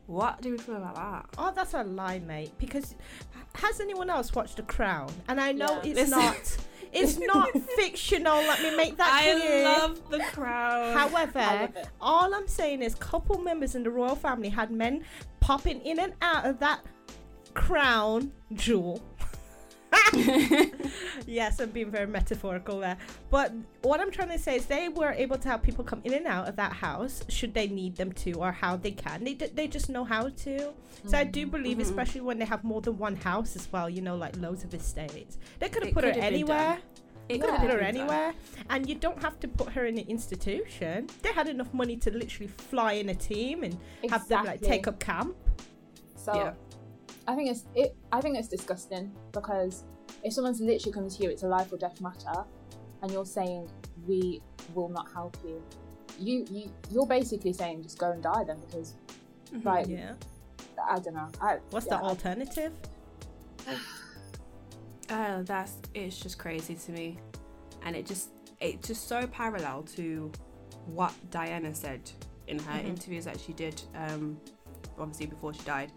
What 0.07 0.41
do 0.41 0.53
we 0.53 0.59
feel 0.59 0.77
about 0.77 0.95
that? 0.95 1.27
Oh, 1.37 1.53
that's 1.55 1.75
a 1.75 1.83
lie, 1.83 2.21
mate. 2.21 2.53
Because 2.59 2.95
has 3.57 3.81
anyone 3.81 4.09
else 4.09 4.33
watched 4.35 4.57
The 4.57 4.63
Crown? 4.63 5.11
And 5.29 5.41
I 5.41 5.51
know 5.53 5.81
Yeah. 5.83 5.91
it's 5.91 6.11
Listen. 6.13 6.19
not, 6.19 6.57
it's 6.93 7.19
not 7.19 7.49
fictional. 7.77 8.37
Let 8.37 8.63
me 8.63 8.77
make 8.77 8.97
that 8.99 9.23
clear. 9.23 9.67
I 9.67 9.79
love 9.79 10.11
the 10.11 10.21
crown. 10.33 10.97
However, 10.97 11.41
love 11.41 11.71
all 12.01 12.33
I'm 12.33 12.47
saying 12.47 12.83
is, 12.83 12.95
couple 12.95 13.39
members 13.39 13.75
in 13.75 13.83
the 13.83 13.91
royal 13.91 14.15
family 14.15 14.49
had 14.49 14.71
men 14.71 15.05
popping 15.41 15.81
in 15.81 15.99
and 15.99 16.13
out 16.23 16.47
of 16.47 16.61
that 16.61 16.81
crown 17.55 18.31
jewel. 18.53 19.03
yes, 21.27 21.61
I'm 21.61 21.71
being 21.71 21.91
very 21.91 22.07
metaphorical 22.07 22.81
there. 22.81 22.97
But 23.31 23.53
what 23.83 24.01
I'm 24.01 24.11
trying 24.11 24.29
to 24.31 24.39
say 24.39 24.57
is, 24.57 24.67
they 24.67 24.89
were 24.89 25.11
able 25.13 25.39
to 25.39 25.49
have 25.49 25.63
people 25.63 25.85
come 25.85 26.01
in 26.05 26.15
and 26.15 26.27
out 26.27 26.49
of 26.49 26.57
that 26.57 26.73
house 26.73 27.23
should 27.29 27.55
they 27.55 27.69
need 27.69 27.97
them 27.97 28.13
to, 28.13 28.33
or 28.33 28.53
how 28.53 28.77
they 28.77 28.91
can. 28.93 29.25
They 29.25 29.35
d- 29.35 29.51
they 29.55 29.67
just 29.69 29.89
know 29.89 30.05
how 30.05 30.29
to. 30.29 30.73
So 31.07 31.17
I 31.19 31.25
do 31.25 31.47
believe, 31.47 31.79
Mhm. 31.79 31.83
especially 31.83 32.21
when 32.23 32.39
they 32.39 32.45
have 32.45 32.65
more 32.65 32.81
than 32.81 32.99
one 32.99 33.17
house 33.17 33.55
as 33.57 33.71
well, 33.73 33.89
you 33.89 34.03
know, 34.03 34.17
like 34.17 34.37
loads 34.37 34.65
of 34.65 34.73
estates, 34.75 35.39
they 35.59 35.69
could 35.69 35.85
have 35.85 35.95
put 35.95 36.05
her 36.05 36.11
could 36.13 36.23
have 36.23 36.33
been 36.33 36.35
anywhere. 36.43 36.79
It 37.29 37.41
could 37.41 37.51
have 37.51 37.61
Put 37.61 37.71
her 37.71 37.81
anywhere, 37.81 38.35
and 38.71 38.89
you 38.89 38.95
don't 38.95 39.21
have 39.21 39.41
to 39.41 39.49
put 39.49 39.71
her 39.73 39.85
in 39.87 39.99
an 39.99 40.07
institution. 40.09 41.09
They 41.23 41.33
had 41.33 41.49
enough 41.49 41.75
money 41.75 41.97
to 41.97 42.11
literally 42.13 42.47
fly 42.47 42.93
in 42.93 43.09
a 43.09 43.15
team 43.17 43.65
and 43.65 43.77
have 44.09 44.29
them 44.29 44.45
like 44.45 44.61
take 44.61 44.87
up 44.87 45.01
camp. 45.01 45.35
So 46.15 46.35
Yeah. 46.35 46.53
I 47.27 47.35
think 47.35 47.51
it's 47.51 47.65
it. 47.75 47.95
I 48.13 48.21
think 48.21 48.39
it's 48.39 48.49
disgusting 48.49 49.13
because 49.33 49.85
if 50.23 50.33
someone's 50.33 50.61
literally 50.61 50.93
coming 50.93 51.11
to 51.11 51.23
you, 51.23 51.31
it's 51.31 51.43
a 51.43 51.49
life 51.49 51.73
or 51.73 51.77
death 51.79 52.01
matter, 52.01 52.45
and 53.03 53.11
you're 53.11 53.25
saying 53.27 53.69
we 54.07 54.41
will 54.75 54.89
not 54.89 55.11
help 55.13 55.37
you. 55.45 55.63
You 56.19 56.45
you 56.51 56.71
you're 56.91 57.07
basically 57.07 57.53
saying 57.53 57.83
just 57.83 57.99
go 57.99 58.13
and 58.13 58.23
die 58.23 58.45
then 58.45 58.59
because 58.61 58.95
Mhm. 59.53 59.65
like 59.65 59.87
Yeah. 59.89 60.15
I 60.89 60.99
don't 60.99 61.15
know. 61.15 61.29
I, 61.41 61.59
What's 61.71 61.87
yeah, 61.87 61.97
the 61.99 62.03
alternative? 62.05 62.73
Oh, 65.11 65.43
that's 65.45 65.75
it's 65.95 66.19
just 66.19 66.39
crazy 66.39 66.75
to 66.75 66.93
me, 66.93 67.19
and 67.83 67.97
it 67.97 68.07
just 68.07 68.31
it's 68.61 68.87
just 68.89 69.09
so 69.09 69.27
parallel 69.27 69.83
to 69.97 70.31
what 70.87 71.13
Diana 71.31 71.75
said 71.75 72.11
in 72.47 72.59
her 72.61 72.79
Mhm. 72.81 72.87
interviews 72.87 73.25
that 73.25 73.39
she 73.41 73.53
did, 73.53 73.81
um, 73.95 74.41
obviously 74.99 75.27
before 75.27 75.53
she 75.53 75.63
died, 75.63 75.91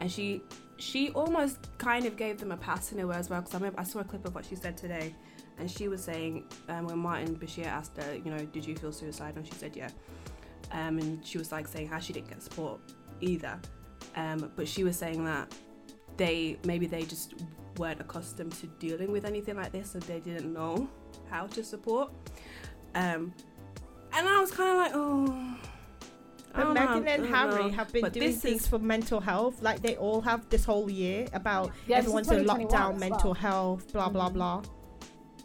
and 0.00 0.10
she 0.10 0.42
she 0.76 1.10
almost 1.10 1.58
kind 1.78 2.06
of 2.06 2.16
gave 2.16 2.38
them 2.38 2.52
a 2.52 2.56
pass 2.56 2.92
in 2.92 3.00
a 3.00 3.06
way 3.06 3.16
as 3.16 3.28
well 3.28 3.40
because 3.40 3.54
I 3.54 3.58
remember 3.58 3.80
I 3.80 3.84
saw 3.84 3.98
a 4.00 4.04
clip 4.04 4.24
of 4.24 4.34
what 4.34 4.44
she 4.44 4.54
said 4.54 4.76
today, 4.76 5.14
and 5.58 5.70
she 5.70 5.88
was 5.88 6.02
saying 6.02 6.44
um, 6.68 6.86
when 6.86 6.98
Martin 6.98 7.36
Bashir 7.36 7.66
asked 7.66 7.96
her, 7.96 8.14
you 8.14 8.30
know, 8.30 8.44
did 8.46 8.64
you 8.64 8.76
feel 8.76 8.92
suicidal? 8.92 9.38
And 9.38 9.46
she 9.46 9.54
said 9.54 9.76
yeah, 9.76 9.90
um, 10.72 10.98
and 10.98 11.24
she 11.26 11.38
was 11.38 11.52
like 11.52 11.66
saying 11.66 11.88
how 11.88 11.98
she 11.98 12.12
didn't 12.12 12.28
get 12.28 12.42
support 12.42 12.80
either, 13.20 13.58
um, 14.16 14.50
but 14.56 14.68
she 14.68 14.84
was 14.84 14.96
saying 14.96 15.24
that 15.24 15.52
they 16.16 16.58
maybe 16.64 16.86
they 16.86 17.02
just 17.02 17.34
weren't 17.76 18.00
accustomed 18.00 18.52
to 18.52 18.66
dealing 18.78 19.12
with 19.12 19.24
anything 19.24 19.54
like 19.54 19.70
this 19.70 19.92
so 19.92 20.00
they 20.00 20.18
didn't 20.18 20.52
know 20.52 20.88
how 21.30 21.46
to 21.46 21.62
support. 21.62 22.12
Um 22.94 23.32
and 24.12 24.28
i 24.28 24.40
was 24.40 24.50
kind 24.50 24.70
of 24.70 24.76
like 24.76 24.92
oh 24.94 25.56
But 26.54 26.74
don't 26.74 26.76
Meghan 26.76 27.06
and 27.08 27.26
Harry 27.26 27.64
know. 27.64 27.68
have 27.70 27.92
been 27.92 28.02
But 28.02 28.12
doing 28.14 28.26
this 28.32 28.40
things 28.40 28.62
is- 28.62 28.66
for 28.68 28.78
mental 28.78 29.20
health, 29.20 29.62
like 29.62 29.80
they 29.82 29.96
all 29.96 30.20
have 30.22 30.48
this 30.48 30.64
whole 30.64 30.90
year 30.90 31.26
about 31.32 31.72
Yeah, 31.86 31.98
everyone's 31.98 32.30
in 32.30 32.44
lockdown, 32.44 32.94
as 32.94 33.00
mental 33.00 33.30
well. 33.30 33.34
health, 33.34 33.92
blah 33.92 34.08
blah 34.08 34.28
Mhm. 34.30 34.34
blah. 34.34 34.62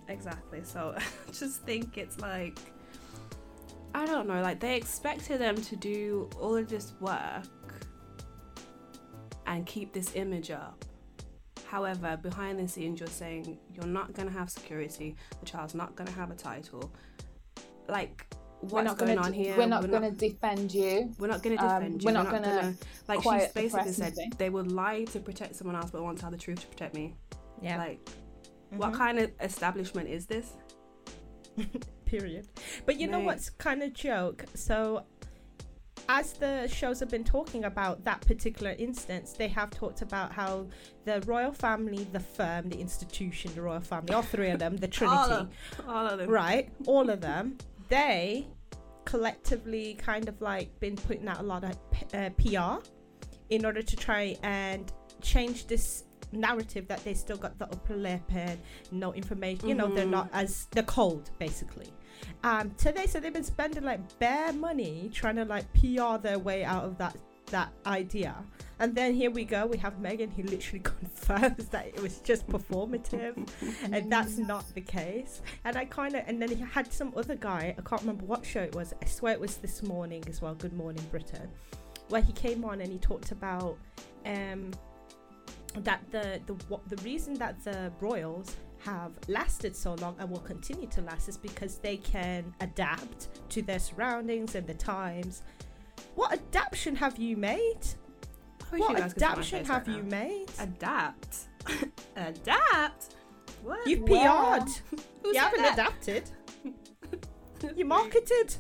exactly 0.10 0.62
so 0.63 0.94
i 1.28 1.32
just 1.32 1.62
think 1.63 1.98
it's 1.98 2.20
like 2.20 2.60
i 3.96 4.06
don't 4.06 4.28
know 4.28 4.42
like 4.42 4.60
they 4.60 4.76
expected 4.76 5.39
them 5.39 5.56
to 5.56 5.78
do 5.78 6.30
all 6.42 6.58
of 6.58 6.68
this 6.68 6.92
work 7.00 7.46
and 9.46 9.66
keep 9.66 9.94
this 9.94 10.13
image 10.16 10.52
up 10.52 10.84
however 11.66 12.18
behind 12.22 12.60
the 12.60 12.68
scenes 12.68 13.00
you're 13.00 13.08
saying 13.08 13.58
you're 13.74 13.86
not 13.86 14.12
going 14.13 14.28
to 14.28 14.34
have 14.38 14.50
security 14.50 15.16
the 15.39 15.46
child's 15.46 15.74
not 15.74 15.96
going 15.96 16.08
to 16.08 16.13
have 16.13 16.30
a 16.32 16.36
title 16.36 16.92
like 17.88 18.28
what's 18.63 18.73
we're 18.73 18.84
not 18.84 18.97
going 18.97 19.15
gonna 19.15 19.28
on 19.28 19.32
d- 19.34 19.43
here 19.43 19.58
We're 19.58 19.65
not 19.67 19.89
going 19.89 20.02
to 20.04 20.12
defend 20.12 20.73
you. 20.73 21.12
We're 21.19 21.28
not 21.28 21.41
going 21.43 21.58
to 21.58 21.63
Um, 21.63 21.80
defend 21.84 22.02
you. 22.02 22.06
we're 22.08 22.12
not 22.13 22.30
gonna 22.32 22.73
like 23.08 23.17
she's 23.19 23.23
quiet 23.23 23.54
the 23.54 23.62
basically 23.62 23.84
press 23.84 23.95
said 23.97 24.15
they 24.38 24.49
would 24.49 24.71
lie 24.71 25.04
to 25.06 25.19
protect 25.19 25.56
someone 25.56 25.76
else, 25.76 25.91
but 25.91 26.02
won't 26.04 26.17
tell 26.19 26.32
the 26.32 26.38
truth 26.38 26.60
to 26.62 26.67
protect 26.67 26.95
me. 26.95 27.15
Yeah. 27.62 27.78
Like, 27.78 27.99
what 28.71 28.91
Mhm. 28.91 28.97
kind 28.97 29.19
of 29.19 29.32
establishment 29.41 30.10
is 30.10 30.26
this? 30.26 30.52
period. 32.06 32.47
But 32.86 32.99
you 32.99 33.08
know 33.08 33.19
what's 33.19 33.49
kind 33.49 33.82
of 33.84 33.93
joke? 33.93 34.45
So, 34.56 35.04
as 36.10 36.34
the 36.34 36.67
shows 36.67 36.99
have 36.99 37.10
been 37.10 37.23
talking 37.23 37.63
about 37.63 38.04
that 38.04 38.21
particular 38.21 38.76
instance, 38.78 39.34
they 39.34 39.47
have 39.47 39.69
talked 39.71 40.02
about 40.02 40.32
how 40.34 40.67
the 41.06 41.21
royal 41.21 41.52
family, 41.54 42.06
the 42.12 42.19
firm, 42.19 42.69
the 42.69 42.78
institution, 42.80 43.54
the 43.56 43.62
royal 43.62 43.80
family, 43.80 44.13
all 44.13 44.21
three 44.21 44.49
of 44.49 44.60
them, 44.60 44.76
the 44.78 44.88
Trinity, 44.88 45.17
All 45.21 45.32
of, 45.32 45.49
all 45.88 46.08
of 46.08 46.19
them. 46.19 46.30
right? 46.30 46.69
All 46.88 47.10
of 47.10 47.21
them, 47.21 47.58
they 47.89 48.48
collectively 49.06 49.96
kind 49.96 50.28
of 50.28 50.41
like 50.41 50.80
been 50.80 50.96
putting 50.96 51.28
out 51.28 51.39
a 51.39 51.43
lot 51.43 51.63
of 51.63 51.78
p- 51.91 52.17
uh, 52.17 52.30
PR 52.32 52.86
in 53.50 53.65
order 53.65 53.82
to 53.82 53.96
try 53.96 54.36
and 54.43 54.91
change 55.22 55.67
this 55.67 56.06
narrative 56.32 56.88
that 56.88 57.04
they 57.04 57.13
still 57.13 57.38
got 57.38 57.58
the 57.60 57.65
upper 57.65 57.96
lip 57.96 58.22
and 58.34 58.60
no 58.91 59.13
information. 59.13 59.67
You 59.69 59.76
know, 59.76 59.93
they're 59.93 60.06
Mhm. 60.06 60.12
not 60.12 60.30
as 60.34 60.67
they're 60.72 60.84
cold 60.84 61.30
basically. 61.38 61.88
Um, 62.43 62.72
today, 62.76 63.06
so 63.06 63.19
they've 63.19 63.34
been 63.34 63.43
spending 63.43 63.84
like 63.84 64.17
bare 64.19 64.52
money 64.54 65.10
trying 65.13 65.36
to 65.36 65.46
like 65.46 65.72
PR 65.74 66.17
their 66.17 66.39
way 66.39 66.63
out 66.63 66.86
of 66.86 66.98
that 66.98 67.15
that 67.54 67.72
idea. 67.86 68.36
And 68.80 68.96
then 68.96 69.13
here 69.13 69.30
we 69.30 69.46
go. 69.46 69.68
We 69.68 69.78
have 69.78 70.00
Meghan 70.00 70.34
who 70.34 70.44
literally 70.44 70.80
confirms 70.84 71.68
that 71.68 71.88
it 71.88 72.02
was 72.02 72.20
just 72.20 72.48
performative, 72.48 73.48
and 73.92 74.12
that's 74.12 74.38
not 74.38 74.66
the 74.74 74.82
case. 74.82 75.42
And 75.63 75.78
I 75.78 75.86
kind 75.86 76.16
of, 76.16 76.24
and 76.28 76.42
then 76.42 76.50
he 76.50 76.56
had 76.56 76.92
some 76.92 77.13
other 77.16 77.36
guy. 77.36 77.76
I 77.78 77.82
can't 77.82 78.02
remember 78.02 78.26
what 78.26 78.44
show 78.44 78.62
it 78.62 78.76
was. 78.76 78.94
I 79.02 79.06
swear 79.06 79.34
it 79.34 79.39
was 79.39 79.58
this 79.58 79.84
morning 79.84 80.24
as 80.28 80.42
well. 80.42 80.56
Good 80.56 80.74
Morning 80.74 81.06
Britain, 81.12 81.48
where 82.10 82.22
he 82.22 82.34
came 82.34 82.66
on 82.66 82.82
and 82.82 82.92
he 82.92 82.98
talked 82.98 83.32
about 83.32 83.78
um 84.26 84.72
that 85.78 86.02
the 86.12 86.42
the 86.48 86.54
what 86.70 86.82
the 86.89 86.98
reason 87.04 87.36
that 87.36 87.63
the 87.63 87.92
royals 88.00 88.56
have 88.86 89.12
lasted 89.28 89.76
so 89.76 89.94
long 89.96 90.16
and 90.20 90.30
will 90.30 90.39
continue 90.39 90.88
to 90.88 91.02
last 91.02 91.30
is 91.30 91.38
because 91.38 91.78
they 91.78 91.98
can 91.98 92.54
adapt 92.60 93.30
to 93.50 93.62
their 93.62 93.80
surroundings 93.80 94.56
and 94.56 94.68
the 94.68 94.74
times. 94.74 95.44
What 96.15 96.34
adaptation 96.34 96.95
have 96.97 97.17
you 97.17 97.36
made? 97.38 97.78
You 98.71 98.80
What 98.80 98.97
guys 98.97 99.13
could 99.13 99.21
see 99.21 99.26
my 99.26 99.32
adaptation 99.32 99.65
have 99.65 99.88
right 99.88 99.97
you 99.97 100.04
made? 100.04 100.45
Adapt. 100.60 101.38
Adapt. 102.15 103.15
What? 103.63 103.86
You've 103.88 104.02
Wow. 104.02 104.60
PR'd. 104.60 104.99
You 105.26 105.36
haven't 105.39 105.62
that? 105.62 105.73
adapted. 105.73 106.30
You 107.78 107.86
marketed. 107.86 108.56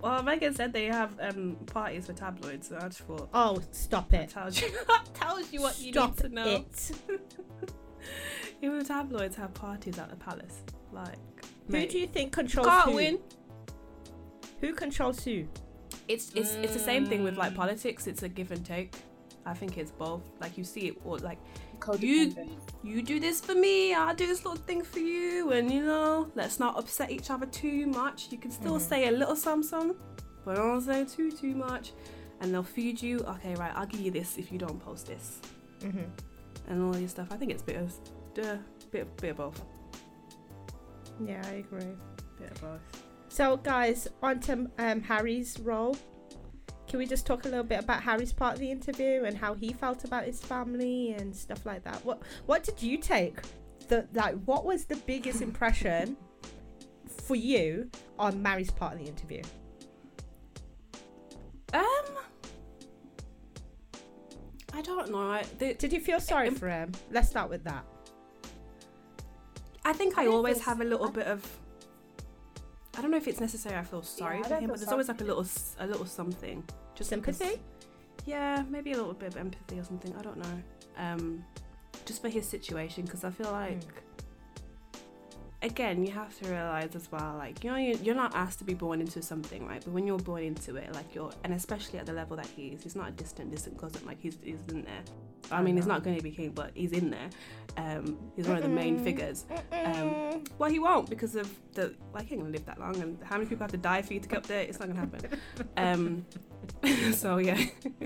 Well, 0.00 0.22
Meghan 0.22 0.54
said 0.56 0.72
they 0.72 0.84
have 0.86 1.18
um, 1.20 1.56
parties 1.66 2.06
for 2.06 2.12
tabloids, 2.12 2.68
so 2.68 2.76
I 2.76 2.82
just 2.82 3.00
thought 3.00 3.28
Oh, 3.34 3.60
stop 3.72 4.14
it. 4.14 4.28
tells 4.30 4.60
you 4.62 4.70
that 4.86 5.06
tells 5.12 5.52
you 5.52 5.60
what 5.60 5.76
you 5.80 5.92
Stop 5.92 6.10
need 6.10 6.18
to 6.22 6.28
know. 6.28 6.46
it. 6.46 6.92
Even 8.62 8.84
tabloids 8.84 9.34
have 9.34 9.52
parties 9.54 9.98
at 9.98 10.08
the 10.08 10.14
palace. 10.16 10.62
Like, 10.92 11.16
Who 11.66 11.72
mate, 11.72 11.90
do 11.90 11.98
you 11.98 12.06
think 12.06 12.30
controls 12.32 12.68
can't 12.68 12.90
who? 12.90 12.94
win. 12.94 13.18
Who 14.60 14.72
controls 14.72 15.24
who? 15.24 15.44
It's 16.08 16.32
it's 16.34 16.54
it's 16.54 16.72
the 16.72 16.78
same 16.92 17.04
thing 17.06 17.22
with 17.22 17.36
like 17.36 17.52
Mm. 17.52 17.56
politics. 17.56 18.06
It's 18.06 18.22
a 18.22 18.28
give 18.28 18.50
and 18.50 18.64
take. 18.64 18.94
I 19.46 19.54
think 19.54 19.78
it's 19.78 19.90
both. 19.90 20.22
Like 20.40 20.58
you 20.58 20.64
see 20.64 20.88
it, 20.88 20.96
or 21.04 21.18
like 21.18 21.38
Codependent. 21.80 22.48
you 22.82 23.02
do 23.02 23.18
this 23.20 23.40
for 23.40 23.54
me, 23.54 23.94
I'll 23.94 24.14
do 24.14 24.26
this 24.26 24.44
little 24.44 24.62
thing 24.68 24.82
for 24.82 24.98
you, 24.98 25.52
and 25.52 25.70
you 25.70 25.82
know, 25.84 26.30
let's 26.34 26.58
not 26.58 26.78
upset 26.78 27.10
each 27.10 27.30
other 27.30 27.46
too 27.46 27.86
much. 27.86 28.28
You 28.32 28.38
can 28.38 28.50
still 28.50 28.78
Mhm. 28.78 28.88
say 28.88 29.08
a 29.08 29.10
little 29.12 29.36
something, 29.36 29.94
but 30.44 30.56
don't 30.56 30.80
say 30.82 31.04
too 31.04 31.30
too 31.30 31.54
much, 31.54 31.92
and 32.40 32.52
they'll 32.52 32.62
feed 32.78 33.00
you. 33.00 33.20
Okay, 33.20 33.54
right, 33.54 33.72
I'll 33.74 33.86
give 33.86 34.00
you 34.00 34.10
this 34.10 34.36
if 34.38 34.50
you 34.52 34.58
don't 34.58 34.80
post 34.80 35.06
this, 35.06 35.40
Mm-hmm. 35.80 36.08
and 36.68 36.82
all 36.84 36.96
your 36.98 37.08
stuff. 37.08 37.28
I 37.30 37.36
think 37.36 37.50
it's 37.52 37.62
a 37.62 37.66
bit 37.66 37.76
of, 37.76 37.92
duh, 38.34 38.56
bit 38.90 39.04
bit 39.22 39.30
of 39.30 39.36
both, 39.36 39.62
Yeah, 41.24 41.42
I 41.46 41.54
agree. 41.64 41.92
bit 42.38 42.50
of 42.52 42.60
both. 42.60 43.07
So, 43.38 43.56
guys, 43.56 44.08
on 44.20 44.40
to 44.40 44.68
um, 44.78 45.00
Harry's 45.00 45.60
role. 45.60 45.96
Can 46.88 46.98
we 46.98 47.06
just 47.06 47.24
talk 47.24 47.44
a 47.44 47.48
little 47.48 47.62
bit 47.62 47.78
about 47.78 48.02
Harry's 48.02 48.32
part 48.32 48.54
of 48.54 48.58
the 48.58 48.68
interview 48.68 49.22
and 49.22 49.38
how 49.38 49.54
he 49.54 49.72
felt 49.72 50.02
about 50.02 50.24
his 50.24 50.40
family 50.40 51.12
and 51.12 51.32
stuff 51.36 51.64
like 51.64 51.84
that? 51.84 52.04
What 52.04 52.20
What 52.46 52.64
did 52.64 52.82
you 52.82 52.98
take? 52.98 53.36
The 53.86 54.08
like, 54.12 54.34
what 54.44 54.64
was 54.64 54.86
the 54.86 54.96
biggest 54.96 55.40
impression 55.40 56.16
for 57.06 57.36
you 57.36 57.88
on 58.18 58.44
Harry's 58.44 58.72
part 58.72 58.94
of 58.94 58.98
the 58.98 59.06
interview? 59.06 59.42
Um, 61.72 61.84
I 64.74 64.82
don't 64.82 65.12
know. 65.12 65.30
I, 65.30 65.44
the, 65.60 65.74
Did 65.74 65.92
you 65.92 66.00
feel 66.00 66.18
sorry 66.18 66.48
Um, 66.48 66.56
for 66.56 66.68
him? 66.68 66.90
Let's 67.12 67.28
start 67.28 67.50
with 67.50 67.62
that. 67.62 67.84
I 69.84 69.92
think 69.92 70.18
I 70.18 70.24
I 70.24 70.26
always 70.26 70.60
have 70.62 70.80
a 70.80 70.84
little 70.84 71.06
I- 71.06 71.12
bit 71.12 71.26
of. 71.28 71.46
I 72.98 73.00
don't 73.00 73.12
know 73.12 73.16
if 73.16 73.28
it's 73.28 73.40
necessary. 73.40 73.76
I 73.76 73.84
feel 73.84 74.02
sorry 74.02 74.40
I 74.40 74.42
for 74.42 74.56
him, 74.56 74.66
but 74.70 74.78
there's 74.78 74.82
sorry 74.82 74.92
always 74.94 75.06
like 75.06 75.20
a 75.20 75.24
little, 75.24 75.46
a 75.78 75.86
little 75.86 76.04
something. 76.04 76.64
Just 76.96 77.10
Sympathy. 77.10 77.60
Yeah, 78.26 78.64
maybe 78.68 78.90
a 78.90 78.96
little 78.96 79.14
bit 79.14 79.28
of 79.28 79.36
empathy 79.36 79.78
or 79.78 79.84
something. 79.84 80.12
I 80.18 80.22
don't 80.22 80.36
know. 80.36 80.62
Um, 80.98 81.44
just 82.06 82.20
for 82.20 82.28
his 82.28 82.44
situation, 82.44 83.04
because 83.04 83.22
I 83.22 83.30
feel 83.30 83.52
like, 83.52 84.02
again, 85.62 86.04
you 86.04 86.12
have 86.12 86.38
to 86.40 86.48
realize 86.50 86.94
as 86.94 87.10
well, 87.10 87.34
like 87.36 87.64
you 87.64 87.70
know, 87.70 87.76
you- 87.76 87.98
you're 88.02 88.14
not 88.14 88.34
asked 88.34 88.58
to 88.60 88.64
be 88.64 88.74
born 88.74 89.00
into 89.00 89.20
something, 89.22 89.66
right? 89.66 89.82
But 89.84 89.92
when 89.92 90.06
you're 90.06 90.18
born 90.18 90.42
into 90.42 90.76
it, 90.76 90.92
like 90.94 91.14
you're, 91.14 91.30
and 91.44 91.52
especially 91.52 91.98
at 91.98 92.06
the 92.06 92.12
level 92.12 92.36
that 92.36 92.46
he 92.46 92.68
is, 92.68 92.82
he's 92.84 92.94
not 92.96 93.08
a 93.08 93.12
distant, 93.12 93.50
distant 93.50 93.76
cousin. 93.78 94.06
Like 94.06 94.20
he's, 94.20 94.38
he's 94.42 94.60
in 94.68 94.82
there. 94.82 95.02
I 95.50 95.58
I 95.58 95.62
mean, 95.62 95.76
he's 95.76 95.86
not 95.86 96.04
going 96.04 96.16
to 96.16 96.22
be 96.22 96.30
king, 96.30 96.50
but 96.50 96.70
he's 96.74 96.92
in 96.92 97.10
there. 97.10 97.30
Um, 97.76 98.18
he's 98.36 98.46
one 98.46 98.56
of 98.56 98.62
the 98.62 98.68
main 98.68 98.98
figures. 98.98 99.46
Um, 99.72 100.44
Well, 100.58 100.70
he 100.70 100.78
won't 100.78 101.08
because 101.08 101.34
of 101.36 101.48
the 101.74 101.94
like 102.12 102.26
he 102.26 102.34
ain't 102.34 102.42
gonna 102.42 102.52
live 102.52 102.66
that 102.66 102.78
long, 102.78 102.96
and 103.00 103.18
how 103.22 103.36
many 103.36 103.48
people 103.48 103.62
have 103.64 103.70
to 103.70 103.76
die 103.78 104.02
for 104.02 104.14
you 104.14 104.20
to 104.20 104.28
get 104.28 104.38
up 104.38 104.46
there? 104.46 104.62
It's 104.62 104.78
not 104.80 104.88
gonna 104.88 105.00
happen. 105.00 105.20
Um, 105.76 106.26
so 107.12 107.38
yeah. 107.38 107.58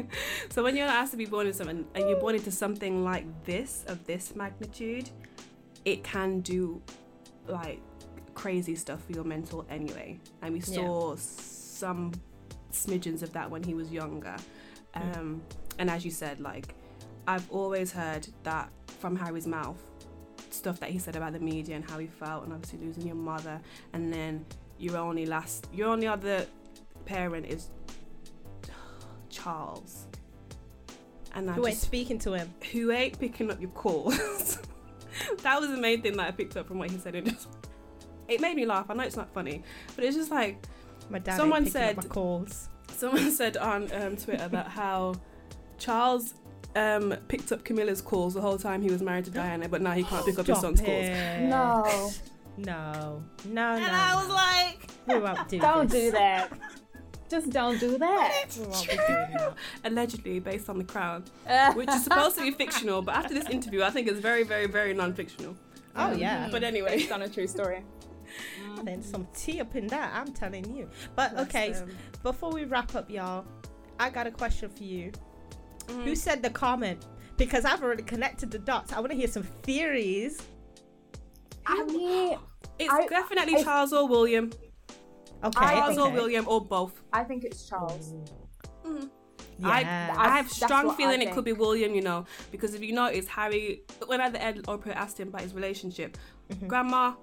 so 0.50 0.62
when 0.62 0.76
you're 0.76 0.86
asked 0.86 1.12
to 1.12 1.16
be 1.16 1.24
born 1.26 1.46
into 1.46 1.56
something, 1.58 1.86
and 1.94 2.08
you're 2.08 2.20
born 2.20 2.34
into 2.34 2.50
something 2.50 3.02
like 3.02 3.24
this 3.44 3.84
of 3.88 4.06
this 4.06 4.34
magnitude, 4.36 5.10
it 5.84 6.04
can 6.04 6.40
do 6.40 6.80
like 7.48 7.80
crazy 8.34 8.74
stuff 8.74 9.04
for 9.04 9.12
your 9.12 9.24
mental 9.24 9.66
anyway. 9.70 10.18
And 10.42 10.54
we 10.54 10.60
Yeah. 10.60 10.64
saw 10.86 11.16
some 11.16 12.12
smidgens 12.72 13.22
of 13.22 13.32
that 13.34 13.50
when 13.50 13.62
he 13.62 13.74
was 13.74 13.90
younger. 13.92 14.36
Mm. 14.96 15.16
Um, 15.18 15.42
and 15.78 15.90
as 15.90 16.04
you 16.04 16.10
said, 16.10 16.40
like 16.40 16.74
I've 17.26 17.50
always 17.50 17.92
heard 17.92 18.26
that 18.44 18.70
from 18.86 19.16
Harry's 19.16 19.46
mouth 19.46 19.76
stuff 20.50 20.78
that 20.80 20.90
he 20.90 20.98
said 20.98 21.16
about 21.16 21.32
the 21.32 21.40
media 21.40 21.74
and 21.76 21.88
how 21.90 21.98
he 21.98 22.06
felt 22.06 22.44
and 22.44 22.52
obviously 22.52 22.78
losing 22.80 23.06
your 23.06 23.16
mother 23.16 23.58
and 23.94 24.12
then 24.12 24.44
your 24.78 24.96
only 24.98 25.24
last 25.24 25.66
your 25.72 25.88
only 25.88 26.06
other 26.06 26.46
parent 27.06 27.46
is 27.46 27.70
Charles 29.30 30.06
and 31.34 31.50
I 31.50 31.54
who 31.54 31.66
ain't 31.66 31.74
just 31.74 31.86
speaking 31.86 32.18
to 32.20 32.34
him? 32.34 32.52
who 32.72 32.90
ain't 32.92 33.18
picking 33.18 33.50
up 33.50 33.60
your 33.60 33.70
calls 33.70 34.58
that 35.42 35.60
was 35.60 35.70
the 35.70 35.76
main 35.76 36.02
thing 36.02 36.16
that 36.16 36.26
I 36.28 36.30
picked 36.30 36.56
up 36.56 36.66
from 36.68 36.78
what 36.78 36.90
he 36.90 36.98
said 36.98 37.14
it 37.14 37.24
just 37.24 37.48
it 38.28 38.40
made 38.40 38.56
me 38.56 38.64
laugh 38.66 38.86
I 38.88 38.94
know 38.94 39.02
it's 39.04 39.16
not 39.16 39.32
funny 39.34 39.62
but 39.96 40.04
it's 40.04 40.16
just 40.16 40.30
like 40.30 40.64
My 41.10 41.18
dad. 41.18 41.36
Someone 41.36 41.58
ain't 41.64 41.68
up 41.68 41.72
said- 41.72 41.96
my 41.96 42.02
calls. 42.04 42.68
someone 42.88 43.30
said 43.40 43.56
on 43.56 43.90
um, 43.92 44.16
Twitter 44.16 44.48
that 44.48 44.68
how 44.68 45.14
Charles 45.78 46.34
um, 46.76 47.14
picked 47.28 47.52
up 47.52 47.64
Camilla's 47.64 48.00
calls 48.00 48.34
the 48.34 48.40
whole 48.40 48.56
time 48.56 48.80
he 48.80 48.90
was 48.90 49.02
married 49.02 49.24
to 49.26 49.30
Diana, 49.40 49.68
but 49.68 49.82
now 49.82 49.92
he 49.92 50.04
can't 50.04 50.24
pick 50.24 50.38
up 50.38 50.46
his 50.46 50.56
Stop 50.58 50.76
son's 50.76 50.80
calls. 50.80 51.04
it. 51.06 51.40
No, 51.42 52.10
No, 52.56 53.22
no, 53.48 53.62
And 53.74 53.80
no. 53.84 53.88
I 53.92 54.14
was 54.14 54.28
like, 54.28 54.90
we 55.06 55.18
won't 55.18 55.48
do 55.48 55.58
don't 55.58 55.90
this. 55.90 56.04
do 56.04 56.10
that. 56.12 56.50
Just 57.32 57.48
don't 57.48 57.80
do 57.80 57.96
that. 57.96 58.44
We 58.58 58.66
won't 58.66 58.86
be 58.86 58.94
doing 58.94 59.06
that. 59.06 59.54
allegedly 59.84 60.38
based 60.38 60.68
on 60.68 60.76
The 60.76 60.84
Crown, 60.84 61.24
which 61.74 61.88
is 61.88 62.04
supposed 62.04 62.36
to 62.36 62.42
be 62.42 62.50
fictional, 62.50 63.00
but 63.00 63.14
after 63.14 63.32
this 63.32 63.48
interview, 63.48 63.82
I 63.82 63.88
think 63.88 64.06
it's 64.06 64.20
very, 64.20 64.42
very, 64.42 64.66
very 64.66 64.92
non-fictional. 64.92 65.56
Oh 65.96 66.12
yeah. 66.12 66.50
But 66.52 66.62
anyway, 66.62 67.00
it's 67.00 67.10
on 67.10 67.22
a 67.22 67.28
true 67.30 67.46
story. 67.46 67.84
then 68.84 69.02
some 69.02 69.26
tea 69.34 69.62
up 69.62 69.74
in 69.74 69.86
that, 69.86 70.12
I'm 70.14 70.34
telling 70.34 70.76
you. 70.76 70.90
But 71.16 71.38
okay, 71.38 71.70
That's, 71.70 71.80
um, 71.80 71.90
before 72.22 72.52
we 72.52 72.64
wrap 72.64 72.94
up, 72.94 73.08
y'all, 73.08 73.46
I 73.98 74.10
got 74.10 74.26
a 74.26 74.30
question 74.30 74.68
for 74.68 74.84
you. 74.84 75.10
mm. 75.86 76.04
Who 76.04 76.14
said 76.14 76.42
the 76.42 76.50
comment? 76.50 77.06
Because 77.38 77.64
I've 77.64 77.82
already 77.82 78.02
connected 78.02 78.50
the 78.50 78.58
dots. 78.58 78.92
I 78.92 79.00
want 79.00 79.12
to 79.12 79.16
hear 79.16 79.28
some 79.28 79.44
theories. 79.62 80.42
I 81.66 81.82
mean, 81.84 82.38
It's 82.78 82.92
I- 82.92 83.06
definitely 83.06 83.56
I- 83.56 83.62
Charles 83.62 83.94
or 83.94 84.06
William. 84.06 84.50
Okay. 85.44 85.58
Charles 85.58 85.96
think- 85.96 86.06
or 86.08 86.10
William 86.12 86.46
or 86.48 86.60
both. 86.64 87.02
I 87.12 87.24
think 87.24 87.44
it's 87.44 87.68
Charles. 87.68 88.14
Mm. 88.86 89.10
Yeah. 89.58 90.14
I, 90.16 90.26
I 90.26 90.36
have 90.36 90.50
strong 90.50 90.94
feeling 90.96 91.22
it 91.22 91.32
could 91.32 91.44
be 91.44 91.52
William, 91.52 91.94
you 91.94 92.00
know, 92.02 92.24
because 92.50 92.74
if 92.74 92.82
you 92.82 92.92
notice, 92.92 93.26
Harry, 93.28 93.82
when 94.06 94.20
at 94.20 94.32
the 94.32 94.42
end, 94.42 94.64
Oprah 94.66 94.94
asked 94.94 95.18
him 95.20 95.28
about 95.28 95.42
his 95.42 95.54
relationship, 95.54 96.16
Mhm. 96.50 96.66
Grandma, 96.68 97.14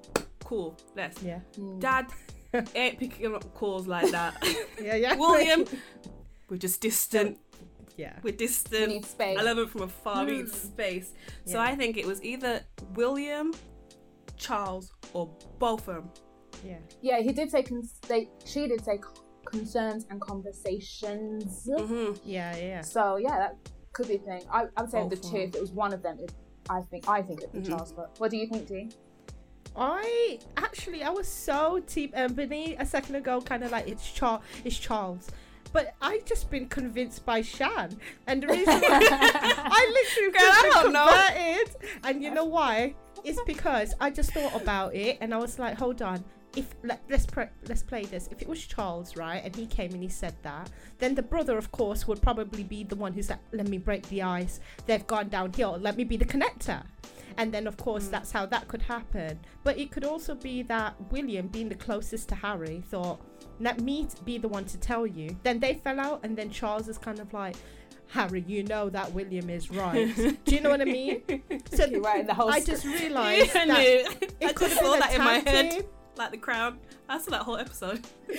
cool, 0.43 0.77
let's. 0.95 1.21
yeah. 1.21 1.39
Mm. 1.57 1.79
Dad, 1.79 2.07
ain't 2.75 2.97
picking 2.99 3.35
up 3.35 3.53
calls 3.53 3.87
like 3.87 4.09
that. 4.11 4.35
Yeah, 4.81 4.95
yeah. 4.95 5.15
William, 5.15 5.65
we're 6.49 6.57
just 6.57 6.79
distant. 6.81 7.37
Yeah. 7.97 8.13
We're 8.23 8.31
We 8.31 8.37
distant. 8.37 8.87
need 8.89 9.05
space. 9.05 9.37
I 9.37 9.41
love 9.43 9.57
it 9.59 9.69
from 9.69 9.81
afar. 9.81 10.23
We 10.25 10.37
need 10.37 10.49
space. 10.49 11.13
So 11.45 11.57
Yeah. 11.57 11.63
I 11.63 11.75
think 11.75 11.97
it 11.97 12.05
was 12.05 12.23
either 12.23 12.61
William, 12.93 13.53
Charles, 14.37 14.93
or 15.13 15.29
both 15.59 15.87
of 15.89 15.95
them. 15.95 16.09
Yeah. 16.65 16.77
Yeah, 17.01 17.19
he 17.21 17.31
did 17.31 17.49
say 17.51 17.63
cons- 17.63 17.99
they, 18.07 18.29
she 18.45 18.67
did 18.67 18.83
say 18.83 18.99
concerns 19.45 20.05
and 20.09 20.19
conversations. 20.21 21.67
hmm 21.77 22.11
Yeah, 22.23 22.55
yeah. 22.57 22.81
So 22.81 23.17
yeah, 23.17 23.37
that 23.37 23.55
could 23.93 24.07
be 24.07 24.15
a 24.15 24.19
thing. 24.19 24.41
I, 24.51 24.65
I 24.77 24.81
would 24.81 24.91
say 24.91 25.01
Both 25.03 25.09
the 25.21 25.27
of 25.27 25.31
two. 25.33 25.37
If 25.37 25.55
it 25.55 25.61
was 25.61 25.71
one 25.71 25.93
of 25.93 26.01
them, 26.03 26.17
it, 26.19 26.31
I 26.69 26.81
think 26.81 27.07
I 27.09 27.21
think 27.21 27.41
it'd 27.41 27.51
be 27.53 27.59
Mhm. 27.59 27.69
Charles. 27.69 27.91
But 27.93 28.15
what 28.19 28.31
do 28.31 28.37
you 28.37 28.47
think, 28.47 28.67
Dean? 28.67 28.91
I 29.75 30.39
actually 30.57 31.03
I 31.03 31.09
was 31.09 31.27
so 31.27 31.79
deep 31.85 32.11
and 32.15 32.35
Benny 32.35 32.75
a 32.79 32.85
second 32.85 33.15
ago 33.15 33.39
kind 33.39 33.63
of 33.63 33.71
like 33.71 33.87
it's 33.87 34.11
Char 34.11 34.41
it's 34.65 34.77
Charles. 34.77 35.27
but 35.71 35.93
I 36.01 36.21
just 36.25 36.49
been 36.49 36.67
convinced 36.67 37.23
by 37.25 37.41
Shan, 37.43 37.97
and 38.27 38.41
the 38.43 38.47
reason 38.47 38.65
I 38.83 39.93
literally 39.93 40.31
Girl, 40.31 40.41
I 40.51 40.61
been 40.63 40.71
don't 40.71 40.93
know. 40.93 41.07
converted, 41.07 41.75
and 42.03 42.23
you 42.23 42.31
know 42.31 42.45
why? 42.45 42.95
It's 43.23 43.39
because 43.45 43.93
I 43.99 44.09
just 44.09 44.31
thought 44.33 44.59
about 44.59 44.95
it, 44.95 45.17
and 45.21 45.33
I 45.33 45.37
was 45.37 45.59
like, 45.59 45.77
hold 45.77 46.01
on. 46.01 46.23
If 46.55 46.73
let, 46.83 47.01
let's 47.09 47.25
pre- 47.27 47.45
let's 47.67 47.83
play 47.83 48.05
this. 48.05 48.27
If 48.31 48.41
it 48.41 48.47
was 48.47 48.59
Charles, 48.65 49.15
right, 49.15 49.41
and 49.43 49.55
he 49.55 49.67
came 49.67 49.93
and 49.93 50.01
he 50.01 50.09
said 50.09 50.35
that, 50.41 50.69
then 50.97 51.13
the 51.15 51.21
brother, 51.21 51.57
of 51.57 51.71
course, 51.71 52.07
would 52.07 52.21
probably 52.21 52.63
be 52.63 52.83
the 52.83 52.95
one 52.95 53.13
who's 53.13 53.29
like, 53.29 53.39
"Let 53.51 53.67
me 53.67 53.77
break 53.77 54.07
the 54.09 54.23
ice. 54.23 54.59
They've 54.87 55.05
gone 55.05 55.29
downhill. 55.29 55.77
Let 55.79 55.95
me 55.95 56.03
be 56.03 56.17
the 56.17 56.25
connector." 56.25 56.83
And 57.37 57.53
then, 57.53 57.67
of 57.67 57.77
course, 57.77 58.07
Mm. 58.07 58.11
that's 58.11 58.31
how 58.31 58.45
that 58.47 58.67
could 58.67 58.81
happen. 58.81 59.39
But 59.63 59.77
it 59.77 59.91
could 59.91 60.03
also 60.03 60.33
be 60.35 60.63
that 60.63 60.95
William, 61.11 61.47
being 61.47 61.69
the 61.69 61.75
closest 61.75 62.27
to 62.29 62.35
Harry, 62.35 62.81
thought, 62.89 63.21
let 63.59 63.79
me 63.79 64.05
t- 64.05 64.17
be 64.25 64.37
the 64.39 64.47
one 64.47 64.65
to 64.65 64.77
tell 64.77 65.05
you. 65.05 65.37
Then 65.43 65.59
they 65.59 65.75
fell 65.75 65.99
out, 65.99 66.21
and 66.23 66.35
then 66.35 66.49
Charles 66.49 66.87
is 66.89 66.97
kind 66.97 67.19
of 67.19 67.31
like, 67.31 67.55
Harry, 68.07 68.43
you 68.47 68.63
know 68.63 68.89
that 68.89 69.13
William 69.13 69.49
is 69.51 69.69
right. 69.69 70.13
Do 70.43 70.55
you 70.55 70.61
know 70.61 70.71
what 70.71 70.81
I 70.81 70.85
mean? 70.85 71.21
So 71.71 71.87
right 71.99 72.25
the 72.25 72.33
whole 72.33 72.49
I 72.49 72.59
just 72.59 72.83
realised 72.83 73.51
I 73.55 73.65
that 73.67 73.67
knew. 73.67 74.27
I 74.41 74.49
it 74.49 74.55
could 74.55 74.71
have 74.71 74.79
been 74.81 74.99
that 74.99 75.13
in 75.13 75.19
my 75.23 75.37
head, 75.37 75.71
team. 75.71 75.83
Like 76.19 76.31
the 76.31 76.37
crown. 76.37 76.79
I 77.07 77.17
saw 77.17 77.31
that 77.31 77.43
whole 77.43 77.55
episode. 77.57 78.01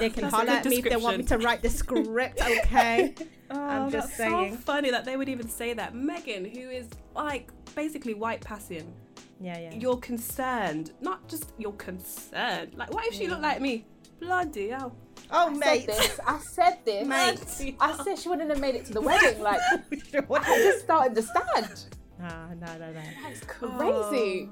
They 0.00 0.10
can 0.10 0.22
That's 0.22 0.34
a 0.34 0.36
holler 0.36 0.50
at 0.50 0.64
me 0.66 0.78
if 0.78 0.84
they 0.84 0.96
want 0.96 1.18
me 1.18 1.24
to 1.24 1.38
write 1.38 1.62
the 1.62 1.70
script, 1.70 2.40
okay? 2.42 3.14
I'm 3.50 3.88
just 3.90 3.94
Oh, 3.94 4.08
that's 4.08 4.16
saying. 4.16 4.54
so 4.54 4.58
funny 4.58 4.90
that 4.90 5.04
they 5.04 5.16
would 5.16 5.28
even 5.28 5.48
say 5.48 5.74
that. 5.74 5.94
Meghan, 5.94 6.52
who 6.52 6.70
is 6.70 6.88
like 7.14 7.50
basically 7.76 8.14
white 8.14 8.40
passing, 8.40 8.92
Yeah, 9.40 9.58
yeah. 9.58 9.74
you're 9.74 9.98
concerned. 9.98 10.90
Not 11.00 11.28
just 11.28 11.52
you're 11.56 11.72
concerned. 11.74 12.74
Like, 12.74 12.92
what 12.92 13.06
if 13.06 13.14
she 13.14 13.28
looked 13.28 13.42
like 13.42 13.60
me? 13.60 13.86
Bloody 14.18 14.70
hell. 14.70 14.96
oh, 15.30 15.46
I 15.46 15.50
mate. 15.50 15.86
said 15.86 15.88
this. 15.88 16.20
I 16.26 16.38
said 16.38 16.78
this. 16.84 17.06
Mate. 17.06 17.76
I 17.80 18.02
said 18.02 18.18
she 18.18 18.28
wouldn't 18.28 18.50
have 18.50 18.60
made 18.60 18.74
it 18.74 18.86
to 18.86 18.92
the 18.92 19.00
wedding. 19.00 19.40
Like. 19.40 19.60
I 19.62 20.56
just 20.58 20.80
started 20.80 21.14
to 21.14 21.22
stand. 21.22 21.84
Ah, 22.20 22.48
no, 22.60 22.66
no, 22.78 22.92
no. 22.92 23.00
That's 23.22 23.40
crazy. 23.46 24.48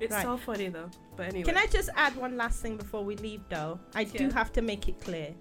It's 0.00 0.12
Right. 0.12 0.22
so 0.24 0.36
funny 0.36 0.68
though. 0.68 0.90
But 1.16 1.26
anyway. 1.28 1.44
Can 1.44 1.56
I 1.56 1.66
just 1.66 1.90
add 1.94 2.16
one 2.16 2.36
last 2.36 2.60
thing 2.62 2.76
before 2.76 3.04
we 3.04 3.16
leave, 3.16 3.42
though? 3.48 3.78
I 3.94 4.04
do 4.04 4.30
have 4.30 4.52
to 4.54 4.62
make 4.62 4.88
it 4.88 5.00
clear. 5.00 5.34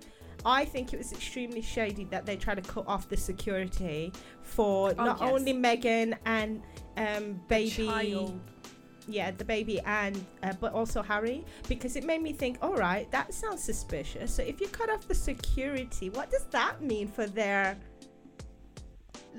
I 0.45 0.63
think 0.65 0.93
it 0.93 0.97
was 0.97 1.11
extremely 1.11 1.61
shady 1.61 2.05
that 2.05 2.25
they 2.25 2.37
tried 2.37 2.55
to 2.63 2.69
cut 2.69 2.85
off 2.87 3.09
the 3.09 3.17
security 3.17 4.13
for 4.41 4.91
Oh, 4.97 5.03
not 5.03 5.19
yes. 5.19 5.31
only 5.31 5.53
Meghan 5.53 6.17
and 6.25 6.61
um, 6.97 7.41
baby, 7.49 8.33
yeah, 9.07 9.31
the 9.31 9.43
baby, 9.43 9.79
and 9.81 10.23
uh, 10.43 10.53
but 10.61 10.73
also 10.73 11.01
Harry, 11.01 11.43
because 11.67 11.95
it 11.95 12.03
made 12.05 12.21
me 12.21 12.31
think. 12.31 12.57
All 12.61 12.75
right, 12.75 13.09
that 13.11 13.33
sounds 13.33 13.61
suspicious. 13.63 14.33
So 14.33 14.43
if 14.43 14.61
you 14.61 14.67
cut 14.67 14.89
off 14.89 15.07
the 15.07 15.15
security, 15.15 16.09
what 16.09 16.29
does 16.31 16.45
that 16.51 16.81
mean 16.81 17.07
for 17.07 17.25
their 17.25 17.77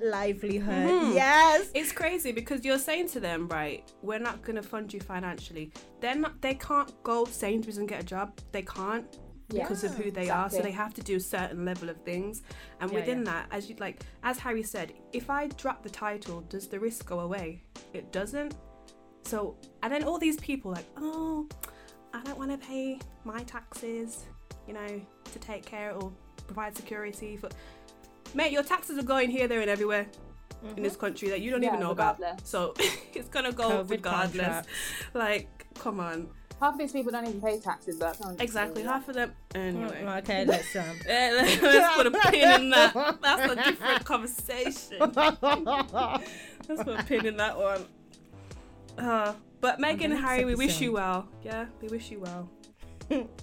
livelihood? 0.03 0.89
Mhm. 0.91 1.15
Yes. 1.15 1.71
It's 1.75 1.93
crazy 1.93 2.33
because 2.33 2.65
you're 2.65 2.79
saying 2.79 3.09
to 3.11 3.21
them, 3.21 3.49
right, 3.49 3.91
we're 4.03 4.19
not 4.19 4.43
gonna 4.43 4.63
fund 4.63 4.93
you 4.93 5.01
financially. 5.01 5.73
They're 6.01 6.15
not 6.15 6.41
they 6.41 6.55
can't 6.55 6.91
go 7.03 7.25
to 7.27 7.33
Sainsbury's 7.33 7.79
and 7.79 7.89
get 7.89 8.01
a 8.03 8.05
job. 8.07 8.39
They 8.53 8.63
can't 8.63 9.07
Yeah. 9.53 9.63
because 9.65 9.83
of 9.85 9.95
who 9.97 10.11
they 10.13 10.31
are. 10.31 10.49
So 10.49 10.63
they 10.63 10.71
have 10.71 10.95
to 10.95 11.03
do 11.03 11.17
a 11.17 11.21
certain 11.21 11.65
level 11.65 11.89
of 11.91 11.97
things. 12.05 12.43
And 12.81 12.91
Yeah, 12.91 12.99
within 13.01 13.19
yeah. 13.19 13.25
that, 13.25 13.47
as 13.51 13.69
you 13.69 13.77
like 13.81 14.03
as 14.23 14.39
Harry 14.39 14.63
said, 14.63 14.93
if 15.13 15.29
I 15.31 15.49
drop 15.49 15.83
the 15.83 15.91
title, 15.91 16.43
does 16.43 16.69
the 16.69 16.79
risk 16.79 17.07
go 17.07 17.21
away? 17.21 17.63
It 17.93 18.13
doesn't. 18.13 18.55
So 19.25 19.57
and 19.83 19.93
then 19.93 20.05
all 20.05 20.19
these 20.19 20.37
people 20.39 20.71
like, 20.73 20.87
oh, 20.97 21.49
I 22.15 22.23
don't 22.23 22.39
want 22.39 22.51
to 22.53 22.59
pay 22.59 22.99
my 23.25 23.43
taxes, 23.45 24.27
you 24.67 24.75
know, 24.75 25.01
to 25.33 25.39
take 25.39 25.65
care 25.65 25.93
or 25.95 26.13
provide 26.47 26.77
security 26.77 27.37
for 27.37 27.49
Mate, 28.35 28.53
your 28.53 28.63
taxes 28.63 28.99
are 28.99 29.03
going 29.03 29.31
here, 29.31 29.49
there, 29.49 29.61
and 29.61 29.71
everywhere 29.71 30.07
in 30.77 30.83
this 30.83 30.97
country 30.97 31.29
that 31.31 31.41
you 31.41 31.51
don't 31.51 31.63
Yeah, 31.63 31.69
even 31.71 31.81
know 31.81 31.91
about. 31.91 32.21
So 32.45 32.75
it's 33.15 33.29
gonna 33.29 33.53
go 33.53 33.83
COVID 33.85 33.91
regardless. 33.91 34.41
contract. 34.47 34.69
Like, 35.15 35.67
come 35.75 36.01
on. 36.01 36.29
Half 36.61 36.75
of 36.75 36.79
these 36.81 36.93
people 36.93 37.11
don't 37.11 37.27
even 37.27 37.41
pay 37.41 37.59
taxes, 37.59 37.97
but 37.99 38.09
that's 38.09 38.21
not 38.21 38.41
Exactly, 38.41 38.83
half 38.83 39.09
of 39.09 39.15
them. 39.15 39.33
Anyway, 39.55 40.03
Mm, 40.05 40.19
Okay, 40.19 40.45
let's 40.47 40.77
um. 40.77 40.85
Let's 41.07 41.95
put 41.97 42.07
a 42.07 42.11
pin 42.31 42.61
in 42.61 42.71
that. 42.71 43.19
That's 43.23 43.53
a 43.53 43.57
different 43.57 44.05
conversation. 44.05 44.99
Let's 45.01 46.83
put 46.85 47.01
a 47.01 47.05
pin 47.09 47.25
in 47.27 47.37
that 47.39 47.57
one. 47.59 47.87
Uh, 48.99 49.33
but 49.63 49.79
Meghan 49.79 50.05
and 50.05 50.19
Harry, 50.19 50.45
we 50.45 50.55
wish 50.55 50.81
you 50.83 50.93
well. 50.93 51.27
Yeah, 51.43 51.65
we 51.81 51.89
wish 51.89 52.11
you 52.11 52.21
well. 52.21 52.51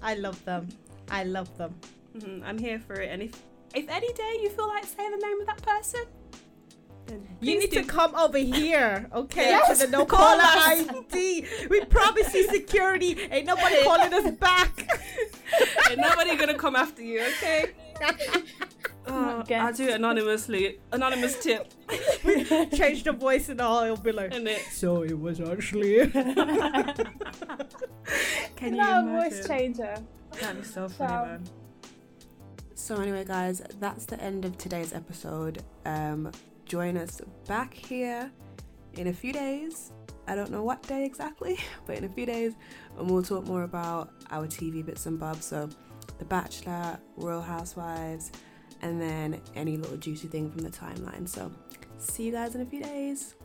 I 0.04 0.14
love 0.14 0.44
them. 0.46 0.68
I 1.10 1.24
love 1.24 1.56
them. 1.58 1.74
hmm 2.22 2.44
I'm 2.46 2.60
here 2.60 2.80
for 2.80 2.94
it. 3.02 3.10
And 3.12 3.24
if 3.24 3.32
if 3.76 3.88
any 3.90 4.12
day 4.14 4.38
you 4.42 4.50
feel 4.50 4.68
like 4.68 4.86
saying 4.86 5.12
the 5.12 5.18
name 5.18 5.40
of 5.42 5.48
that 5.48 5.62
person, 5.62 6.02
then 7.06 7.28
You 7.40 7.58
need 7.60 7.72
to 7.72 7.84
come 7.84 8.14
over 8.16 8.38
here, 8.38 9.08
okay? 9.14 9.50
Yes, 9.52 9.80
to 9.80 9.86
the 9.86 9.92
no 9.92 10.06
call 10.06 10.20
caller 10.38 10.42
us. 10.44 10.88
ID. 10.90 11.46
We 11.70 11.86
promise 11.86 12.34
you 12.34 12.48
security. 12.50 13.18
Ain't 13.32 13.46
nobody 13.46 13.82
calling 13.84 14.14
us 14.14 14.32
back. 14.40 14.90
Ain't 15.90 16.00
nobody 16.00 16.36
gonna 16.36 16.54
come 16.56 16.76
after 16.76 17.02
you, 17.02 17.22
okay? 17.22 17.66
Uh, 19.08 19.14
oh, 19.14 19.40
Okay. 19.40 19.56
I'll 19.56 19.72
do 19.74 19.86
it 19.88 19.94
anonymously. 19.96 20.80
Anonymous 20.92 21.42
tip. 21.42 21.74
We 22.26 22.44
change 22.76 23.04
the 23.06 23.14
voice 23.14 23.48
and 23.48 23.62
all. 23.62 23.84
It'll 23.86 23.96
be 23.96 24.12
like. 24.12 24.34
It. 24.36 24.62
So 24.70 25.04
it 25.04 25.18
was 25.18 25.40
actually. 25.40 26.06
Can 26.12 27.16
you 28.62 28.72
no 28.72 29.00
imagine? 29.00 29.12
voice 29.32 29.48
changer. 29.48 29.96
That 30.42 30.58
is 30.58 30.74
so 30.74 30.90
funny, 30.90 31.10
So- 31.10 31.26
man. 31.26 31.44
So 32.88 32.96
anyway, 33.02 33.26
guys, 33.26 33.62
that's 33.82 34.06
the 34.06 34.18
end 34.22 34.46
of 34.46 34.58
today's 34.58 34.94
episode. 34.94 35.62
Um, 35.86 36.32
join 36.64 36.96
us 36.96 37.20
back 37.46 37.74
here 37.74 38.32
in 38.94 39.08
a 39.08 39.14
few 39.14 39.34
days. 39.34 39.92
I 40.26 40.36
don't 40.36 40.52
know 40.52 40.64
what 40.64 40.84
day 40.84 41.04
exactly, 41.04 41.60
but 41.86 41.98
in 41.98 42.06
a 42.06 42.08
few 42.08 42.26
days, 42.26 42.54
and 42.98 43.12
we'll 43.12 43.24
talk 43.24 43.46
more 43.46 43.64
about 43.64 44.14
our 44.32 44.48
TV 44.48 44.86
bits 44.86 45.06
and 45.06 45.20
bobs. 45.20 45.44
So, 45.44 45.68
The 46.18 46.24
Bachelor, 46.24 46.98
Royal 47.18 47.42
Housewives, 47.42 48.32
and 48.82 49.02
then 49.02 49.42
any 49.54 49.76
little 49.76 49.98
juicy 49.98 50.30
thing 50.30 50.50
from 50.50 50.62
the 50.62 50.70
timeline. 50.70 51.28
So, 51.28 51.52
see 51.98 52.24
you 52.24 52.32
guys 52.32 52.56
in 52.56 52.62
a 52.62 52.66
few 52.66 52.82
days. 52.82 53.36